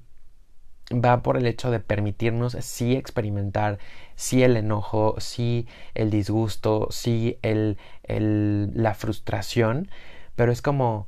va 1.03 1.21
por 1.23 1.37
el 1.37 1.45
hecho 1.47 1.71
de 1.71 1.79
permitirnos 1.79 2.53
sí 2.61 2.95
experimentar, 2.95 3.79
sí 4.15 4.43
el 4.43 4.57
enojo, 4.57 5.15
sí 5.19 5.67
el 5.95 6.09
disgusto, 6.09 6.87
sí 6.91 7.37
el, 7.41 7.77
el 8.03 8.71
la 8.75 8.93
frustración, 8.95 9.89
pero 10.35 10.51
es 10.51 10.61
como 10.61 11.07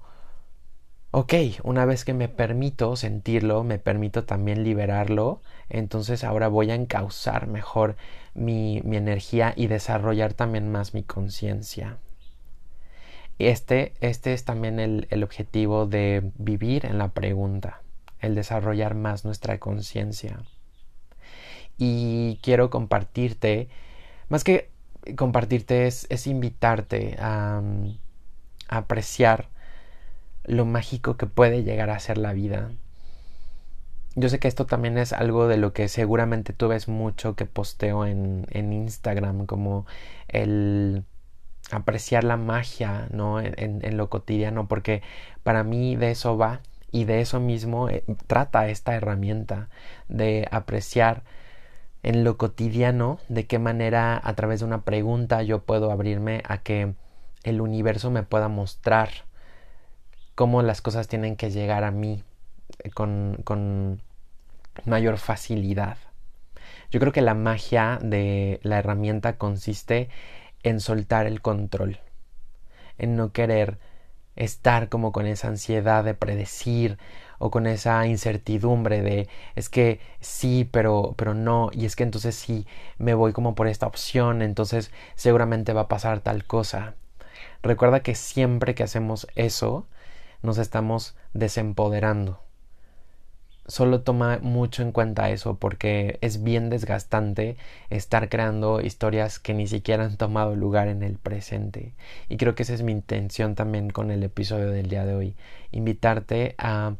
ok, 1.11 1.33
una 1.63 1.85
vez 1.85 2.05
que 2.05 2.13
me 2.13 2.29
permito 2.29 2.95
sentirlo, 2.95 3.63
me 3.63 3.79
permito 3.79 4.23
también 4.25 4.63
liberarlo, 4.63 5.41
entonces 5.69 6.23
ahora 6.23 6.47
voy 6.47 6.71
a 6.71 6.75
encauzar 6.75 7.47
mejor 7.47 7.95
mi, 8.33 8.81
mi 8.83 8.97
energía 8.97 9.53
y 9.55 9.67
desarrollar 9.67 10.33
también 10.33 10.71
más 10.71 10.93
mi 10.93 11.03
conciencia. 11.03 11.97
Este, 13.47 13.93
este 14.01 14.33
es 14.33 14.45
también 14.45 14.79
el, 14.79 15.07
el 15.09 15.23
objetivo 15.23 15.85
de 15.85 16.31
vivir 16.37 16.85
en 16.85 16.97
la 16.97 17.09
pregunta, 17.09 17.81
el 18.19 18.35
desarrollar 18.35 18.95
más 18.95 19.25
nuestra 19.25 19.57
conciencia. 19.59 20.43
Y 21.77 22.39
quiero 22.43 22.69
compartirte, 22.69 23.69
más 24.29 24.43
que 24.43 24.69
compartirte 25.15 25.87
es, 25.87 26.05
es 26.09 26.27
invitarte 26.27 27.15
a, 27.19 27.61
a 28.67 28.77
apreciar 28.77 29.49
lo 30.43 30.65
mágico 30.65 31.17
que 31.17 31.25
puede 31.25 31.63
llegar 31.63 31.89
a 31.89 31.99
ser 31.99 32.17
la 32.17 32.33
vida. 32.33 32.71
Yo 34.15 34.27
sé 34.29 34.39
que 34.39 34.47
esto 34.47 34.65
también 34.65 34.97
es 34.97 35.13
algo 35.13 35.47
de 35.47 35.57
lo 35.57 35.71
que 35.73 35.87
seguramente 35.87 36.51
tú 36.53 36.67
ves 36.67 36.87
mucho 36.87 37.35
que 37.35 37.45
posteo 37.45 38.05
en, 38.05 38.45
en 38.51 38.73
Instagram, 38.73 39.45
como 39.45 39.85
el 40.27 41.05
apreciar 41.71 42.23
la 42.23 42.37
magia, 42.37 43.07
¿no? 43.11 43.39
En, 43.39 43.55
en, 43.57 43.97
lo 43.97 44.09
cotidiano, 44.09 44.67
porque 44.67 45.01
para 45.43 45.63
mí 45.63 45.95
de 45.95 46.11
eso 46.11 46.37
va 46.37 46.61
y 46.91 47.05
de 47.05 47.21
eso 47.21 47.39
mismo 47.39 47.89
eh, 47.89 48.03
trata 48.27 48.67
esta 48.67 48.95
herramienta 48.95 49.69
de 50.09 50.47
apreciar 50.51 51.23
en 52.03 52.23
lo 52.23 52.37
cotidiano 52.37 53.19
de 53.29 53.45
qué 53.45 53.59
manera 53.59 54.19
a 54.23 54.33
través 54.33 54.59
de 54.59 54.65
una 54.65 54.81
pregunta 54.81 55.43
yo 55.43 55.63
puedo 55.63 55.91
abrirme 55.91 56.41
a 56.47 56.57
que 56.57 56.93
el 57.43 57.61
universo 57.61 58.11
me 58.11 58.23
pueda 58.23 58.47
mostrar 58.47 59.09
cómo 60.35 60.61
las 60.61 60.81
cosas 60.81 61.07
tienen 61.07 61.35
que 61.35 61.51
llegar 61.51 61.83
a 61.83 61.91
mí 61.91 62.23
eh, 62.83 62.89
con, 62.91 63.39
con 63.43 64.01
mayor 64.85 65.17
facilidad. 65.17 65.97
Yo 66.89 66.99
creo 66.99 67.13
que 67.13 67.21
la 67.21 67.35
magia 67.35 67.99
de 68.01 68.59
la 68.63 68.79
herramienta 68.79 69.37
consiste 69.37 70.09
en 70.63 70.79
soltar 70.79 71.25
el 71.25 71.41
control, 71.41 71.99
en 72.97 73.15
no 73.15 73.31
querer 73.31 73.79
estar 74.35 74.89
como 74.89 75.11
con 75.11 75.25
esa 75.27 75.49
ansiedad 75.49 76.03
de 76.03 76.13
predecir 76.13 76.97
o 77.39 77.51
con 77.51 77.67
esa 77.67 78.05
incertidumbre 78.07 79.01
de 79.01 79.27
es 79.55 79.69
que 79.69 79.99
sí, 80.19 80.67
pero 80.71 81.15
pero 81.17 81.33
no 81.33 81.69
y 81.73 81.85
es 81.85 81.95
que 81.95 82.03
entonces 82.03 82.35
sí 82.35 82.67
me 82.97 83.13
voy 83.13 83.33
como 83.33 83.55
por 83.55 83.67
esta 83.67 83.87
opción, 83.87 84.41
entonces 84.41 84.91
seguramente 85.15 85.73
va 85.73 85.81
a 85.81 85.87
pasar 85.87 86.21
tal 86.21 86.45
cosa. 86.45 86.95
Recuerda 87.63 88.01
que 88.01 88.15
siempre 88.15 88.75
que 88.75 88.83
hacemos 88.83 89.27
eso, 89.35 89.87
nos 90.41 90.57
estamos 90.57 91.15
desempoderando. 91.33 92.41
Solo 93.71 94.01
toma 94.01 94.37
mucho 94.41 94.81
en 94.81 94.91
cuenta 94.91 95.29
eso 95.29 95.55
porque 95.55 96.17
es 96.19 96.43
bien 96.43 96.69
desgastante 96.69 97.55
estar 97.89 98.27
creando 98.27 98.81
historias 98.81 99.39
que 99.39 99.53
ni 99.53 99.65
siquiera 99.65 100.03
han 100.03 100.17
tomado 100.17 100.57
lugar 100.57 100.89
en 100.89 101.03
el 101.03 101.17
presente. 101.17 101.93
Y 102.27 102.35
creo 102.35 102.53
que 102.53 102.63
esa 102.63 102.73
es 102.73 102.83
mi 102.83 102.91
intención 102.91 103.55
también 103.55 103.89
con 103.89 104.11
el 104.11 104.23
episodio 104.23 104.69
del 104.71 104.89
día 104.89 105.05
de 105.05 105.15
hoy. 105.15 105.35
Invitarte 105.71 106.53
a 106.57 106.95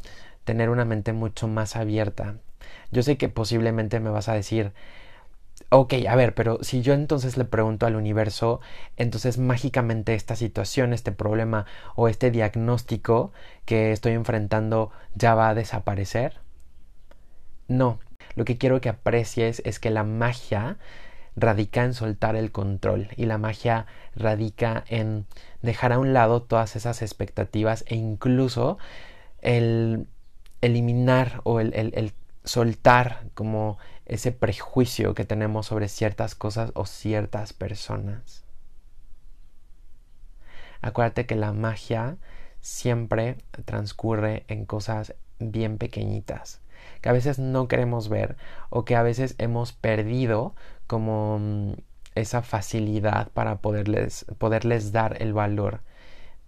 tener 0.46 0.70
una 0.70 0.86
mente 0.86 1.12
mucho 1.12 1.50
más 1.50 1.76
abierta. 1.76 2.36
Yo 2.90 3.04
sé 3.04 3.18
que 3.18 3.28
posiblemente 3.28 4.00
me 4.00 4.10
vas 4.10 4.30
a 4.30 4.34
decir, 4.34 4.72
ok, 5.68 5.96
a 6.08 6.16
ver, 6.16 6.34
pero 6.36 6.60
si 6.62 6.82
yo 6.82 6.94
entonces 6.94 7.36
le 7.36 7.44
pregunto 7.44 7.86
al 7.86 7.98
universo, 7.98 8.62
entonces 8.96 9.38
mágicamente 9.38 10.16
esta 10.16 10.38
situación, 10.38 10.94
este 10.94 11.12
problema 11.12 11.66
o 11.98 12.08
este 12.08 12.32
diagnóstico 12.32 13.34
que 13.66 13.92
estoy 13.92 14.14
enfrentando 14.14 14.92
ya 15.16 15.36
va 15.36 15.50
a 15.50 15.54
desaparecer. 15.54 16.40
No, 17.72 18.00
lo 18.36 18.44
que 18.44 18.58
quiero 18.58 18.82
que 18.82 18.90
aprecies 18.90 19.62
es 19.64 19.80
que 19.80 19.92
la 19.92 20.04
magia 20.04 20.78
radica 21.38 21.86
en 21.86 21.94
soltar 21.94 22.36
el 22.36 22.52
control 22.52 23.08
y 23.16 23.28
la 23.28 23.38
magia 23.38 23.86
radica 24.14 24.84
en 24.90 25.26
dejar 25.62 25.94
a 25.94 26.00
un 26.00 26.12
lado 26.12 26.42
todas 26.42 26.76
esas 26.76 27.02
expectativas 27.02 27.86
e 27.88 27.96
incluso 27.96 28.78
el 29.40 30.06
eliminar 30.60 31.40
o 31.46 31.62
el, 31.62 32.14
soltar 32.44 33.24
como 33.36 33.78
ese 34.06 34.34
prejuicio 34.34 35.14
que 35.14 35.24
tenemos 35.24 35.68
sobre 35.68 35.88
ciertas 35.88 36.36
cosas 36.36 36.72
o 36.76 36.86
ciertas 36.86 37.54
personas. 37.54 38.44
Acuérdate 40.82 41.26
que 41.26 41.36
la 41.38 41.54
magia 41.54 42.18
siempre 42.60 43.38
transcurre 43.64 44.44
en 44.50 44.66
cosas 44.66 45.14
bien 45.40 45.78
pequeñitas, 45.78 46.61
que 47.02 47.10
a 47.10 47.14
veces 47.14 47.40
no 47.40 47.68
queremos 47.68 48.10
ver 48.10 48.38
o 48.70 48.86
que 48.86 48.96
a 48.96 49.04
veces 49.04 49.36
hemos 49.38 49.74
perdido 49.74 50.56
como 50.88 51.40
mm, 51.40 51.74
esa 52.16 52.42
facilidad 52.42 53.30
para 53.32 53.58
poderles, 53.58 54.26
poderles 54.38 54.92
dar 54.92 55.22
el 55.22 55.34
valor 55.34 55.82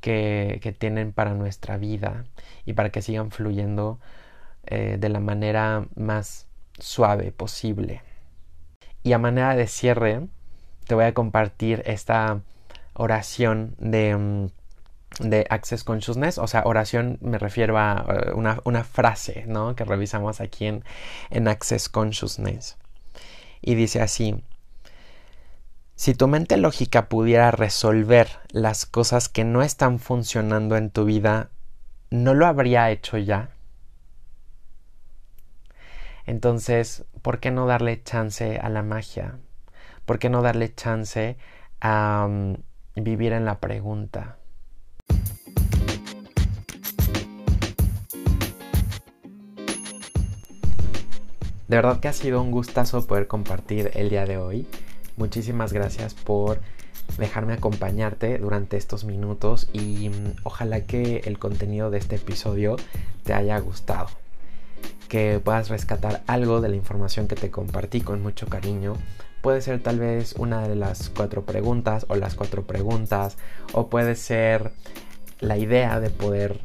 que, 0.02 0.60
que 0.62 0.72
tienen 0.74 1.14
para 1.14 1.34
nuestra 1.34 1.78
vida 1.78 2.26
y 2.66 2.74
para 2.74 2.90
que 2.90 3.02
sigan 3.02 3.32
fluyendo 3.32 4.00
eh, 4.66 4.98
de 5.00 5.10
la 5.10 5.20
manera 5.20 5.88
más 5.96 6.48
suave 6.80 7.32
posible. 7.32 8.02
Y 9.04 9.14
a 9.14 9.18
manera 9.18 9.56
de 9.56 9.68
cierre, 9.68 10.28
te 10.88 10.96
voy 10.96 11.06
a 11.06 11.14
compartir 11.14 11.84
esta 11.86 12.42
oración 12.94 13.76
de, 13.78 14.16
mm, 14.16 14.48
de 15.20 15.46
Access 15.50 15.84
Consciousness. 15.84 16.38
O 16.38 16.48
sea, 16.48 16.64
oración 16.66 17.18
me 17.22 17.38
refiero 17.38 17.78
a 17.78 18.06
eh, 18.08 18.32
una, 18.34 18.60
una 18.64 18.84
frase 18.84 19.46
¿no? 19.48 19.76
que 19.76 19.86
revisamos 19.86 20.42
aquí 20.42 20.66
en, 20.66 20.84
en 21.30 21.48
Access 21.48 21.90
Consciousness. 21.90 22.78
Y 23.62 23.76
dice 23.76 24.02
así. 24.02 24.44
Si 25.96 26.16
tu 26.16 26.28
mente 26.28 26.58
lógica 26.58 27.08
pudiera 27.08 27.52
resolver 27.52 28.28
las 28.50 28.86
cosas 28.86 29.30
que 29.30 29.44
no 29.44 29.62
están 29.62 30.00
funcionando 30.00 30.76
en 30.76 30.90
tu 30.90 31.06
vida, 31.06 31.50
¿no 32.10 32.34
lo 32.34 32.48
habría 32.48 32.90
hecho 32.90 33.18
ya? 33.18 33.52
Entonces, 36.26 37.06
¿por 37.22 37.40
qué 37.40 37.52
no 37.52 37.68
darle 37.68 38.02
chance 38.02 38.58
a 38.58 38.70
la 38.70 38.82
magia? 38.82 39.38
¿Por 40.06 40.20
qué 40.20 40.30
no 40.30 40.42
darle 40.42 40.74
chance 40.74 41.38
a 41.80 42.28
mm, 42.30 42.56
vivir 42.96 43.34
en 43.34 43.46
la 43.46 43.60
pregunta? 43.60 44.38
De 51.68 51.78
verdad 51.78 52.00
que 52.00 52.08
ha 52.08 52.14
sido 52.14 52.42
un 52.42 52.52
gustazo 52.52 53.06
poder 53.08 53.28
compartir 53.28 53.92
el 53.94 54.10
día 54.10 54.26
de 54.26 54.38
hoy. 54.38 54.68
Muchísimas 55.16 55.74
gracias 55.74 56.14
por 56.14 56.60
dejarme 57.18 57.54
acompañarte 57.54 58.38
durante 58.38 58.78
estos 58.78 59.04
minutos 59.04 59.70
y 59.74 60.10
mm, 60.10 60.36
ojalá 60.44 60.82
que 60.82 61.22
el 61.26 61.40
contenido 61.40 61.92
de 61.92 62.00
este 62.00 62.16
episodio 62.16 62.76
te 63.24 63.34
haya 63.34 63.58
gustado 63.60 64.10
que 65.14 65.40
puedas 65.40 65.70
rescatar 65.70 66.24
algo 66.26 66.60
de 66.60 66.70
la 66.70 66.76
información 66.76 67.28
que 67.28 67.36
te 67.36 67.52
compartí 67.52 68.02
con 68.02 68.24
mucho 68.24 68.48
cariño. 68.48 68.96
Puede 69.44 69.62
ser 69.62 69.80
tal 69.80 70.00
vez 70.00 70.34
una 70.40 70.68
de 70.68 70.76
las 70.76 71.12
cuatro 71.12 71.44
preguntas 71.44 72.08
o 72.10 72.16
las 72.16 72.34
cuatro 72.34 72.64
preguntas 72.64 73.38
o 73.74 73.90
puede 73.92 74.16
ser 74.16 74.72
la 75.40 75.56
idea 75.60 76.00
de 76.00 76.10
poder 76.10 76.60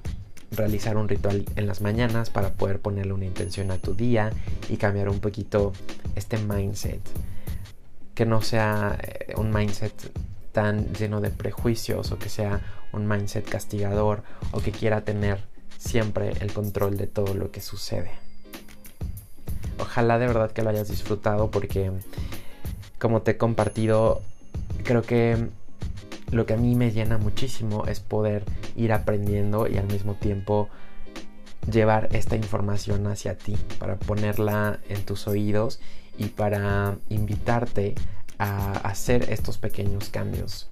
realizar 0.51 0.97
un 0.97 1.09
ritual 1.09 1.45
en 1.57 1.67
las 1.67 1.81
mañanas 1.81 2.31
para 2.31 2.51
poder 2.51 2.81
ponerle 2.81 3.13
una 3.13 3.27
intención 3.27 3.71
a 3.71 3.79
tu 3.79 3.95
día 3.95 4.33
y 4.69 4.77
cambiar 4.77 5.09
un 5.09 5.21
poquito 5.21 5.73
este 6.15 6.39
mindset. 6.39 7.01
Que 8.15 8.27
no 8.27 8.43
sea 8.43 8.99
eh, 9.01 9.35
un 9.37 9.53
mindset 9.53 9.93
tan 10.53 10.93
lleno 10.95 11.21
de 11.21 11.31
prejuicios 11.31 12.11
o 12.13 12.19
que 12.19 12.29
sea 12.29 12.61
un 12.93 13.07
mindset 13.07 13.49
castigador 13.49 14.23
o 14.53 14.61
que 14.61 14.73
quiera 14.73 15.03
tener 15.03 15.45
siempre 15.77 16.33
el 16.41 16.53
control 16.53 16.97
de 16.97 17.07
todo 17.07 17.35
lo 17.35 17.51
que 17.51 17.61
sucede. 17.61 18.11
Ojalá 19.79 20.19
de 20.19 20.27
verdad 20.27 20.51
que 20.51 20.63
lo 20.63 20.71
hayas 20.71 20.89
disfrutado 20.89 21.51
porque 21.51 21.93
como 22.99 23.23
te 23.23 23.33
he 23.33 23.37
compartido, 23.37 24.23
creo 24.83 25.03
que 25.03 25.49
lo 26.31 26.47
que 26.47 26.55
a 26.55 26.57
mí 26.57 26.75
me 26.75 26.91
llena 26.91 27.19
muchísimo 27.19 27.87
es 27.87 28.01
poder 28.01 28.45
ir 28.77 28.93
aprendiendo 28.93 29.67
y 29.67 29.79
al 29.79 29.87
mismo 29.87 30.15
tiempo 30.15 30.69
llevar 31.71 32.09
esta 32.13 32.37
información 32.37 33.07
hacia 33.07 33.37
ti, 33.37 33.57
para 33.79 33.97
ponerla 33.97 34.81
en 34.89 35.05
tus 35.05 35.29
oídos 35.29 35.81
y 36.17 36.27
para 36.27 36.97
invitarte 37.09 37.95
a 38.39 38.73
hacer 38.73 39.31
estos 39.31 39.59
pequeños 39.59 40.09
cambios. 40.09 40.71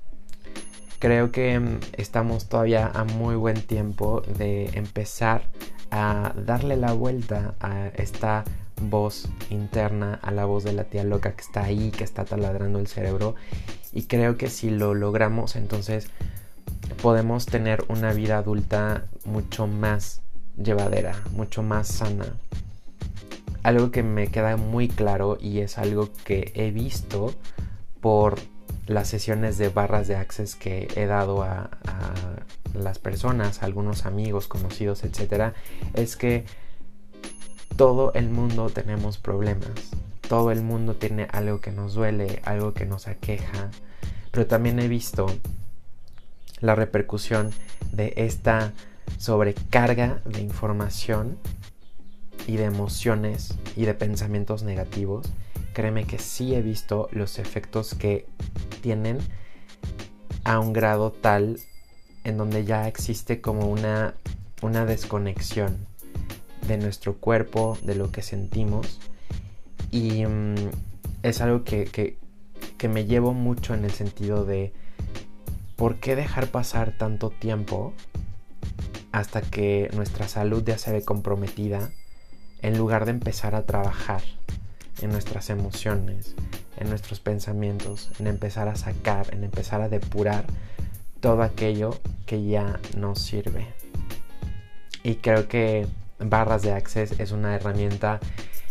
Creo 0.98 1.30
que 1.30 1.78
estamos 1.92 2.48
todavía 2.48 2.90
a 2.94 3.04
muy 3.04 3.36
buen 3.36 3.60
tiempo 3.60 4.22
de 4.38 4.70
empezar 4.74 5.42
a 5.90 6.32
darle 6.36 6.76
la 6.76 6.92
vuelta 6.92 7.54
a 7.60 7.88
esta 7.88 8.44
voz 8.80 9.28
interna, 9.50 10.18
a 10.22 10.30
la 10.30 10.44
voz 10.44 10.64
de 10.64 10.72
la 10.72 10.84
tía 10.84 11.04
loca 11.04 11.32
que 11.32 11.42
está 11.42 11.64
ahí, 11.64 11.90
que 11.90 12.04
está 12.04 12.24
taladrando 12.24 12.78
el 12.78 12.86
cerebro. 12.86 13.34
Y 13.92 14.04
creo 14.04 14.36
que 14.36 14.50
si 14.50 14.70
lo 14.70 14.94
logramos, 14.94 15.56
entonces 15.56 16.08
podemos 17.02 17.46
tener 17.46 17.84
una 17.88 18.12
vida 18.12 18.38
adulta 18.38 19.06
mucho 19.24 19.66
más 19.66 20.22
llevadera, 20.56 21.14
mucho 21.32 21.62
más 21.62 21.88
sana. 21.88 22.26
Algo 23.62 23.90
que 23.90 24.02
me 24.02 24.28
queda 24.28 24.56
muy 24.56 24.88
claro 24.88 25.38
y 25.40 25.60
es 25.60 25.78
algo 25.78 26.10
que 26.24 26.52
he 26.54 26.70
visto 26.70 27.34
por 28.00 28.38
las 28.86 29.08
sesiones 29.08 29.58
de 29.58 29.68
barras 29.68 30.06
de 30.06 30.14
access 30.14 30.54
que 30.54 30.86
he 30.94 31.06
dado 31.06 31.42
a, 31.42 31.70
a 31.84 32.14
las 32.74 33.00
personas, 33.00 33.62
a 33.62 33.66
algunos 33.66 34.06
amigos, 34.06 34.46
conocidos, 34.46 35.02
etcétera, 35.02 35.54
es 35.94 36.16
que 36.16 36.44
todo 37.76 38.12
el 38.14 38.30
mundo 38.30 38.70
tenemos 38.70 39.18
problemas. 39.18 39.70
Todo 40.28 40.50
el 40.50 40.62
mundo 40.62 40.96
tiene 40.96 41.28
algo 41.30 41.60
que 41.60 41.72
nos 41.72 41.94
duele, 41.94 42.40
algo 42.44 42.74
que 42.74 42.86
nos 42.86 43.06
aqueja. 43.06 43.70
Pero 44.30 44.46
también 44.46 44.78
he 44.80 44.88
visto 44.88 45.26
la 46.60 46.74
repercusión 46.74 47.52
de 47.92 48.12
esta 48.16 48.72
sobrecarga 49.18 50.20
de 50.24 50.40
información 50.40 51.38
y 52.46 52.56
de 52.56 52.64
emociones 52.64 53.54
y 53.76 53.84
de 53.84 53.94
pensamientos 53.94 54.62
negativos. 54.62 55.26
Créeme 55.72 56.04
que 56.04 56.18
sí 56.18 56.54
he 56.54 56.62
visto 56.62 57.08
los 57.12 57.38
efectos 57.38 57.94
que 57.94 58.26
tienen 58.80 59.18
a 60.44 60.60
un 60.60 60.72
grado 60.72 61.12
tal 61.12 61.58
en 62.24 62.38
donde 62.38 62.64
ya 62.64 62.88
existe 62.88 63.40
como 63.40 63.68
una, 63.68 64.14
una 64.62 64.86
desconexión 64.86 65.86
de 66.66 66.78
nuestro 66.78 67.16
cuerpo, 67.16 67.78
de 67.82 67.94
lo 67.94 68.10
que 68.10 68.22
sentimos. 68.22 69.00
Y 69.90 70.24
mm, 70.26 70.54
es 71.22 71.40
algo 71.40 71.64
que, 71.64 71.84
que, 71.84 72.18
que 72.78 72.88
me 72.88 73.06
llevo 73.06 73.32
mucho 73.32 73.74
en 73.74 73.84
el 73.84 73.92
sentido 73.92 74.44
de 74.44 74.72
por 75.76 75.96
qué 75.96 76.16
dejar 76.16 76.48
pasar 76.48 76.96
tanto 76.96 77.30
tiempo 77.30 77.92
hasta 79.12 79.40
que 79.40 79.90
nuestra 79.94 80.28
salud 80.28 80.62
ya 80.64 80.78
se 80.78 80.92
ve 80.92 81.02
comprometida 81.02 81.90
en 82.62 82.76
lugar 82.76 83.04
de 83.04 83.12
empezar 83.12 83.54
a 83.54 83.64
trabajar 83.64 84.22
en 85.02 85.10
nuestras 85.10 85.50
emociones, 85.50 86.34
en 86.78 86.88
nuestros 86.88 87.20
pensamientos, 87.20 88.10
en 88.18 88.26
empezar 88.26 88.68
a 88.68 88.76
sacar, 88.76 89.32
en 89.32 89.44
empezar 89.44 89.80
a 89.82 89.88
depurar 89.88 90.44
todo 91.20 91.42
aquello 91.42 91.98
que 92.24 92.44
ya 92.44 92.80
nos 92.96 93.20
sirve. 93.20 93.66
Y 95.02 95.16
creo 95.16 95.48
que 95.48 95.86
barras 96.18 96.62
de 96.62 96.72
access 96.72 97.18
es 97.18 97.32
una 97.32 97.54
herramienta 97.54 98.20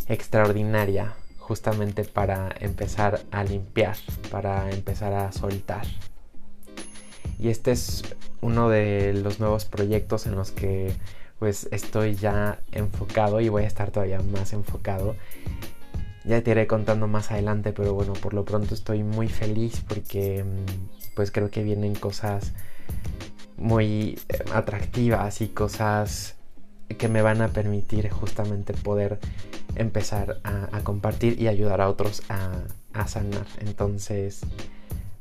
extraordinaria 0.07 1.13
justamente 1.37 2.03
para 2.03 2.53
empezar 2.59 3.21
a 3.31 3.43
limpiar, 3.43 3.95
para 4.31 4.71
empezar 4.71 5.13
a 5.13 5.31
soltar. 5.31 5.85
Y 7.37 7.49
este 7.49 7.71
es 7.71 8.03
uno 8.41 8.69
de 8.69 9.13
los 9.13 9.39
nuevos 9.39 9.65
proyectos 9.65 10.25
en 10.25 10.35
los 10.35 10.51
que 10.51 10.93
pues 11.39 11.67
estoy 11.71 12.15
ya 12.15 12.59
enfocado 12.71 13.41
y 13.41 13.49
voy 13.49 13.63
a 13.63 13.67
estar 13.67 13.91
todavía 13.91 14.21
más 14.21 14.53
enfocado. 14.53 15.15
Ya 16.23 16.41
te 16.41 16.51
iré 16.51 16.65
contando 16.65 17.07
más 17.07 17.29
adelante, 17.29 17.71
pero 17.73 17.93
bueno, 17.93 18.13
por 18.13 18.33
lo 18.33 18.45
pronto 18.45 18.73
estoy 18.73 19.03
muy 19.03 19.27
feliz 19.27 19.83
porque 19.87 20.43
mm, 20.43 21.13
pues 21.15 21.29
creo 21.29 21.51
que 21.51 21.61
vienen 21.61 21.93
cosas 21.93 22.53
muy 23.57 24.19
eh, 24.29 24.39
atractivas 24.53 25.41
y 25.41 25.49
cosas 25.49 26.35
que 26.87 27.07
me 27.07 27.21
van 27.21 27.41
a 27.41 27.49
permitir 27.49 28.09
justamente 28.09 28.73
poder 28.73 29.19
empezar 29.75 30.39
a, 30.43 30.79
compartir 30.81 31.41
y 31.41 31.47
ayudar 31.47 31.81
a 31.81 31.89
otros 31.89 32.23
a, 32.29 32.51
a 32.93 33.07
sanar. 33.07 33.45
Entonces, 33.59 34.41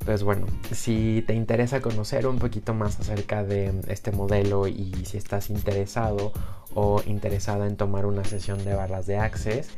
pues 0.05 0.23
bueno, 0.23 0.47
si 0.71 1.25
te 1.27 1.35
interesa 1.35 1.81
conocer 1.81 2.27
un 2.27 2.39
poquito 2.39 2.75
más 2.75 3.01
acerca 3.01 3.43
de 3.43 3.73
este 3.89 4.13
modelo 4.13 4.69
y 4.69 4.93
si 5.05 5.17
estás 5.17 5.51
interesado 5.51 6.33
o 6.75 7.03
interesada 7.07 7.67
en 7.67 7.77
tomar 7.77 8.05
una 8.05 8.25
sesión 8.25 8.65
de 8.65 8.75
barras 8.75 9.07
de 9.07 9.17
Access, 9.17 9.71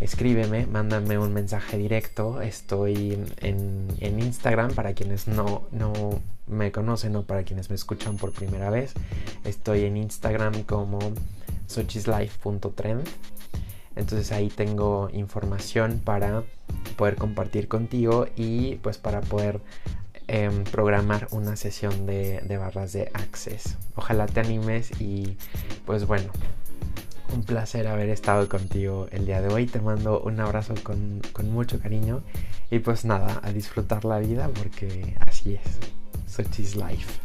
escríbeme, 0.00 0.66
mándame 0.66 1.18
un 1.18 1.32
mensaje 1.32 1.76
directo. 1.78 2.40
Estoy 2.40 3.18
en, 3.40 3.88
Instagram 4.00 4.74
para 4.74 4.94
quienes 4.94 5.28
no, 5.28 5.62
no 5.70 5.92
me 6.46 6.72
conocen 6.72 7.16
o 7.16 7.22
para 7.22 7.44
quienes 7.44 7.70
me 7.70 7.76
escuchan 7.76 8.16
por 8.16 8.32
primera 8.32 8.70
vez. 8.70 8.94
Estoy 9.44 9.84
en 9.84 9.96
Instagram 9.96 10.62
como 10.64 10.98
sochislife.trend. 11.66 13.06
Entonces 13.96 14.32
ahí 14.32 14.48
tengo 14.48 15.10
información 15.12 16.00
para 16.04 16.44
poder 16.96 17.16
compartir 17.16 17.68
contigo 17.68 18.26
y 18.36 18.76
pues 18.76 18.98
para 18.98 19.20
poder 19.20 19.60
em, 20.28 20.64
programar 20.64 21.28
una 21.32 21.56
sesión 21.56 22.06
de, 22.06 22.40
barras 22.58 22.92
de 22.92 23.10
access. 23.14 23.76
Ojalá 23.96 24.26
te 24.26 24.40
animes 24.40 24.90
y 25.00 25.36
pues 25.86 26.06
bueno, 26.06 26.30
un 27.32 27.42
placer 27.42 27.86
haber 27.86 28.08
estado 28.08 28.48
contigo 28.48 29.06
el 29.10 29.26
día 29.26 29.40
de 29.40 29.52
hoy. 29.52 29.66
Te 29.66 29.80
mando 29.80 30.20
un 30.20 30.40
abrazo 30.40 30.74
con, 30.82 31.20
mucho 31.44 31.80
cariño 31.80 32.22
y 32.70 32.78
pues 32.78 33.04
nada, 33.04 33.40
a 33.42 33.52
disfrutar 33.52 34.04
la 34.04 34.18
vida 34.18 34.48
porque 34.48 35.16
así 35.20 35.54
es. 35.54 35.78
Such 36.26 36.60
is 36.60 36.76
life. 36.76 37.20